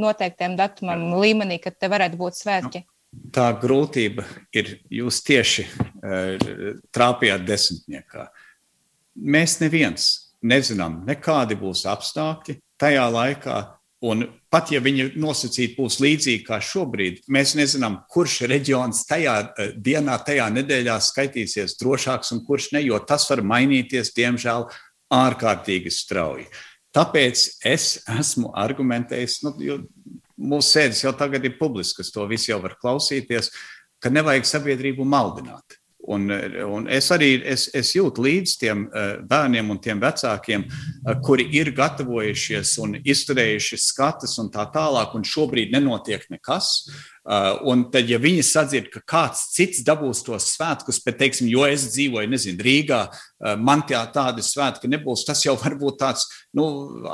noteiktiem 0.00 0.56
datumam 0.58 1.12
līmenī, 1.20 1.60
kad 1.62 1.78
te 1.78 1.90
varētu 1.92 2.18
būt 2.20 2.40
svētki. 2.40 2.84
Tā 3.34 3.48
grūtība 3.58 4.22
ir, 4.54 4.76
jūs 4.86 5.18
tieši 5.26 5.66
trāpījāt 6.94 7.46
desmitniekā. 7.48 8.28
Mēs 9.18 9.56
neviens 9.60 10.10
nezinām, 10.46 11.00
nekādi 11.08 11.58
būs 11.58 11.82
apstākļi 11.90 12.60
tajā 12.80 13.08
laikā, 13.12 13.56
Un 14.00 14.24
pat 14.48 14.70
ja 14.72 14.80
viņi 14.80 15.10
nosacīti 15.20 15.74
būs 15.76 15.98
līdzīgi 16.00 16.44
kā 16.46 16.56
šobrīd, 16.64 17.18
mēs 17.28 17.52
nezinām, 17.58 17.98
kurš 18.08 18.38
reģions 18.48 19.02
tajā 19.08 19.34
eh, 19.44 19.74
dienā, 19.76 20.16
tajā 20.24 20.46
nedēļā 20.54 20.96
skaitīsies 21.04 21.76
drošāks 21.82 22.32
un 22.32 22.40
kurš 22.46 22.70
ne, 22.76 22.84
jo 22.86 22.96
tas 23.04 23.28
var 23.28 23.44
mainīties, 23.44 24.14
diemžēl, 24.16 24.70
ārkārtīgi 25.12 25.92
strauji. 25.92 26.48
Tāpēc 26.96 27.42
es 27.68 27.90
esmu 28.08 28.54
argumentējis, 28.58 29.36
nu, 29.44 29.52
jo 29.62 29.76
mūsu 30.40 30.78
sēdes 30.78 31.04
jau 31.04 31.12
tagad 31.16 31.44
ir 31.44 31.58
publiskas, 31.60 32.10
to 32.14 32.24
visi 32.30 32.50
jau 32.54 32.58
var 32.64 32.78
klausīties, 32.80 33.52
ka 34.00 34.10
nevajag 34.12 34.48
sabiedrību 34.48 35.04
maldināt. 35.04 35.79
Un, 36.10 36.26
un 36.66 36.88
es 36.90 37.10
arī 37.14 37.30
es, 37.46 37.68
es 37.76 37.92
jūtu 37.94 38.24
līdzi 38.24 38.56
tiem 38.64 38.86
uh, 38.88 39.20
bērniem 39.30 39.70
un 39.70 39.78
tiem 39.82 40.00
vecākiem, 40.02 40.64
uh, 40.66 41.14
kuri 41.22 41.46
ir 41.54 41.70
gatavojušies 41.76 42.74
un 42.82 42.96
izturējuši 42.98 43.78
skatus 43.78 44.38
un 44.42 44.50
tā 44.50 44.66
tālāk, 44.74 45.14
un 45.14 45.26
šobrīd 45.26 45.70
nenotiek 45.76 46.26
nekas. 46.32 46.72
Uh, 47.30 47.60
un 47.70 47.84
tad, 47.94 48.08
ja 48.10 48.18
viņi 48.18 48.42
sadzird, 48.42 48.88
ka 48.90 49.00
kāds 49.06 49.44
cits 49.54 49.84
dabūs 49.86 50.24
tos 50.26 50.48
svētkus, 50.50 50.96
bet, 51.04 51.14
teiksim, 51.20 51.46
jo 51.46 51.62
es 51.62 51.84
dzīvoju, 51.92 52.26
nezinu, 52.26 52.58
Rīgā, 52.66 52.98
uh, 53.06 53.52
man 53.54 53.84
tie 53.86 54.00
tādi 54.10 54.42
svētki 54.42 54.88
nebūs, 54.90 55.22
tas 55.28 55.44
jau 55.44 55.54
var 55.60 55.76
būt 55.78 56.00
tāds 56.00 56.24
nu, 56.58 56.64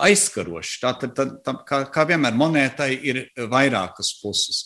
aizskarošs. 0.07 0.79
Tā, 0.81 0.95
tā, 1.03 1.11
tā, 1.13 1.27
tā, 1.45 1.55
kā, 1.69 1.83
kā 1.93 2.05
vienmēr 2.09 2.39
monētai 2.41 2.89
ir 2.97 3.21
vairākas 3.53 4.15
puses. 4.23 4.63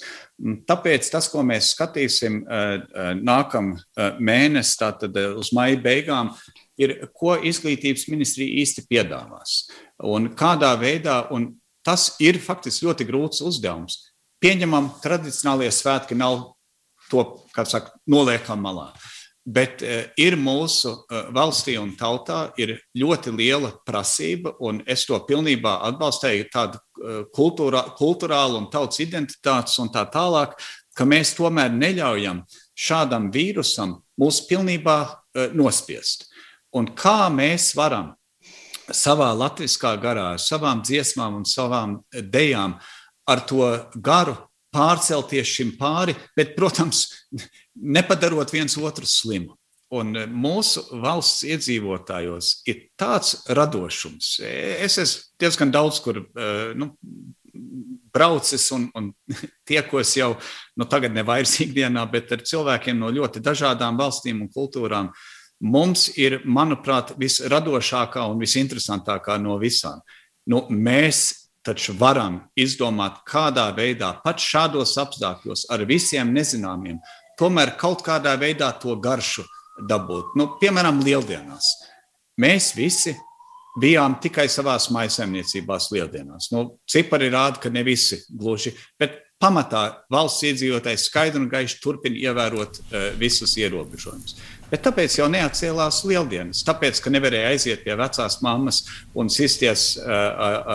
Tāpēc 0.70 1.08
tas, 1.10 1.26
ko 1.32 1.42
mēs 1.48 1.72
skatīsim 1.74 2.44
uh, 2.44 3.10
nākamā 3.18 4.14
mēnesi, 4.22 4.76
tātad 4.78 5.18
uz 5.34 5.50
maija 5.56 5.80
beigām, 5.82 6.30
ir, 6.78 6.94
ko 7.10 7.34
izglītības 7.34 8.06
ministrija 8.12 8.62
īsti 8.62 8.86
piedāvās 8.86 9.64
un 10.06 10.30
kādā 10.38 10.76
veidā. 10.78 11.24
Un 11.34 11.56
tas 11.82 12.12
ir 12.22 12.38
faktiski 12.38 12.86
ļoti 12.86 13.08
grūts 13.08 13.42
uzdevums 13.50 13.98
Pieņemam, 14.40 14.86
tradicionālie 15.04 15.68
svētki 15.68 16.16
nav 16.16 16.54
to, 17.10 17.24
kā 17.52 17.66
saka, 17.68 17.92
noliekam 18.08 18.62
malā. 18.64 18.86
Bet 19.44 19.82
uh, 19.84 20.06
ir 20.20 20.36
mūsu 20.40 20.92
uh, 20.92 21.26
valstī 21.34 21.74
un 21.80 21.90
tautā 21.98 22.46
ir 22.60 22.78
ļoti 22.96 23.34
liela 23.36 23.72
prasība, 23.84 24.54
un 24.64 24.80
es 24.88 25.04
to 25.08 25.18
pilnībā 25.28 25.74
atbalstīju, 25.90 26.46
tāda 26.52 26.80
uh, 26.80 27.18
kultūra, 27.36 27.82
kultūrāla 27.98 28.62
un 28.62 28.68
tautas 28.72 29.02
identitātes 29.04 29.76
un 29.82 29.90
tā 29.92 30.06
tālāk, 30.12 30.54
ka 30.96 31.04
mēs 31.08 31.34
tomēr 31.36 31.72
neļaujam 31.76 32.40
šādam 32.80 33.28
vīrusam 33.32 33.98
mūs 34.20 34.40
pilnībā 34.48 34.96
nospiest. 35.56 36.26
Un 36.76 36.88
kā 36.96 37.28
mēs 37.32 37.70
varam 37.78 38.10
savā 38.90 39.30
latviskā 39.36 39.94
garā, 40.02 40.32
ar 40.34 40.42
savām 40.42 40.82
dziesmām 40.84 41.38
un 41.38 41.46
savām 41.48 42.00
dejām 42.10 42.74
uh, 42.74 42.88
ar 43.28 43.42
to 43.46 43.64
garu 43.94 44.36
pārcelties 44.74 45.50
šim 45.50 45.74
pāri, 45.78 46.14
bet, 46.36 46.54
protams, 46.56 47.08
nepadarot 47.74 48.52
viens 48.54 48.76
otru 48.78 49.08
slimu. 49.08 49.56
Un 49.90 50.14
mūsu 50.30 50.84
valsts 51.02 51.42
iedzīvotājos 51.50 52.60
ir 52.70 52.84
tāds 52.98 53.40
radošums. 53.50 54.36
Es 54.46 55.00
esmu 55.02 55.42
diezgan 55.42 55.72
daudz, 55.74 55.98
kur 56.04 56.20
eh, 56.22 56.70
nu, 56.78 56.92
braucis 58.14 58.68
un, 58.70 58.86
un 58.94 59.10
tiekos 59.68 60.14
jau 60.14 60.36
nu, 60.78 60.86
tagad 60.86 61.14
ne 61.14 61.26
vairs 61.26 61.56
ikdienā, 61.64 62.06
bet 62.12 62.30
ar 62.36 62.46
cilvēkiem 62.46 63.02
no 63.02 63.10
ļoti 63.14 63.42
dažādām 63.42 63.98
valstīm 63.98 64.44
un 64.44 64.52
kultūrām. 64.54 65.10
Mums 65.60 66.06
ir, 66.16 66.38
manuprāt, 66.46 67.16
visradošākā 67.20 68.22
un 68.30 68.38
visinteresantākā 68.40 69.36
no 69.42 69.58
visām. 69.60 69.98
Nu, 70.48 70.64
mēs 70.70 71.39
taču 71.66 71.94
varam 71.98 72.40
izdomāt, 72.58 73.20
kādā 73.28 73.68
veidā, 73.76 74.14
pat 74.24 74.40
šādos 74.40 74.96
apstākļos, 75.00 75.66
ar 75.72 75.84
visiem 75.88 76.32
nezināmiem, 76.34 77.00
tomēr 77.40 77.74
kaut 77.80 78.04
kādā 78.06 78.36
veidā 78.40 78.70
to 78.80 78.96
garšu 79.00 79.44
dabūt. 79.88 80.36
Nu, 80.36 80.54
piemēram, 80.60 81.02
lieldienās. 81.04 81.72
mēs 82.40 82.72
visi 82.76 83.16
bijām 83.80 84.16
tikai 84.20 84.48
savās 84.48 84.88
maisaimniecībās 84.90 85.90
lieldienās. 85.92 86.50
Nu, 86.52 86.78
cipari 86.88 87.30
rāda, 87.30 87.60
ka 87.60 87.70
ne 87.70 87.82
visi 87.86 88.18
gluži, 88.28 88.72
bet 88.98 89.20
pamatā 89.40 90.04
valsts 90.12 90.44
iedzīvotājs 90.48 91.06
skaidri 91.08 91.40
un 91.40 91.48
gaiši 91.48 91.80
turpina 91.82 92.16
ievērot 92.16 92.80
uh, 92.80 93.10
visus 93.20 93.56
ierobežojumus. 93.60 94.36
Bet 94.70 94.84
tāpēc 94.86 95.18
jau 95.18 95.26
neatcēlās 95.32 96.04
lieldienas. 96.06 96.62
Tāpēc, 96.66 97.02
ka 97.02 97.10
nevarēja 97.10 97.50
aiziet 97.54 97.84
pie 97.84 97.96
vecās 97.98 98.38
mammas 98.44 98.84
un 99.18 99.32
sisties 99.32 99.92
uh, 99.98 100.14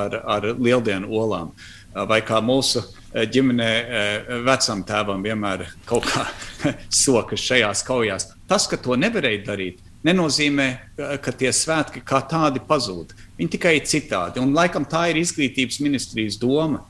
ar, 0.03 0.19
ar 0.37 0.51
lieldienu 0.59 1.11
olām. 1.15 1.53
Uh, 1.55 1.85
vai 2.03 2.19
kā 2.25 2.41
mūsu 2.43 2.83
ģimenē 3.15 3.69
vecam 4.43 4.81
tēvam 4.83 5.21
vienmēr 5.23 5.63
kaut 5.87 6.07
kā 6.09 6.25
sokas 7.03 7.43
šajās 7.45 7.83
kaujās. 7.87 8.27
Tas, 8.49 8.67
ka 8.67 8.77
to 8.81 8.97
nevarēja 8.99 9.45
darīt, 9.47 9.79
nenozīmē, 10.05 10.67
ka 11.23 11.31
tie 11.31 11.53
svētki 11.55 12.03
kā 12.05 12.19
tādi 12.27 12.59
pazūd. 12.67 13.15
Viņi 13.39 13.53
tikai 13.55 13.77
ir 13.79 13.87
citādi. 13.87 14.43
Un 14.43 14.53
laikam 14.57 14.85
tā 14.87 15.07
ir 15.11 15.21
izglītības 15.21 15.79
ministrijas 15.85 16.37
doma. 16.41 16.83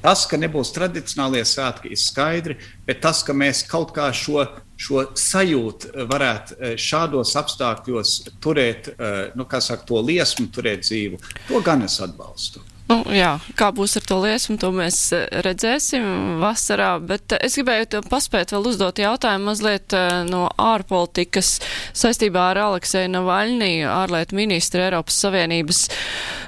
Tas, 0.00 0.24
ka 0.24 0.38
nebūs 0.40 0.72
tradicionālie 0.72 1.42
svētki, 1.44 1.92
ir 1.92 2.00
skaidri, 2.00 2.56
bet 2.86 3.02
tas, 3.04 3.20
ka 3.20 3.36
mēs 3.36 3.66
kaut 3.68 3.92
kā 3.92 4.06
šo, 4.16 4.46
šo 4.80 5.04
sajūtu 5.18 6.06
varētu 6.10 6.56
eh, 6.58 6.74
šādos 6.80 7.34
apstākļos 7.40 8.16
turēt, 8.42 8.92
eh, 8.96 9.20
nu, 9.36 9.46
kā 9.50 9.60
saka, 9.64 9.86
to 9.88 10.00
liesmu, 10.04 10.48
turēt 10.54 10.86
dzīvu, 10.86 11.20
to 11.48 11.62
gan 11.66 11.84
es 11.86 12.00
atbalstu. 12.04 12.64
Nu, 12.90 13.04
jā, 13.14 13.36
kā 13.54 13.68
būs 13.70 13.92
ar 14.00 14.02
to 14.08 14.16
liesmu, 14.18 14.56
to 14.58 14.72
mēs 14.74 14.96
eh, 15.14 15.28
redzēsim 15.46 16.40
vasarā, 16.42 16.96
bet 16.98 17.36
eh, 17.36 17.44
es 17.46 17.54
gribēju 17.54 18.00
paspēt 18.10 18.50
vēl 18.50 18.64
uzdot 18.66 18.98
jautājumu 18.98 19.46
mazliet 19.46 19.94
eh, 19.94 20.24
no 20.26 20.48
ārpolitikas 20.58 21.52
saistībā 21.94 22.48
ar 22.50 22.58
Alekseju 22.64 23.12
Navaļnī, 23.12 23.70
ārlietu 23.86 24.34
ministru 24.34 24.82
Eiropas 24.82 25.20
Savienības, 25.22 25.84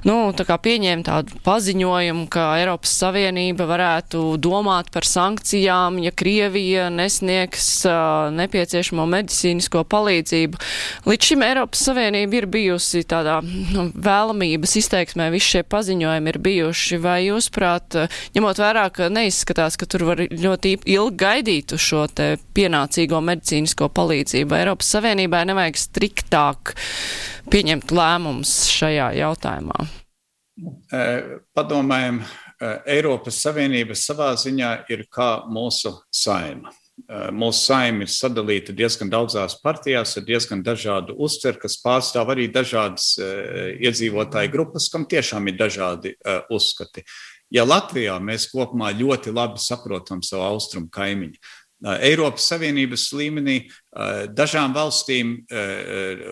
nu, 0.09 0.17
tā 0.35 0.47
kā 0.49 0.57
pieņēma 0.65 1.07
tādu 1.07 1.39
paziņojumu, 1.47 2.27
ka 2.35 2.49
Eiropas 2.59 2.97
Savienība 3.05 3.69
varētu 3.71 4.25
domāt 4.43 4.91
par 4.91 5.07
sankcijām, 5.07 6.01
ja 6.03 6.11
Krievija 6.11 6.89
nesniegs 6.91 7.71
uh, 7.87 8.33
nepieciešamo 8.35 9.07
medicīnisko 9.15 9.85
palīdzību. 9.95 10.59
Līdz 11.07 11.31
šim 11.31 11.47
Eiropas 11.47 11.87
Savienība 11.87 12.41
ir 12.41 12.51
bijusi 12.51 13.05
tādā 13.07 13.39
nu, 13.47 13.89
vēlamības 13.95 14.77
izteiksmē 14.83 15.31
visi 15.35 15.55
šie 15.55 15.65
paziņojumi 15.71 16.32
ir 16.33 16.41
bijuši, 16.43 16.99
vai 17.03 17.19
jūs 17.29 17.49
prāt, 17.55 17.97
ņemot 18.35 18.61
vērā, 18.63 18.87
ka 18.95 19.09
neizskatās, 19.13 19.79
ka 19.79 19.89
tur 19.91 20.07
var 20.11 20.25
ļoti 20.27 20.75
ilgi 20.83 21.21
gaidīt 21.23 21.77
uz 21.77 21.85
šo 21.85 22.07
te 22.11 22.33
pienācīgo 22.57 23.21
medicīnisko 23.25 23.91
palīdzību, 23.95 24.59
Eiropas 24.59 24.93
Savienībai 24.97 25.45
nevajag 25.53 25.81
striktāk 25.81 26.75
pieņemt 27.53 27.95
lēmums 27.95 28.55
šajā 28.73 29.13
jautājumā? 29.21 29.83
Padomājam, 31.57 32.23
Eiropas 32.87 33.41
Savienība 33.43 33.97
savā 33.99 34.33
ziņā 34.39 34.75
ir 34.93 35.07
kā 35.13 35.33
mūsu 35.51 35.97
saima. 36.15 36.73
Mūsu 37.33 37.67
saima 37.67 38.07
ir 38.07 38.13
sadalīta 38.13 38.75
diezgan 38.77 39.11
daudzās 39.13 39.59
partijās, 39.63 40.17
ar 40.19 40.27
diezgan 40.27 40.63
dažādu 40.65 41.17
uztveru, 41.19 41.61
kas 41.65 41.79
pārstāv 41.83 42.33
arī 42.35 42.49
dažādas 42.53 43.15
iedzīvotāju 43.19 44.53
grupas, 44.53 44.91
kam 44.93 45.07
tiešām 45.09 45.51
ir 45.51 45.59
dažādi 45.61 46.15
uzskati. 46.53 47.05
Ja 47.53 47.67
Latvijā 47.69 48.15
mēs 48.23 48.49
kopumā 48.53 48.95
ļoti 48.97 49.35
labi 49.35 49.61
saprotam 49.61 50.23
savu 50.25 50.47
austrumu 50.47 50.89
kaimiņu, 50.93 51.43
Eiropas 51.83 52.45
Savienības 52.47 53.09
līmenī 53.19 53.57
dažām 54.37 54.75
valstīm 54.77 55.35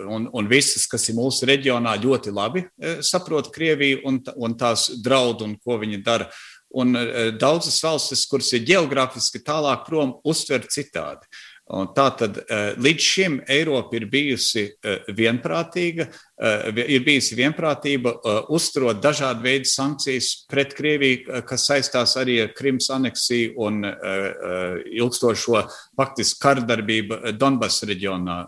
un, 0.06 0.28
un 0.30 0.50
visas, 0.50 0.86
kas 0.90 1.08
ir 1.10 1.16
mūsu 1.18 1.48
reģionā, 1.50 1.96
ļoti 2.02 2.34
labi 2.34 2.62
saprot 3.06 3.50
Krieviju 3.54 4.04
un, 4.06 4.20
un 4.38 4.54
tās 4.58 4.86
draudu 5.02 5.48
un 5.48 5.56
ko 5.58 5.80
viņi 5.82 6.02
dara 6.06 6.30
un 6.70 6.96
eh, 6.96 7.30
daudzas 7.38 7.80
valstis, 7.82 8.26
kuras 8.30 8.52
ir 8.54 8.66
geogrāfiski 8.68 9.42
tālāk 9.44 9.86
prom, 9.88 10.16
uztver 10.24 10.66
citādi. 10.70 11.26
Un 11.70 11.92
tā 11.94 12.08
tad 12.18 12.40
eh, 12.42 12.72
līdz 12.82 13.06
šim 13.06 13.38
Eiropa 13.50 13.98
ir 13.98 14.08
bijusi 14.10 14.66
eh, 14.66 15.04
vienprātīga, 15.14 16.08
ir 16.40 17.02
bijusi 17.04 17.36
vienprātība 17.36 18.14
uzturot 18.52 19.00
dažādu 19.02 19.44
veidu 19.44 19.68
sankcijas 19.68 20.30
pret 20.48 20.72
Krieviju, 20.76 21.42
kas 21.48 21.66
saistās 21.68 22.16
arī 22.20 22.38
ar 22.44 22.54
Krimas 22.56 22.88
aneksiju 22.94 23.52
un 23.60 23.82
ilgstošo 23.84 25.60
faktiski 26.00 26.40
kardarbību 26.40 27.34
Donbass 27.36 27.84
reģionā, 27.84 28.38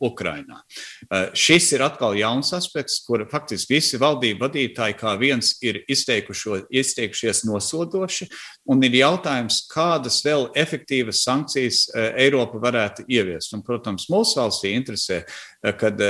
Ukrainā. 0.00 0.62
Šis 1.36 1.72
ir 1.76 1.84
atkal 1.84 2.16
jauns 2.16 2.54
aspekts, 2.56 3.02
kur 3.04 3.26
faktiski 3.30 3.76
visi 3.76 4.00
valdību 4.00 4.46
vadītāji 4.46 4.96
kā 5.00 5.12
viens 5.20 5.52
ir 5.64 5.82
izteikušies 5.92 7.44
nosodoši, 7.48 8.30
un 8.72 8.80
ir 8.86 8.96
jautājums, 9.02 9.62
kādas 9.72 10.22
vēl 10.24 10.48
efektīvas 10.56 11.22
sankcijas 11.26 11.84
Eiropa 12.16 12.62
varētu 12.62 13.04
ieviest. 13.12 13.52
Un, 13.52 13.60
protams, 13.66 14.08
mūsu 14.12 14.40
valstī 14.40 14.72
interesē, 14.78 15.22
kad 15.62 16.00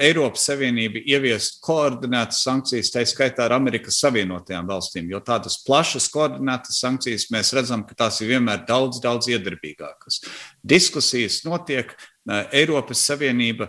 Eiropas 0.00 0.46
Savienība 0.48 1.02
ieviest 1.04 1.58
koordinētas 1.64 2.38
sankcijas, 2.46 2.88
tā 2.94 3.02
skaitā 3.04 3.44
ar 3.44 3.52
Amerikas 3.58 3.98
Savienotajām 4.00 4.68
valstīm, 4.70 5.10
jo 5.12 5.20
tādas 5.24 5.58
plašas 5.66 6.08
koordinētas 6.12 6.80
sankcijas 6.80 7.26
mēs 7.34 7.52
redzam, 7.56 7.84
ka 7.84 7.96
tās 7.98 8.22
ir 8.22 8.30
vienmēr 8.32 8.62
daudz, 8.68 9.02
daudz 9.04 9.28
iedarbīgākas. 9.34 10.22
Diskusijas 10.64 11.42
notiek, 11.44 11.92
Eiropas 12.56 13.04
Savienība, 13.06 13.68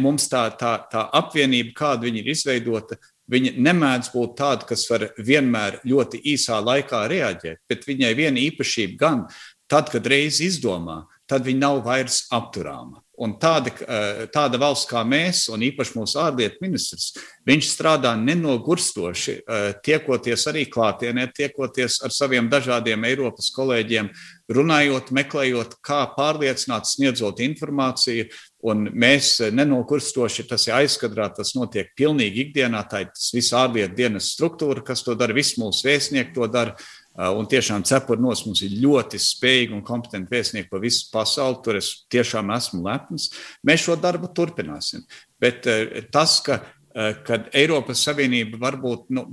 mums 0.00 0.26
tā, 0.32 0.46
tā, 0.58 0.72
tā 0.88 1.04
apvienība, 1.20 1.74
kāda 1.76 2.08
viņa 2.08 2.22
ir 2.22 2.30
izveidota, 2.32 2.98
viņa 3.28 3.52
nemēdz 3.60 4.08
būt 4.14 4.32
tāda, 4.38 4.64
kas 4.70 4.86
var 4.88 5.10
vienmēr 5.20 5.82
ļoti 5.84 6.22
īsā 6.32 6.56
laikā 6.64 7.02
reaģēt, 7.12 7.60
bet 7.68 7.84
viņai 7.84 8.14
viena 8.16 8.40
īpašība 8.48 8.96
gan 8.98 9.26
tad, 9.68 9.92
kad 9.92 10.08
reiz 10.08 10.40
izdomā, 10.40 11.02
tad 11.28 11.44
viņa 11.44 11.62
nav 11.66 11.82
vairs 11.84 12.24
apturāma. 12.32 13.02
Un 13.18 13.34
tāda, 13.34 13.72
eh, 13.82 14.26
tāda 14.30 14.60
valsts 14.62 14.86
kā 14.86 15.02
mēs, 15.02 15.48
un 15.50 15.64
īpaši 15.66 15.96
mūsu 15.98 16.20
ārlietu 16.22 16.62
ministrs, 16.62 17.16
viņš 17.48 17.66
strādā 17.66 18.12
nenogurstoši, 18.14 19.34
eh, 19.42 19.72
tiekoties 19.82 20.46
arī 20.46 20.68
klātienē, 20.70 21.26
tiekoties 21.34 21.98
ar 22.04 22.10
saviem 22.10 22.48
dažādiem 22.48 23.02
Eiropas 23.04 23.50
kolēģiem, 23.50 24.10
runājot, 24.48 25.10
meklējot, 25.10 25.74
kā 25.82 26.14
pārliecināt, 26.14 26.86
sniedzot 26.86 27.42
informāciju. 27.42 28.30
Un 28.62 28.88
mēs 28.90 29.38
nenogurstoši, 29.54 30.48
tas 30.48 30.66
ir 30.66 30.74
aizkadrā, 30.74 31.28
tas 31.34 31.52
notiek 31.54 31.90
pilnīgi 31.98 32.52
ikdienā. 32.52 32.88
Tā 32.90 33.02
ir 33.04 33.10
viss 33.34 33.54
ārlietu 33.54 33.94
dienas 33.94 34.34
struktūra, 34.34 34.84
kas 34.84 35.02
to 35.02 35.14
dara, 35.14 35.32
visi 35.32 35.60
mūsu 35.60 35.86
vēstnieki 35.86 36.34
to 36.34 36.46
dara. 36.46 36.74
Uh, 37.18 37.32
un 37.34 37.48
tiešām 37.50 37.82
cepurnos 37.82 38.44
mums 38.46 38.60
ir 38.62 38.76
ļoti 38.78 39.18
spējīgi 39.18 39.74
un 39.74 39.82
kompetenti 39.82 40.30
vēstnieki 40.30 40.70
pa 40.70 40.78
visu 40.78 41.08
pasauli. 41.10 41.58
Tur 41.64 41.78
es 41.80 41.88
tiešām 42.14 42.52
esmu 42.54 42.84
lepns. 42.84 43.32
Mēs 43.66 43.88
šo 43.88 43.96
darbu 43.98 44.30
turpināsim. 44.36 45.02
Bet 45.42 45.66
uh, 45.66 45.98
tas, 46.14 46.36
ka 46.46 46.60
uh, 46.62 47.16
kad 47.26 47.50
Eiropas 47.58 48.04
Savienība 48.06 48.60
varbūt 48.62 49.10
nu, 49.18 49.28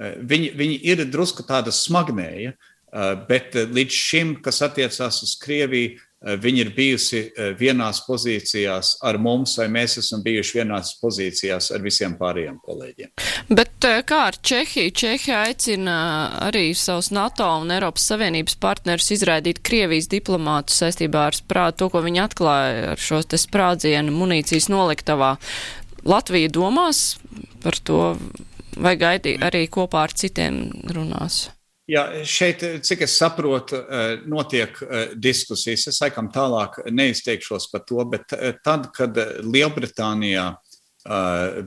viņi, 0.00 0.52
viņi 0.56 0.78
ir 0.88 1.04
drusku 1.12 1.44
tāda 1.44 1.72
smagnēja, 1.74 2.54
bet 3.28 3.54
līdz 3.54 3.94
šim, 3.94 4.30
kas 4.42 4.62
attiecās 4.64 5.20
uz 5.22 5.34
Krieviju, 5.38 6.00
viņa 6.20 6.60
ir 6.64 6.70
bijusi 6.76 7.20
eh, 7.22 7.52
vienās 7.56 8.02
pozīcijās 8.04 8.96
ar 9.08 9.18
mums, 9.22 9.54
vai 9.58 9.70
mēs 9.72 9.96
esam 10.02 10.22
bijuši 10.24 10.58
vienās 10.58 10.92
pozīcijās 11.00 11.70
ar 11.72 11.80
visiem 11.84 12.16
pārējiem 12.20 12.58
kolēģiem. 12.64 13.12
Bet 13.48 13.86
eh, 13.88 14.02
kā 14.06 14.26
ar 14.28 14.36
Čehiju? 14.36 14.92
Čehija 14.92 15.44
aicina 15.48 15.96
arī 16.44 16.70
savus 16.76 17.10
NATO 17.16 17.48
un 17.62 17.72
Eiropas 17.72 18.10
Savienības 18.12 18.58
partnerus 18.60 19.10
izraidīt 19.16 19.62
Krievijas 19.64 20.10
diplomātu 20.12 20.76
saistībā 20.76 21.30
ar 21.30 21.38
sprādu, 21.38 21.78
to, 21.80 21.90
ko 21.94 22.04
viņi 22.04 22.24
atklāja 22.26 22.90
ar 22.92 23.00
šo 23.00 23.22
te 23.24 23.40
sprādzienu 23.40 24.12
munīcijas 24.12 24.68
noliktavā. 24.72 25.36
Latvija 26.04 26.52
domās 26.52 27.16
par 27.64 27.76
to 27.84 28.02
vai 28.80 28.94
gaidī 29.00 29.38
arī 29.40 29.66
kopā 29.72 30.04
ar 30.08 30.14
citiem 30.16 30.66
runās? 30.92 31.48
Jā, 31.90 32.02
šeit, 32.28 32.62
cik 32.86 33.02
es 33.02 33.16
saprotu, 33.18 33.80
eh, 33.82 34.20
notiek 34.30 34.76
eh, 34.82 35.14
diskusijas. 35.16 35.88
Es 35.90 36.00
laikam 36.02 36.28
tālāk 36.30 36.78
neizteikšos 36.86 37.70
par 37.72 37.82
to, 37.88 38.04
bet 38.06 38.34
eh, 38.36 38.52
tad, 38.64 38.92
kad 38.94 39.16
Lielbritānijā 39.42 40.52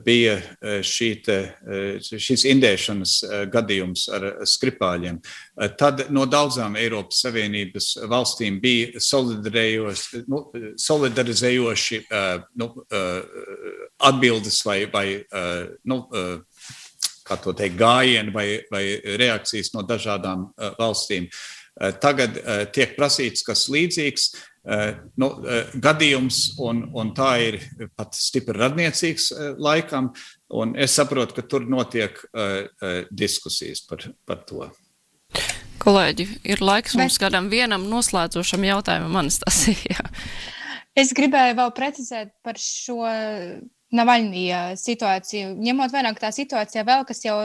bija 0.06 0.34
šī 0.86 1.06
te, 1.26 1.36
šis 1.98 2.44
indēšanas 2.46 3.14
gadījums 3.50 4.04
ar 4.14 4.26
skripāļiem, 4.46 5.18
tad 5.74 6.04
no 6.14 6.22
daudzām 6.30 6.78
Eiropas 6.78 7.24
Savienības 7.24 7.88
valstīm 8.12 8.60
bija 8.62 9.02
nu, 10.30 10.40
solidarizējoši 10.86 12.00
nu, 12.62 12.70
atbildes 14.06 14.60
vai, 14.68 14.78
vai 14.94 15.06
nu, 15.82 15.98
kā 17.24 17.38
to 17.40 17.54
teikt, 17.56 17.78
gājieni 17.80 18.34
vai, 18.34 18.48
vai 18.72 18.84
reakcijas 19.20 19.72
no 19.74 19.84
dažādām 19.86 20.48
uh, 20.50 20.72
valstīm. 20.78 21.28
Uh, 21.28 21.90
tagad 22.00 22.36
uh, 22.38 22.64
tiek 22.72 22.96
prasīts 22.98 23.46
kas 23.46 23.68
līdzīgs. 23.72 24.32
nu, 25.20 25.26
gadījums, 25.76 26.54
un, 26.64 26.78
un 26.96 27.10
tā 27.12 27.34
ir 27.44 27.58
pat 27.98 28.16
stipri 28.16 28.54
radniecīgs 28.56 29.26
laikam. 29.60 30.08
Es 30.80 30.94
saprotu, 30.96 31.36
ka 31.36 31.44
tur 31.44 31.66
notiek 31.68 32.16
diskusijas 33.12 33.84
par, 33.84 34.06
par 34.24 34.40
to. 34.48 34.70
Kolēģi, 35.84 36.26
ir 36.48 36.64
laiks 36.64 36.96
mums 36.96 37.18
Bet... 37.18 37.26
kādam 37.26 37.52
vienam 37.52 37.84
noslēdzošam 37.92 38.64
jautājumam, 38.64 39.20
Anastasija. 39.20 40.08
Es 40.96 41.12
gribēju 41.12 41.58
vēl 41.58 41.72
precizēt 41.76 42.32
par 42.46 42.56
šo 42.56 43.02
Navaļnija 43.94 44.60
situāciju, 44.80 45.52
ņemot 45.62 45.92
vērā, 45.94 46.10
ka 46.16 46.26
tā 46.26 46.30
situācija 46.34 46.82
vēl 46.86 47.04
kas 47.06 47.22
jau 47.24 47.36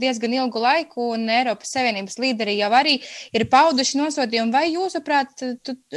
diezgan 0.00 0.32
ilgu 0.36 0.62
laiku, 0.62 1.10
un 1.14 1.28
Eiropas 1.32 1.72
Savienības 1.74 2.18
līderi 2.22 2.56
jau 2.58 2.70
arī 2.76 2.96
ir 3.36 3.46
pauduši 3.52 4.00
nosodījumu, 4.00 4.52
vai 4.54 4.64
jūsuprāt, 4.70 5.44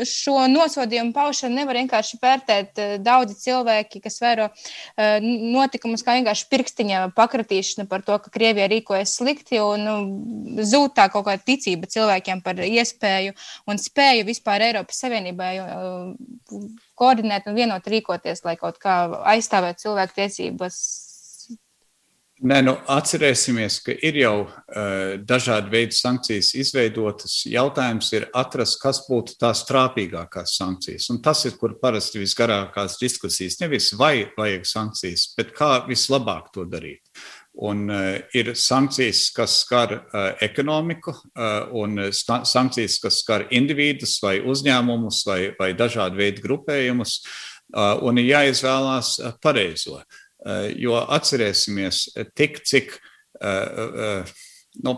šo 0.09 0.45
nosodījumu 0.51 1.15
paušanu 1.15 1.59
nevar 1.61 1.79
vienkārši 1.79 2.19
vērtēt 2.23 2.83
eh, 2.83 2.93
daudzi 3.03 3.39
cilvēki, 3.45 4.03
kas 4.03 4.19
vēro 4.23 4.49
eh, 4.51 5.23
notikumus 5.23 6.03
kā 6.05 6.17
vienkārši 6.19 6.49
pirkstiņa 6.51 7.03
pakratīšana 7.17 7.87
par 7.89 8.03
to, 8.05 8.19
ka 8.23 8.33
Krievija 8.33 8.69
rīkojas 8.71 9.17
slikti 9.19 9.61
un 9.63 9.87
nu, 9.87 9.97
zūd 10.63 10.95
tā 10.97 11.07
kaut 11.13 11.27
kāda 11.29 11.43
ticība 11.47 11.89
cilvēkiem 11.91 12.43
par 12.43 12.59
iespēju 12.63 13.35
un 13.69 13.79
spēju 13.81 14.27
vispār 14.27 14.67
Eiropas 14.67 15.03
Savienībai 15.05 15.53
eh, 15.63 16.81
koordinēt 16.99 17.49
un 17.49 17.57
vienot 17.57 17.87
rīkoties, 17.89 18.43
lai 18.45 18.57
kaut 18.59 18.77
kā 18.81 18.99
aizstāvētu 19.33 19.87
cilvēku 19.87 20.21
tiesības? 20.21 20.77
Nē, 22.43 22.57
nu, 22.65 22.73
atcerēsimies, 22.91 23.77
ka 23.85 23.93
ir 24.03 24.17
jau 24.19 24.33
uh, 24.43 25.13
dažādi 25.23 25.71
veidi 25.71 25.95
sankcijas 25.95 26.49
izveidotas. 26.59 27.37
Jautājums 27.47 28.09
ir 28.17 28.25
atrast, 28.35 28.81
kas 28.81 28.99
būtu 29.05 29.37
tās 29.39 29.61
trāpīgākās 29.69 30.57
sankcijas. 30.57 31.07
Un 31.13 31.21
tas 31.23 31.45
ir, 31.47 31.55
kur 31.61 31.77
parasti 31.79 32.19
visgarākās 32.19 32.97
diskusijas. 32.99 33.61
Nevis 33.61 33.93
vai 33.95 34.25
vajag 34.35 34.67
sankcijas, 34.67 35.29
bet 35.37 35.53
kā 35.55 35.71
vislabāk 35.87 36.51
to 36.51 36.67
darīt. 36.67 37.05
Un 37.53 37.85
uh, 37.93 38.15
ir 38.33 38.55
sankcijas, 38.57 39.27
kas 39.35 39.59
skar 39.61 39.91
uh, 39.93 40.31
ekonomiku, 40.41 41.13
uh, 41.13 41.67
un 41.77 41.99
sankcijas, 42.09 42.97
kas 43.03 43.19
skar 43.21 43.45
individus 43.53 44.15
vai 44.23 44.39
uzņēmumus 44.41 45.21
vai, 45.29 45.39
vai 45.59 45.69
dažādu 45.77 46.17
veidu 46.17 46.41
grupējumus, 46.47 47.19
uh, 47.75 48.01
un 48.01 48.17
ir 48.17 48.31
jāizvēlās 48.31 49.19
pareizo. 49.43 50.01
Uh, 50.43 50.65
jo 50.75 50.97
atcerēsimies, 50.97 52.07
tik 52.33 52.63
cik, 52.65 52.97
uh, 53.37 53.85
uh, 53.85 54.33
nu, 54.83 54.97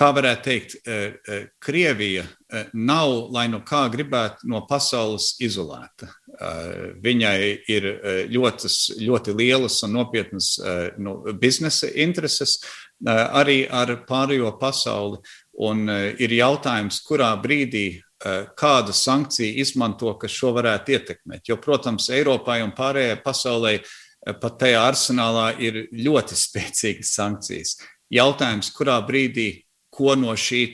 kā 0.00 0.10
varētu 0.16 0.46
teikt, 0.46 0.76
uh, 0.80 1.44
Krievija 1.60 2.24
uh, 2.24 2.70
nav, 2.72 3.28
lai 3.34 3.46
nu 3.52 3.60
kā 3.66 3.84
gribētu, 3.92 4.48
no 4.50 4.64
pasaules 4.68 5.34
izolēta. 5.44 6.08
Viņai 7.04 7.36
ir 7.68 7.86
ļoti, 8.32 8.68
ļoti 9.04 9.32
lielas 9.36 9.74
un 9.84 9.90
nopietnas 9.98 10.54
nu, 10.96 11.18
biznesa 11.36 11.90
intereses 12.00 12.54
arī 13.04 13.66
ar 13.68 13.92
pārējo 14.08 14.54
pasauli. 14.60 15.20
Un 15.60 15.84
ir 15.92 16.32
jautājums, 16.32 17.02
kurā 17.04 17.34
brīdī 17.42 18.00
kādu 18.56 18.94
sankciju 18.96 19.60
izmanto, 19.60 20.14
kas 20.16 20.32
šo 20.32 20.54
varētu 20.56 20.96
ietekmēt. 20.96 21.44
Jo, 21.52 21.58
protams, 21.60 22.08
Eiropai 22.08 22.62
un 22.64 22.72
pārējai 22.76 23.20
pasaulē 23.24 23.76
pat 24.40 24.58
tajā 24.64 24.80
arsenālā 24.86 25.50
ir 25.60 25.82
ļoti 25.92 26.38
spēcīgas 26.46 27.16
sankcijas. 27.20 27.76
Jautājums, 28.10 28.72
kurā 28.74 28.96
brīdī 29.04 29.50
ko 30.00 30.16
no 30.16 30.32
šī 30.32 30.64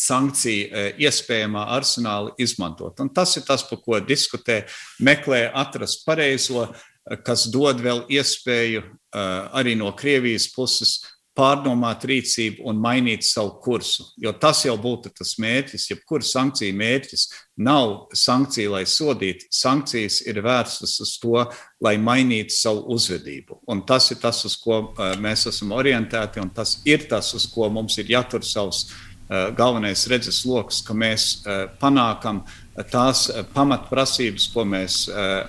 sankciju 0.00 0.68
eh, 0.70 1.02
iespējamā 1.06 1.66
arsenāla 1.76 2.34
izmantot. 2.40 3.00
Un 3.02 3.10
tas 3.14 3.34
ir 3.36 3.44
tas, 3.48 3.64
par 3.66 3.80
ko 3.84 4.00
diskutē, 4.04 4.62
meklē 5.02 5.48
atrast 5.62 6.06
pareizo, 6.06 6.68
eh, 6.70 7.18
kas 7.26 7.48
dod 7.52 7.82
vēl 7.82 8.04
iespēju 8.08 8.84
eh, 8.84 9.20
arī 9.60 9.76
no 9.78 9.92
Krievijas 9.96 10.48
puses 10.54 11.00
pārdomāt 11.40 12.04
rīcību 12.04 12.66
un 12.68 12.80
mainīt 12.82 13.24
savu 13.24 13.56
kursu. 13.64 14.04
Jo 14.20 14.34
tas 14.36 14.60
jau 14.66 14.76
būtu 14.80 15.14
tas 15.16 15.34
mērķis, 15.40 15.88
jebkura 15.94 16.26
sankcija 16.26 16.76
mērķis 16.76 17.26
nav 17.64 18.12
sankcija, 18.16 18.74
lai 18.76 18.84
sodītu. 18.88 19.48
Sankcijas 19.54 20.20
ir 20.28 20.42
vērstas 20.44 20.98
uz 21.00 21.16
to, 21.22 21.46
lai 21.80 21.96
mainītu 22.00 22.54
savu 22.56 22.84
uzvedību. 22.94 23.62
Un 23.72 23.84
tas 23.88 24.10
ir 24.12 24.20
tas, 24.20 24.44
uz 24.44 24.58
ko 24.60 24.82
mēs 25.20 25.46
esam 25.48 25.72
orientēti, 25.76 26.42
un 26.44 26.52
tas 26.56 26.78
ir 26.88 27.08
tas, 27.08 27.32
uz 27.36 27.48
ko 27.52 27.70
mums 27.72 27.96
ir 28.00 28.12
jātur 28.12 28.44
savs 28.44 28.86
Eh, 29.30 29.52
galvenais 29.54 30.08
redzes 30.10 30.40
lokus, 30.42 30.80
ka 30.82 30.90
mēs 30.90 31.44
eh, 31.46 31.68
panākam 31.78 32.40
tās 32.90 33.26
eh, 33.30 33.42
pamatprasības, 33.54 34.48
ko 34.54 34.64
mēs 34.68 35.02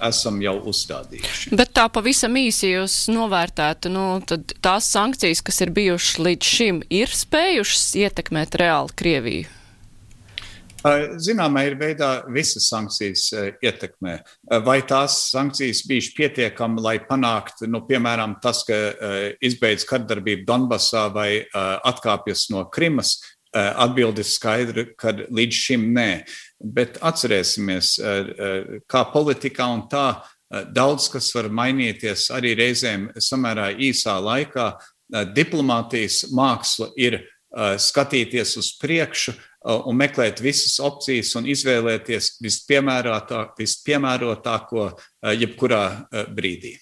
esam 0.08 0.42
jau 0.44 0.58
uzstādījuši. 0.72 1.56
Bet 1.58 1.74
tā 1.78 1.88
pavisam 1.94 2.36
īsi 2.40 2.74
jūs 2.74 2.98
novērtētu, 3.14 3.92
nu, 3.94 4.06
tās 4.64 4.90
sankcijas, 4.92 5.44
kas 5.46 5.62
ir 5.66 5.74
bijušas 5.76 6.22
līdz 6.28 6.52
šim, 6.58 6.84
ir 6.92 7.12
spējušas 7.16 7.90
ietekmēt 8.06 8.62
reāli 8.62 9.02
Krieviju? 9.02 9.58
Zināmā 11.22 11.68
ir 11.68 11.76
veidā 11.78 12.24
visas 12.34 12.66
sankcijas 12.72 13.28
ietekmē. 13.62 14.16
Vai 14.66 14.80
tās 14.88 15.18
sankcijas 15.30 15.84
bijušas 15.86 16.16
pietiekami, 16.18 16.82
lai 16.82 16.96
panāktu, 17.06 17.70
nu, 17.70 17.84
piemēram, 17.86 18.40
tas, 18.42 18.64
ka 18.66 18.80
izbeidz 19.46 19.86
kardarbību 19.90 20.48
Donbasā 20.48 21.06
vai 21.14 21.30
atkāpjas 21.54 22.48
no 22.54 22.66
Krimas, 22.74 23.20
Eh, 23.52 23.72
atbildi 23.84 24.24
skaidra, 24.24 24.86
ka 24.96 25.12
līdz 25.12 25.58
šim 25.60 25.82
nē. 25.92 26.24
Bet 26.64 27.02
atcerēsimies, 27.04 27.98
eh, 28.00 28.30
eh, 28.32 28.80
kā 28.88 29.02
politikā 29.12 29.68
un 29.74 29.90
tā 29.92 30.24
daudz 30.72 31.10
kas 31.12 31.34
var 31.36 31.50
mainīties 31.50 32.30
arī 32.32 32.56
reizēm 32.56 33.10
samērā 33.16 33.72
īsā 33.76 34.16
laikā. 34.20 34.78
Diplomātijas 35.34 36.26
māksla 36.32 36.92
ir 36.98 37.24
skatīties 37.56 38.58
uz 38.58 38.78
priekšu 38.82 39.34
un 39.64 39.96
meklēt 39.96 40.42
visas 40.42 40.78
opcijas 40.80 41.36
un 41.36 41.46
izvēlēties 41.46 42.42
vispiemērotā, 42.44 43.56
vispiemērotāko 43.58 45.00
jebkurā 45.24 46.08
brīdī. 46.36 46.76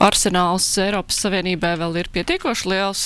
Arsenāls 0.00 0.78
Eiropas 0.80 1.20
Savienībai 1.20 1.76
vēl 1.76 2.00
ir 2.00 2.08
pietiekoši 2.08 2.68
liels 2.72 3.04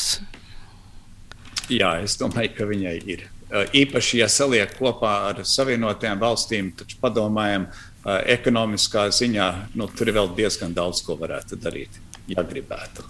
Jā, 1.71 1.95
es 2.03 2.17
domāju, 2.21 2.55
ka 2.57 2.67
viņai 2.67 2.97
ir. 3.13 3.27
Īpaši, 3.53 4.23
ja 4.23 4.29
saliek 4.33 4.71
kopā 4.79 5.13
ar 5.29 5.43
Savienotajām 5.47 6.21
valstīm, 6.23 6.71
taču 6.77 6.97
padomājam, 7.03 7.67
ekonomiskā 8.33 9.07
ziņā, 9.15 9.49
nu, 9.79 9.87
tur 9.93 10.11
ir 10.11 10.17
vēl 10.17 10.33
diezgan 10.39 10.73
daudz, 10.75 11.05
ko 11.07 11.19
varētu 11.21 11.61
darīt, 11.63 12.01
ja 12.31 12.45
gribētu. 12.47 13.05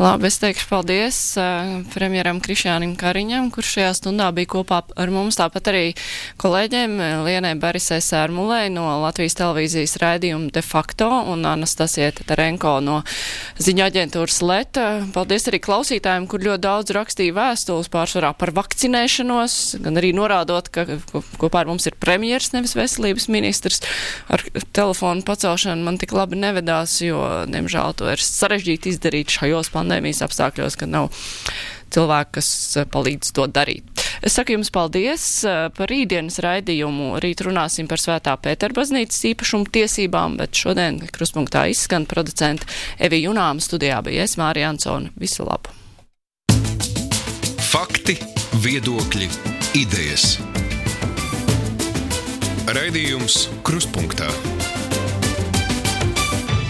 Labi, 0.00 0.24
es 0.30 0.38
teikšu 0.40 0.64
paldies 0.70 1.16
uh, 1.36 1.82
premjeram 1.92 2.38
Krišānam 2.40 2.94
Kariņam, 2.96 3.50
kurš 3.52 3.74
šajā 3.76 3.90
stundā 3.98 4.30
bija 4.32 4.48
kopā 4.54 4.78
ar 4.96 5.10
mums, 5.12 5.36
tāpat 5.36 5.68
arī 5.68 5.82
kolēģiem 6.40 6.94
Lienai 7.26 7.52
Barisai 7.60 7.98
Sērmulei 8.00 8.70
no 8.72 8.86
Latvijas 9.02 9.36
televīzijas 9.36 9.98
raidījuma 10.00 10.48
de 10.56 10.62
facto 10.64 11.10
un 11.34 11.44
Anastasija 11.44 12.14
Tarenko 12.22 12.78
no 12.80 13.02
ziņa 13.60 13.90
aģentūras 13.90 14.40
Leta. 14.48 14.86
Paldies 15.12 15.46
arī 15.52 15.60
klausītājiem, 15.60 16.24
kur 16.24 16.40
ļoti 16.48 16.64
daudz 16.64 16.96
rakstīja 16.96 17.36
vēstules 17.36 17.92
pārsvarā 17.92 18.32
par 18.40 18.54
vakcinēšanos, 18.56 19.58
gan 19.84 20.00
arī 20.00 20.14
norādot, 20.16 20.72
ka 20.72 20.86
kopā 21.36 21.66
ar 21.66 21.70
mums 21.70 21.90
ir 21.90 21.98
premjers, 22.00 22.54
nevis 22.56 22.74
veselības 22.80 23.28
ministrs. 23.28 23.84
Ar 24.32 24.40
telefonu 24.72 25.20
pacelšanu 25.28 25.84
man 25.84 26.00
tik 26.00 26.16
labi 26.16 26.40
nevedās, 26.40 26.96
jo, 27.04 27.20
diemžēl, 27.52 28.00
to 28.00 28.08
ir 28.16 28.24
sarežģīti 28.24 28.51
izdarīt 28.60 29.32
šajos 29.32 29.72
pandēmijas 29.72 30.22
apstākļos, 30.26 30.76
kad 30.80 30.92
nav 30.92 31.08
cilvēki, 31.92 32.32
kas 32.38 32.50
eh, 32.76 32.88
palīdz 32.88 33.32
to 33.36 33.46
darīt. 33.52 34.04
Es 34.22 34.36
saku 34.38 34.56
jums 34.56 34.72
paldies 34.74 35.26
eh, 35.48 35.68
par 35.76 35.92
rītdienas 35.92 36.40
raidījumu. 36.44 37.12
Rīt 37.22 37.44
runāsim 37.46 37.88
par 37.90 38.02
Svētā 38.02 38.36
Pētera 38.40 38.76
baznīcas 38.76 39.20
īpašumu 39.32 39.70
tiesībām, 39.72 40.38
bet 40.40 40.56
šodien 40.58 41.02
kruspunktā 41.12 41.66
izskan 41.72 42.06
producenta 42.10 42.68
Evi 43.02 43.24
Junām 43.26 43.62
studijā 43.62 44.02
bija 44.04 44.26
es 44.26 44.38
Mārija 44.40 44.72
Ansona. 44.72 45.12
Visu 45.20 45.46
labu! 45.48 45.74
Fakti, 47.72 48.18
viedokļi, 48.60 49.30
idejas. 49.80 50.36
Raidījums 52.72 53.48
Kruspunkta 53.66 54.28